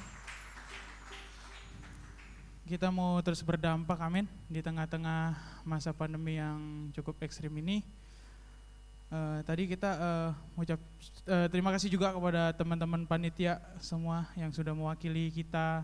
Kita 2.71 2.95
mau 2.95 3.19
terus 3.19 3.43
berdampak, 3.43 3.99
amin, 3.99 4.31
di 4.47 4.63
tengah-tengah 4.63 5.35
masa 5.67 5.91
pandemi 5.91 6.39
yang 6.39 6.87
cukup 6.95 7.19
ekstrim 7.27 7.51
ini. 7.59 7.83
Eh, 9.11 9.39
tadi 9.43 9.67
kita 9.67 9.91
eh, 9.91 10.31
mengucap 10.55 10.79
eh, 11.27 11.51
terima 11.51 11.75
kasih 11.75 11.91
juga 11.91 12.15
kepada 12.15 12.55
teman-teman 12.55 13.11
panitia 13.11 13.59
semua 13.83 14.31
yang 14.39 14.55
sudah 14.55 14.71
mewakili 14.71 15.35
kita 15.35 15.83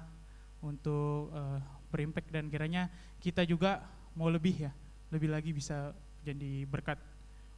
untuk 0.62 1.34
eh, 1.34 1.58
berimpact 1.90 2.30
dan 2.30 2.46
kiranya 2.46 2.86
kita 3.18 3.42
juga 3.42 3.82
mau 4.14 4.30
lebih 4.30 4.70
ya, 4.70 4.72
lebih 5.10 5.26
lagi 5.26 5.50
bisa 5.50 5.90
jadi 6.22 6.62
berkat 6.70 7.02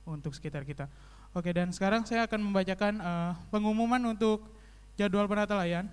untuk 0.09 0.33
sekitar 0.33 0.65
kita. 0.65 0.89
Oke, 1.37 1.53
dan 1.53 1.69
sekarang 1.69 2.01
saya 2.09 2.25
akan 2.25 2.49
membacakan 2.49 2.97
eh, 2.97 3.33
pengumuman 3.53 4.01
untuk 4.09 4.49
jadwal 4.97 5.29
penata 5.29 5.53
layan 5.53 5.85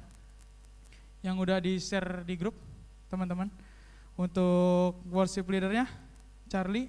yang 1.20 1.36
udah 1.36 1.60
di-share 1.60 2.24
di 2.24 2.40
grup 2.40 2.56
teman-teman. 3.12 3.52
Untuk 4.16 5.04
worship 5.12 5.44
leadernya 5.52 5.84
Charlie, 6.48 6.88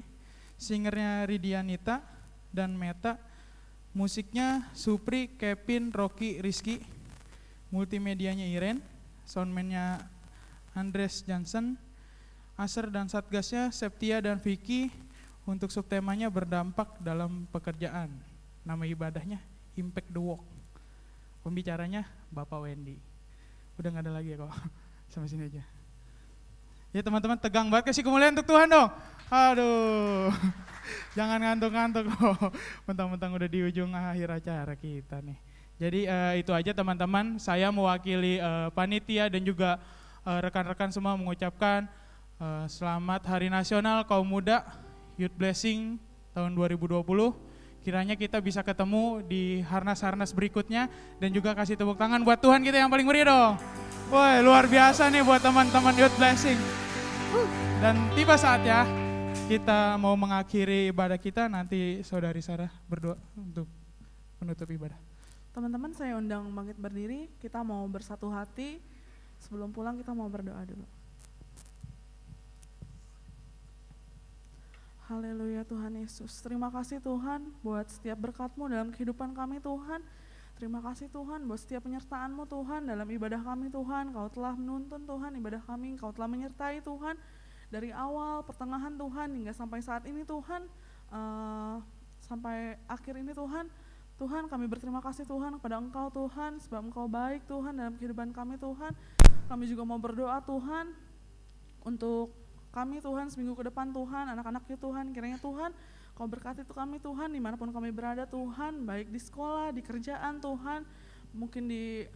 singernya 0.55 1.27
Ridianita 1.27 1.99
dan 2.55 2.79
Meta, 2.79 3.19
musiknya 3.91 4.71
Supri, 4.71 5.35
Kevin, 5.35 5.91
Rocky, 5.91 6.39
Rizky, 6.39 6.79
multimedianya 7.75 8.47
Iren, 8.47 8.79
soundman-nya 9.27 9.99
Andres 10.79 11.27
Johnson, 11.27 11.75
Aser 12.55 12.87
dan 12.87 13.11
Satgasnya 13.11 13.75
Septia 13.75 14.23
dan 14.23 14.39
Vicky, 14.39 14.95
untuk 15.43 15.75
subtemanya 15.75 16.31
berdampak 16.31 17.03
dalam 17.03 17.51
pekerjaan. 17.51 18.34
Nama 18.65 18.83
ibadahnya 18.89 19.39
Impact 19.77 20.09
the 20.09 20.21
Walk. 20.25 20.41
Pembicaranya 21.45 22.09
Bapak 22.33 22.65
Wendy. 22.65 22.97
Udah 23.77 23.93
nggak 23.93 24.05
ada 24.09 24.13
lagi 24.17 24.33
ya 24.33 24.41
kok. 24.41 24.53
Sampai 25.13 25.29
sini 25.29 25.45
aja. 25.53 25.63
Ya 26.95 27.05
teman-teman 27.05 27.37
tegang 27.37 27.69
banget 27.69 27.93
kasih 27.93 28.01
kemuliaan 28.01 28.33
untuk 28.33 28.49
Tuhan 28.49 28.73
dong. 28.73 28.89
Aduh. 29.29 30.33
Jangan 31.19 31.39
ngantuk-ngantuk 31.45 32.09
kok. 32.09 32.55
Mentang-mentang 32.89 33.37
udah 33.37 33.49
di 33.51 33.61
ujung 33.69 33.93
akhir 33.93 34.41
acara 34.41 34.73
kita 34.73 35.21
nih. 35.21 35.39
Jadi 35.77 36.01
eh, 36.09 36.35
itu 36.41 36.55
aja 36.57 36.73
teman-teman. 36.73 37.37
Saya 37.37 37.69
mewakili 37.69 38.41
eh, 38.41 38.69
panitia 38.73 39.29
dan 39.29 39.45
juga 39.45 39.77
eh, 40.25 40.39
rekan-rekan 40.41 40.89
semua 40.89 41.13
mengucapkan 41.21 41.85
eh, 42.41 42.67
selamat 42.73 43.29
Hari 43.29 43.53
Nasional 43.53 44.09
Kaum 44.09 44.25
Muda 44.25 44.65
Youth 45.21 45.35
Blessing 45.37 46.01
tahun 46.33 46.57
2020. 46.57 47.05
Kiranya 47.85 48.17
kita 48.17 48.41
bisa 48.41 48.65
ketemu 48.65 49.21
di 49.29 49.61
harnas-harnas 49.61 50.33
berikutnya 50.33 50.89
dan 51.21 51.29
juga 51.29 51.53
kasih 51.53 51.77
tepuk 51.77 52.01
tangan 52.01 52.25
buat 52.25 52.41
Tuhan 52.41 52.65
kita 52.65 52.81
yang 52.81 52.89
paling 52.89 53.05
meriah 53.05 53.29
dong. 53.29 53.61
Woi, 54.09 54.41
luar 54.41 54.65
biasa 54.65 55.13
nih 55.13 55.21
buat 55.21 55.45
teman-teman 55.45 55.93
Youth 55.93 56.17
Blessing. 56.17 56.57
Dan 57.85 58.09
tiba 58.17 58.41
saatnya 58.41 58.89
kita 59.53 60.01
mau 60.01 60.17
mengakhiri 60.17 60.89
ibadah 60.97 61.21
kita 61.21 61.45
nanti 61.45 62.01
saudari 62.01 62.41
Sarah 62.41 62.73
berdoa 62.89 63.21
untuk 63.37 63.69
menutup 64.41 64.65
ibadah. 64.73 64.97
Teman-teman 65.53 65.93
saya 65.93 66.17
undang 66.17 66.49
bangkit 66.57 66.81
berdiri, 66.81 67.29
kita 67.37 67.61
mau 67.61 67.85
bersatu 67.85 68.33
hati. 68.33 68.81
Sebelum 69.45 69.77
pulang 69.77 70.01
kita 70.01 70.17
mau 70.17 70.25
berdoa 70.33 70.65
dulu. 70.65 70.89
Haleluya 75.05 75.69
Tuhan 75.69 76.01
Yesus. 76.01 76.41
Terima 76.41 76.73
kasih 76.73 76.97
Tuhan 76.97 77.53
buat 77.61 77.85
setiap 77.93 78.25
berkat-Mu 78.25 78.73
dalam 78.73 78.89
kehidupan 78.89 79.37
kami 79.37 79.61
Tuhan. 79.61 80.01
Terima 80.57 80.81
kasih 80.81 81.13
Tuhan 81.13 81.45
buat 81.45 81.61
setiap 81.61 81.85
penyertaan-Mu 81.85 82.49
Tuhan 82.49 82.89
dalam 82.89 83.05
ibadah 83.05 83.37
kami 83.45 83.69
Tuhan. 83.69 84.17
Kau 84.17 84.33
telah 84.33 84.57
menuntun 84.57 85.05
Tuhan 85.05 85.37
ibadah 85.37 85.61
kami, 85.61 86.01
Kau 86.01 86.09
telah 86.09 86.25
menyertai 86.25 86.81
Tuhan 86.81 87.21
dari 87.69 87.93
awal, 87.93 88.49
pertengahan 88.49 88.97
Tuhan 88.97 89.29
hingga 89.37 89.53
sampai 89.53 89.85
saat 89.85 90.09
ini 90.09 90.25
Tuhan. 90.25 90.65
eh, 91.13 91.77
sampai 92.25 92.81
akhir 92.89 93.21
ini 93.21 93.37
Tuhan. 93.37 93.69
Tuhan 94.17 94.49
kami 94.49 94.65
berterima 94.73 95.05
kasih 95.05 95.29
Tuhan 95.29 95.61
kepada 95.61 95.85
Engkau 95.85 96.09
Tuhan 96.09 96.57
sebab 96.65 96.81
Engkau 96.81 97.13
baik 97.13 97.45
Tuhan 97.45 97.77
dalam 97.77 97.93
kehidupan 98.01 98.33
kami 98.33 98.57
Tuhan. 98.57 98.97
Kami 99.53 99.65
juga 99.69 99.85
mau 99.85 100.01
berdoa 100.01 100.41
Tuhan 100.41 100.97
untuk 101.85 102.44
kami 102.75 102.99
Tuhan 102.99 103.31
seminggu 103.31 103.55
ke 103.55 103.71
depan 103.71 103.95
Tuhan, 103.95 104.35
anak-anaknya 104.35 104.75
Tuhan, 104.83 105.15
kiranya 105.15 105.39
Tuhan 105.39 105.71
Kau 106.15 106.31
berkati 106.31 106.63
tuh 106.63 106.79
kami 106.79 107.03
Tuhan 107.03 107.35
di 107.35 107.43
mana 107.43 107.59
pun 107.59 107.75
kami 107.75 107.91
berada 107.91 108.23
Tuhan, 108.23 108.87
baik 108.87 109.11
di 109.11 109.19
sekolah, 109.19 109.75
di 109.75 109.83
kerjaan 109.83 110.39
Tuhan, 110.39 110.87
mungkin 111.35 111.67
di 111.67 112.07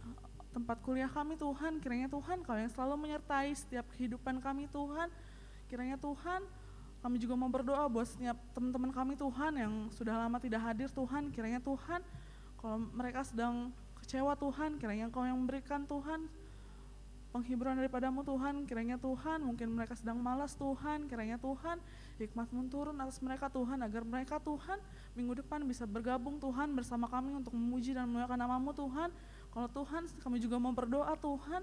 tempat 0.55 0.79
kuliah 0.79 1.11
kami 1.11 1.35
Tuhan, 1.35 1.83
kiranya 1.83 2.07
Tuhan 2.07 2.39
Kau 2.47 2.55
yang 2.55 2.71
selalu 2.71 2.95
menyertai 2.95 3.51
setiap 3.51 3.83
kehidupan 3.95 4.39
kami 4.39 4.71
Tuhan, 4.71 5.11
kiranya 5.67 5.99
Tuhan 5.99 6.47
kami 6.99 7.15
juga 7.19 7.35
mau 7.35 7.51
berdoa 7.51 7.91
buat 7.91 8.07
setiap 8.07 8.39
teman-teman 8.55 8.91
kami 8.91 9.19
Tuhan 9.19 9.51
yang 9.55 9.73
sudah 9.91 10.15
lama 10.15 10.39
tidak 10.39 10.63
hadir 10.63 10.87
Tuhan, 10.91 11.27
kiranya 11.35 11.59
Tuhan 11.59 11.99
kalau 12.55 12.79
mereka 12.95 13.27
sedang 13.27 13.75
kecewa 13.99 14.31
Tuhan, 14.39 14.79
kiranya 14.79 15.11
Kau 15.11 15.27
yang 15.27 15.35
memberikan 15.35 15.83
Tuhan 15.83 16.31
penghiburan 17.29 17.77
daripadamu 17.77 18.25
Tuhan, 18.25 18.65
kiranya 18.65 18.97
Tuhan, 18.97 19.45
mungkin 19.45 19.69
mereka 19.77 19.93
sedang 19.93 20.17
malas 20.17 20.57
Tuhan, 20.57 21.05
kiranya 21.05 21.37
Tuhan, 21.37 21.77
hikmatmu 22.17 22.67
turun 22.73 22.97
atas 22.97 23.21
mereka 23.21 23.47
Tuhan, 23.53 23.85
agar 23.85 24.01
mereka 24.01 24.41
Tuhan, 24.41 24.81
minggu 25.13 25.45
depan 25.45 25.61
bisa 25.69 25.85
bergabung 25.85 26.41
Tuhan 26.41 26.73
bersama 26.73 27.05
kami 27.05 27.37
untuk 27.37 27.53
memuji 27.53 27.93
dan 27.93 28.09
memuliakan 28.09 28.39
namamu 28.41 28.73
Tuhan, 28.73 29.13
kalau 29.53 29.69
Tuhan, 29.69 30.09
kami 30.25 30.37
juga 30.41 30.57
mau 30.57 30.73
berdoa 30.73 31.13
Tuhan, 31.21 31.61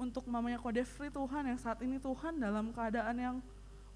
untuk 0.00 0.24
mamanya 0.24 0.56
Kodefri 0.56 1.12
Tuhan, 1.12 1.52
yang 1.52 1.60
saat 1.60 1.78
ini 1.84 2.00
Tuhan, 2.00 2.40
dalam 2.40 2.72
keadaan 2.72 3.16
yang 3.20 3.36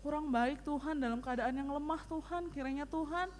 kurang 0.05 0.28
baik 0.30 0.62
Tuhan, 0.62 1.01
dalam 1.01 1.24
keadaan 1.24 1.56
yang 1.56 1.68
lemah 1.72 2.05
Tuhan, 2.06 2.52
kiranya 2.52 2.84
Tuhan, 2.86 3.32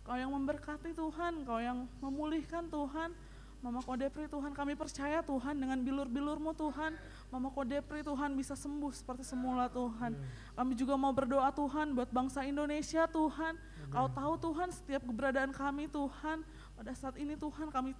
Kau 0.00 0.16
yang 0.16 0.32
memberkati 0.32 0.96
Tuhan, 0.96 1.46
Kau 1.46 1.60
yang 1.62 1.86
memulihkan 2.02 2.66
Tuhan, 2.68 3.14
Mama 3.60 3.84
Kodepri 3.84 4.24
Tuhan 4.24 4.56
kami 4.56 4.72
percaya 4.72 5.20
Tuhan 5.20 5.52
dengan 5.60 5.76
bilur-bilurmu 5.84 6.56
Tuhan. 6.56 6.96
Mama 7.28 7.52
Kodepri 7.52 8.00
Tuhan 8.00 8.32
bisa 8.32 8.56
sembuh 8.56 8.88
seperti 8.88 9.20
semula 9.20 9.68
Tuhan. 9.68 10.16
Kami 10.56 10.72
juga 10.72 10.96
mau 10.96 11.12
berdoa 11.12 11.52
Tuhan 11.52 11.92
buat 11.92 12.08
bangsa 12.08 12.40
Indonesia 12.48 13.04
Tuhan. 13.04 13.60
Kau 13.92 14.08
tahu 14.08 14.34
Tuhan 14.40 14.72
setiap 14.72 15.04
keberadaan 15.04 15.52
kami 15.52 15.92
Tuhan. 15.92 16.40
Pada 16.72 16.92
saat 16.96 17.20
ini 17.20 17.36
Tuhan 17.36 17.68
kami 17.68 17.92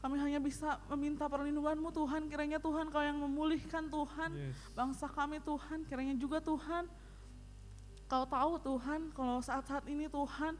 kami 0.00 0.16
hanya 0.16 0.38
bisa 0.38 0.78
meminta 0.86 1.26
perlindunganmu 1.26 1.90
Tuhan. 1.90 2.30
Kiranya 2.30 2.62
Tuhan 2.62 2.94
Kau 2.94 3.02
yang 3.02 3.18
memulihkan 3.20 3.90
Tuhan 3.90 4.30
Bangsa 4.78 5.10
kami 5.10 5.42
Tuhan. 5.42 5.82
Kiranya 5.90 6.14
juga 6.14 6.38
Tuhan 6.38 6.86
Kau 8.06 8.22
tahu 8.22 8.58
Tuhan 8.62 9.10
kalau 9.14 9.42
saat-saat 9.42 9.86
ini 9.90 10.06
Tuhan 10.06 10.54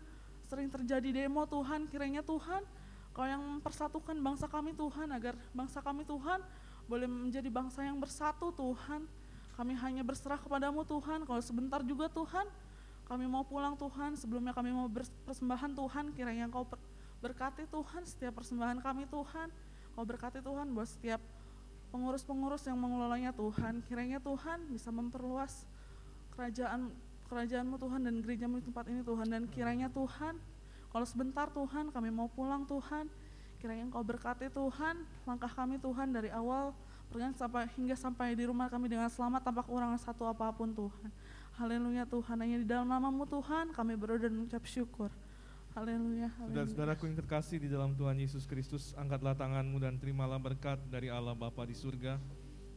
sering 0.50 0.66
terjadi 0.66 1.24
demo 1.24 1.46
Tuhan. 1.46 1.86
Kiranya 1.86 2.26
Tuhan 2.26 2.66
Kau 3.10 3.26
yang 3.26 3.42
mempersatukan 3.42 4.14
bangsa 4.22 4.46
kami 4.46 4.70
Tuhan 4.72 5.10
agar 5.10 5.34
bangsa 5.50 5.82
kami 5.82 6.06
Tuhan 6.06 6.38
boleh 6.86 7.06
menjadi 7.10 7.46
bangsa 7.50 7.82
yang 7.82 7.98
bersatu 7.98 8.54
Tuhan. 8.54 9.06
Kami 9.58 9.72
hanya 9.76 10.06
berserah 10.06 10.38
kepadamu 10.38 10.86
Tuhan. 10.86 11.26
Kalau 11.26 11.42
sebentar 11.42 11.82
juga 11.82 12.06
Tuhan 12.06 12.46
kami 13.10 13.26
mau 13.26 13.42
pulang 13.42 13.74
Tuhan. 13.74 14.14
Sebelumnya 14.14 14.54
kami 14.54 14.70
mau 14.70 14.86
berpersembahan 14.86 15.74
Tuhan. 15.74 16.04
Kiranya 16.14 16.46
Kau 16.48 16.64
per- 16.64 16.80
berkati 17.20 17.66
Tuhan 17.66 18.02
setiap 18.06 18.38
persembahan 18.38 18.78
kami 18.78 19.10
Tuhan. 19.10 19.50
Kau 19.98 20.06
berkati 20.06 20.38
Tuhan 20.40 20.70
buat 20.70 20.86
setiap 20.86 21.20
pengurus-pengurus 21.90 22.62
yang 22.70 22.78
mengelolanya 22.78 23.34
Tuhan. 23.34 23.82
Kiranya 23.90 24.22
Tuhan 24.22 24.70
bisa 24.70 24.94
memperluas 24.94 25.66
kerajaan 26.38 26.94
kerajaanmu 27.30 27.78
Tuhan 27.78 28.00
dan 28.02 28.14
gerejamu 28.18 28.58
di 28.58 28.64
tempat 28.66 28.90
ini 28.90 29.06
Tuhan 29.06 29.26
dan 29.30 29.46
kiranya 29.46 29.86
Tuhan 29.86 30.34
kalau 30.90 31.06
sebentar 31.06 31.46
Tuhan 31.50 31.94
kami 31.94 32.10
mau 32.10 32.26
pulang 32.26 32.66
Tuhan 32.66 33.06
kiranya 33.62 33.86
Engkau 33.86 34.02
berkati 34.02 34.50
Tuhan 34.50 35.06
langkah 35.24 35.50
kami 35.50 35.78
Tuhan 35.78 36.10
dari 36.10 36.28
awal 36.34 36.74
perjalanan 37.10 37.34
sampai 37.34 37.66
hingga 37.74 37.96
sampai 37.98 38.34
di 38.38 38.46
rumah 38.46 38.70
kami 38.70 38.86
dengan 38.90 39.10
selamat 39.10 39.42
tanpa 39.46 39.66
kekurangan 39.66 39.98
satu 39.98 40.26
apa 40.26 40.50
pun 40.54 40.70
Tuhan 40.74 41.10
Haleluya 41.58 42.06
Tuhan 42.06 42.36
hanya 42.40 42.56
di 42.62 42.66
dalam 42.66 42.88
namamu 42.88 43.26
Tuhan 43.26 43.74
kami 43.74 43.94
berdoa 43.98 44.26
dan 44.26 44.32
mengucap 44.34 44.62
syukur 44.66 45.10
Haleluya 45.70 46.26
haleluya. 46.34 46.66
Saudara-saudaraku 46.66 47.02
yang 47.06 47.16
terkasih 47.22 47.62
di 47.62 47.70
dalam 47.70 47.94
Tuhan 47.94 48.18
Yesus 48.18 48.42
Kristus, 48.42 48.90
angkatlah 48.98 49.38
tanganmu 49.38 49.78
dan 49.78 50.02
terimalah 50.02 50.42
berkat 50.42 50.82
dari 50.90 51.14
Allah 51.14 51.30
Bapa 51.30 51.62
di 51.62 51.78
surga. 51.78 52.18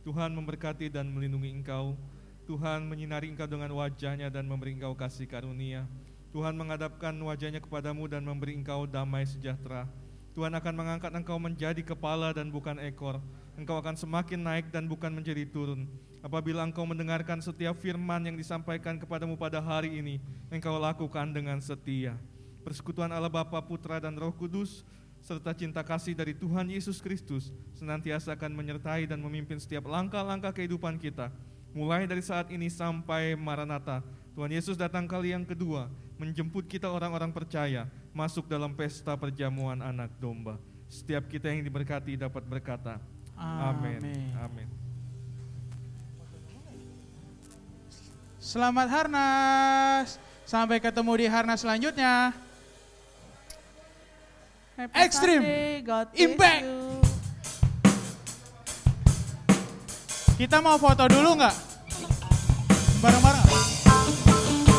Tuhan 0.05 0.29
memberkati 0.37 0.93
dan 0.93 1.09
melindungi 1.09 1.49
engkau. 1.49 1.97
Tuhan 2.45 2.85
menyinari 2.85 3.33
engkau 3.33 3.49
dengan 3.49 3.73
wajahnya 3.73 4.29
dan 4.29 4.45
memberi 4.45 4.77
engkau 4.77 4.93
kasih 4.93 5.25
karunia. 5.25 5.89
Tuhan 6.33 6.57
menghadapkan 6.57 7.13
wajahnya 7.13 7.61
kepadamu 7.61 8.09
dan 8.09 8.25
memberi 8.25 8.57
engkau 8.57 8.89
damai 8.89 9.21
sejahtera. 9.21 9.85
Tuhan 10.33 10.49
akan 10.49 10.73
mengangkat 10.73 11.13
engkau 11.13 11.37
menjadi 11.37 11.77
kepala 11.85 12.33
dan 12.33 12.49
bukan 12.49 12.81
ekor. 12.81 13.21
Engkau 13.53 13.77
akan 13.77 13.93
semakin 13.93 14.41
naik 14.41 14.73
dan 14.73 14.89
bukan 14.89 15.13
menjadi 15.13 15.45
turun. 15.45 15.85
Apabila 16.25 16.65
engkau 16.65 16.89
mendengarkan 16.89 17.37
setiap 17.37 17.77
firman 17.77 18.25
yang 18.25 18.33
disampaikan 18.33 18.97
kepadamu 18.97 19.37
pada 19.37 19.61
hari 19.61 19.93
ini, 19.93 20.17
engkau 20.49 20.73
lakukan 20.81 21.29
dengan 21.29 21.61
setia. 21.61 22.17
Persekutuan 22.65 23.13
Allah 23.13 23.29
Bapa, 23.29 23.61
Putra, 23.61 24.01
dan 24.01 24.17
Roh 24.17 24.33
Kudus, 24.33 24.81
serta 25.21 25.53
cinta 25.53 25.85
kasih 25.85 26.17
dari 26.17 26.33
Tuhan 26.33 26.65
Yesus 26.65 26.97
Kristus 26.97 27.53
senantiasa 27.77 28.33
akan 28.33 28.57
menyertai 28.57 29.05
dan 29.05 29.21
memimpin 29.21 29.61
setiap 29.61 29.85
langkah-langkah 29.85 30.49
kehidupan 30.49 30.97
kita. 30.97 31.29
Mulai 31.77 32.09
dari 32.09 32.25
saat 32.25 32.49
ini 32.49 32.73
sampai 32.73 33.37
Maranatha, 33.37 34.01
Tuhan 34.33 34.49
Yesus 34.49 34.73
datang 34.81 35.05
kali 35.05 35.29
yang 35.29 35.45
kedua, 35.45 35.93
menjemput 36.23 36.63
kita 36.71 36.87
orang-orang 36.87 37.35
percaya 37.35 37.83
masuk 38.15 38.47
dalam 38.47 38.71
pesta 38.71 39.11
perjamuan 39.19 39.83
anak 39.83 40.07
domba. 40.23 40.55
Setiap 40.87 41.27
kita 41.27 41.51
yang 41.51 41.59
diberkati 41.67 42.15
dapat 42.15 42.47
berkata, 42.47 42.95
Amin. 43.35 43.99
Amin. 44.39 44.67
Selamat 48.39 48.87
Harnas. 48.87 50.15
Sampai 50.47 50.79
ketemu 50.79 51.11
di 51.19 51.25
Harnas 51.27 51.59
selanjutnya. 51.59 52.31
Happy 54.79 54.95
Extreme 54.95 55.43
Sunday, 55.43 56.23
Impact. 56.23 56.63
you. 56.63 57.03
Kita 60.39 60.63
mau 60.63 60.79
foto 60.79 61.03
dulu 61.07 61.35
nggak? 61.35 61.55
Bareng-bareng. 63.03 63.43
nggak? 63.43 63.59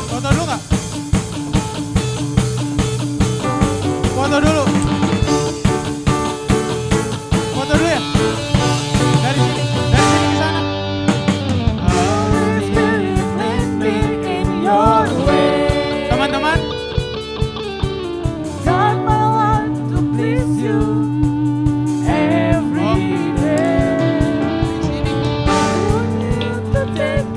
Foto 0.09 0.27
dulu 0.29 0.43
nggak? 0.45 0.84
Foto 4.25 4.41
dulu. 4.41 4.65
Foto 7.53 7.73
dulu 7.77 7.85
ya. 7.85 8.01
Dari 9.21 9.37
sini, 9.37 9.63
dari 9.93 10.05
sini 10.09 10.25
ke 10.33 10.37
sana. 10.41 10.61
Teman-teman, 16.09 16.57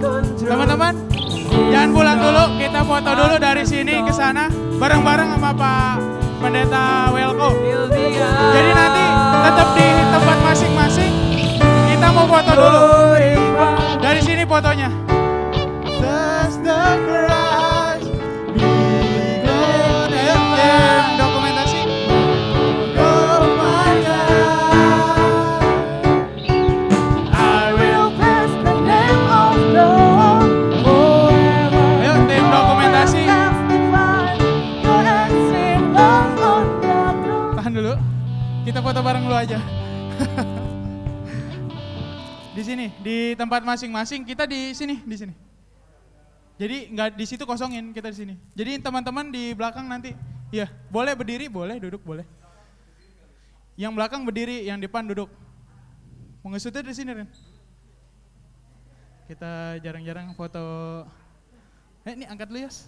control. 0.01 0.49
teman-teman, 0.49 0.95
jangan 1.69 1.91
pulang 1.93 2.17
dulu. 2.17 2.45
Kita 2.57 2.81
foto 2.81 3.11
dulu 3.13 3.37
dari 3.37 3.65
sini 3.69 4.01
ke 4.01 4.13
sana, 4.17 4.49
bareng-bareng 4.81 5.37
sama 5.37 5.53
Pak 5.53 6.18
Pendeta 6.39 7.11
Welko. 7.11 7.51
Jadi 8.55 8.71
nanti 8.71 9.05
tetap 9.43 9.69
di 9.75 9.87
tempat 10.07 10.39
masing-masing. 10.47 11.13
Kita 11.91 12.07
mau 12.15 12.31
foto 12.31 12.53
dulu. 12.55 12.83
Dari 13.99 14.21
sini 14.23 14.47
fotonya. 14.47 14.87
Just 15.99 16.63
the 16.63 17.28
tempat 43.49 43.65
masing-masing. 43.65 44.29
Kita 44.29 44.45
di 44.45 44.77
sini, 44.77 45.01
di 45.01 45.17
sini. 45.17 45.35
Jadi 46.61 46.93
nggak 46.93 47.17
di 47.17 47.25
situ 47.25 47.49
kosongin 47.49 47.97
kita 47.97 48.13
di 48.13 48.19
sini. 48.21 48.35
Jadi 48.53 48.77
teman-teman 48.85 49.33
di 49.33 49.57
belakang 49.57 49.89
nanti, 49.89 50.13
ya 50.53 50.69
boleh 50.93 51.17
berdiri, 51.17 51.49
boleh 51.49 51.81
duduk, 51.81 52.05
boleh. 52.05 52.29
Yang 53.81 53.93
belakang 53.97 54.21
berdiri, 54.29 54.69
yang 54.69 54.77
depan 54.77 55.09
duduk. 55.09 55.33
Mengesutnya 56.45 56.85
di 56.85 56.93
sini 56.93 57.11
Ren. 57.17 57.29
Kita 59.33 59.81
jarang-jarang 59.81 60.37
foto. 60.37 60.67
Eh 62.05 62.13
ini 62.13 62.29
angkat 62.29 62.53
dulu 62.53 62.69
Yos. 62.69 62.85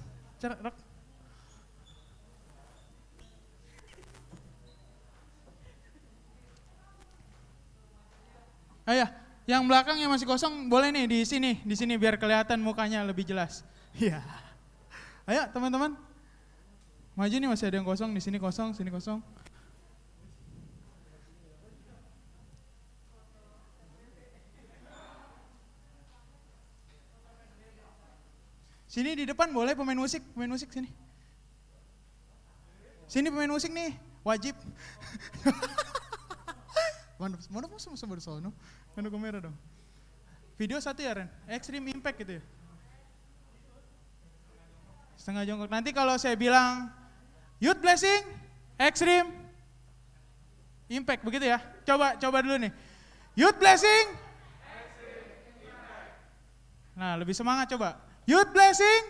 Oh 8.89 8.97
ya, 8.97 9.07
yang 9.49 9.65
belakang 9.65 9.97
yang 9.97 10.13
masih 10.13 10.29
kosong 10.29 10.69
boleh 10.69 10.93
nih 10.93 11.07
di 11.09 11.19
sini, 11.25 11.61
di 11.65 11.75
sini 11.77 11.97
biar 11.97 12.21
kelihatan 12.21 12.61
mukanya 12.61 13.05
lebih 13.05 13.25
jelas. 13.25 13.65
Iya. 13.91 14.23
Ayo 15.27 15.43
teman-teman. 15.51 15.99
Maju 17.19 17.35
nih 17.35 17.51
masih 17.51 17.67
ada 17.67 17.77
yang 17.83 17.87
kosong, 17.87 18.15
di 18.15 18.23
sini 18.23 18.39
kosong, 18.39 18.71
sini 18.71 18.87
kosong. 18.87 19.19
Sini 28.91 29.15
di 29.15 29.23
depan 29.27 29.55
boleh 29.55 29.75
pemain 29.75 29.95
musik, 29.95 30.19
pemain 30.35 30.51
musik 30.51 30.71
sini. 30.71 30.91
Sini 33.11 33.31
pemain 33.31 33.51
musik 33.51 33.71
nih, 33.71 33.95
wajib. 34.27 34.55
mana 37.21 37.37
mana 37.53 37.69
mau 37.69 37.77
sama 37.77 38.01
sama 38.01 38.17
Kan 38.95 39.07
kamera 39.07 39.39
dong. 39.41 39.57
Video 40.61 40.77
satu 40.77 41.01
ya 41.01 41.17
Ren, 41.17 41.29
Extreme 41.49 41.89
Impact 41.97 42.17
gitu 42.21 42.33
ya. 42.37 42.43
Setengah 45.17 45.45
jongkok. 45.49 45.73
Nanti 45.73 45.91
kalau 45.93 46.17
saya 46.21 46.37
bilang 46.37 46.93
Youth 47.61 47.81
Blessing, 47.81 48.25
Extreme, 48.77 49.29
Impact 50.91 51.23
begitu 51.25 51.49
ya. 51.49 51.59
Coba 51.87 52.17
coba 52.21 52.39
dulu 52.45 52.57
nih. 52.61 52.73
Youth 53.39 53.57
Blessing. 53.57 54.07
Nah 56.99 57.17
lebih 57.17 57.33
semangat 57.33 57.73
coba. 57.73 57.97
Youth 58.29 58.53
Blessing. 58.53 59.03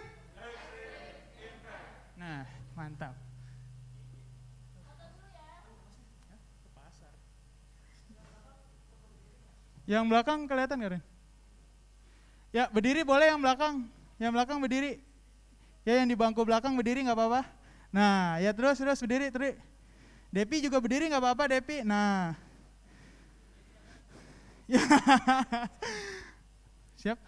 Nah 2.20 2.47
mantap. 2.77 3.19
Yang 9.90 10.04
belakang 10.06 10.46
kelihatan 10.46 10.78
gak 10.78 10.90
Ren? 10.94 11.02
Ya 12.54 12.70
berdiri 12.70 13.02
boleh 13.02 13.26
yang 13.26 13.42
belakang. 13.42 13.90
Yang 14.22 14.32
belakang 14.38 14.58
berdiri. 14.62 15.02
Ya 15.82 15.98
yang 15.98 16.06
di 16.06 16.14
bangku 16.14 16.46
belakang 16.46 16.78
berdiri 16.78 17.02
nggak 17.02 17.18
apa-apa. 17.18 17.42
Nah 17.90 18.38
ya 18.38 18.54
terus 18.54 18.78
terus 18.78 19.02
berdiri 19.02 19.34
terus. 19.34 19.58
Depi 20.30 20.62
juga 20.62 20.78
berdiri 20.78 21.10
nggak 21.10 21.18
apa-apa 21.18 21.58
Depi. 21.58 21.82
Nah. 21.82 22.38
Ya. 24.70 24.78
Siap? 26.94 27.18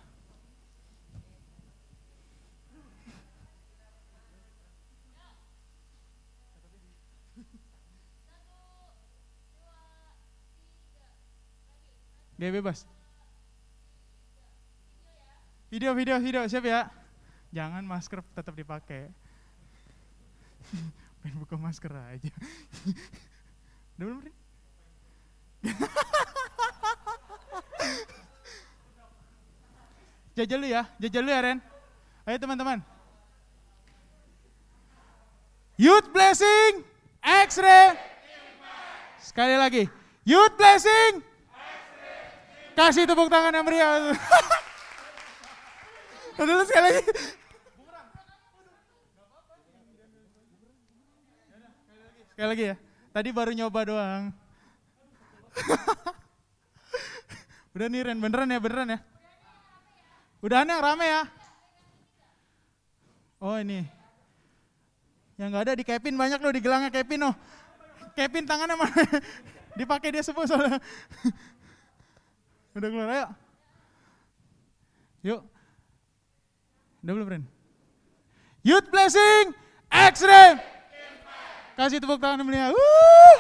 Gak 12.42 12.58
bebas. 12.58 12.82
Video, 15.70 15.94
video, 15.94 16.18
video, 16.18 16.42
siap 16.50 16.66
ya? 16.66 16.90
Jangan 17.54 17.86
masker 17.86 18.18
tetap 18.34 18.50
dipakai. 18.58 19.06
Pengen 21.22 21.38
buka 21.38 21.54
masker 21.54 21.94
aja. 21.94 22.34
Udah 23.94 24.06
belum? 24.10 24.26
Jajal 30.34 30.58
lu 30.58 30.66
ya, 30.66 30.82
jajal 30.98 31.22
lu 31.22 31.30
ya 31.30 31.46
Ren. 31.46 31.62
Ayo 32.26 32.42
teman-teman. 32.42 32.82
Youth 35.78 36.10
Blessing 36.10 36.82
X-Ray. 37.22 37.94
Sekali 39.22 39.54
lagi. 39.54 39.86
Youth 40.26 40.58
Blessing. 40.58 41.31
Kasih 42.72 43.04
tepuk 43.04 43.28
tangan 43.28 43.52
yang 43.52 43.66
meriah. 43.68 44.16
Dulu 46.40 46.62
sekali 46.64 46.88
lagi. 46.88 47.02
Sekali 52.32 52.48
lagi 52.48 52.64
ya. 52.72 52.76
Tadi 53.12 53.28
baru 53.28 53.52
nyoba 53.52 53.80
doang. 53.84 54.32
Udah 57.76 57.86
nih 57.88 58.08
Ren, 58.08 58.18
beneran 58.20 58.48
ya, 58.48 58.60
beneran 58.60 58.96
ya. 58.96 58.98
Udahan 60.40 60.68
yang 60.68 60.80
rame 60.80 61.06
ya. 61.06 61.22
Oh 63.36 63.56
ini. 63.60 63.84
Yang 65.36 65.48
nggak 65.52 65.64
ada 65.68 65.74
di 65.76 65.84
Kevin 65.84 66.14
banyak 66.16 66.40
loh 66.40 66.52
di 66.56 66.60
gelangnya 66.64 66.90
Kevin 66.90 67.28
loh. 67.28 67.34
Kevin 68.16 68.44
tangannya 68.48 68.76
mana? 68.80 69.02
Dipakai 69.78 70.12
dia 70.12 70.24
semua 70.24 70.44
soalnya. 70.48 70.80
Udah 72.72 72.88
keluar 72.88 73.08
ayo. 73.12 73.26
Yuk. 75.22 75.40
Udah 77.04 77.12
belum 77.12 77.28
Ren? 77.28 77.44
Youth 78.64 78.88
Blessing 78.88 79.52
Extreme. 79.92 80.58
Kasih 81.76 82.00
tepuk 82.00 82.20
tangan 82.20 82.44
beliau. 82.44 82.72
Wuh. 82.72 83.38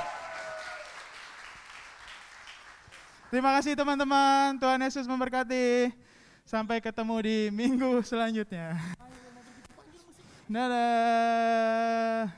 Terima 3.32 3.56
kasih 3.56 3.72
teman-teman. 3.72 4.60
Tuhan 4.60 4.82
Yesus 4.84 5.08
memberkati. 5.08 5.88
Sampai 6.44 6.84
ketemu 6.84 7.16
di 7.22 7.38
minggu 7.48 8.04
selanjutnya. 8.04 8.76
Dadah. 10.50 12.28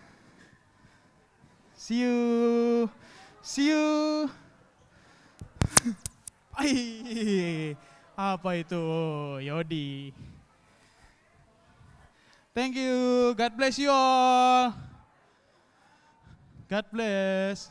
See 1.75 2.07
you. 2.07 2.87
See 3.43 3.75
you. 3.75 4.31
Ai, 6.55 7.75
apa 8.15 8.51
itu 8.55 8.83
Yodi? 9.43 10.15
Thank 12.55 12.79
you. 12.79 13.35
God 13.35 13.59
bless 13.59 13.75
you 13.83 13.91
all. 13.91 14.71
God 16.71 16.87
bless. 16.95 17.67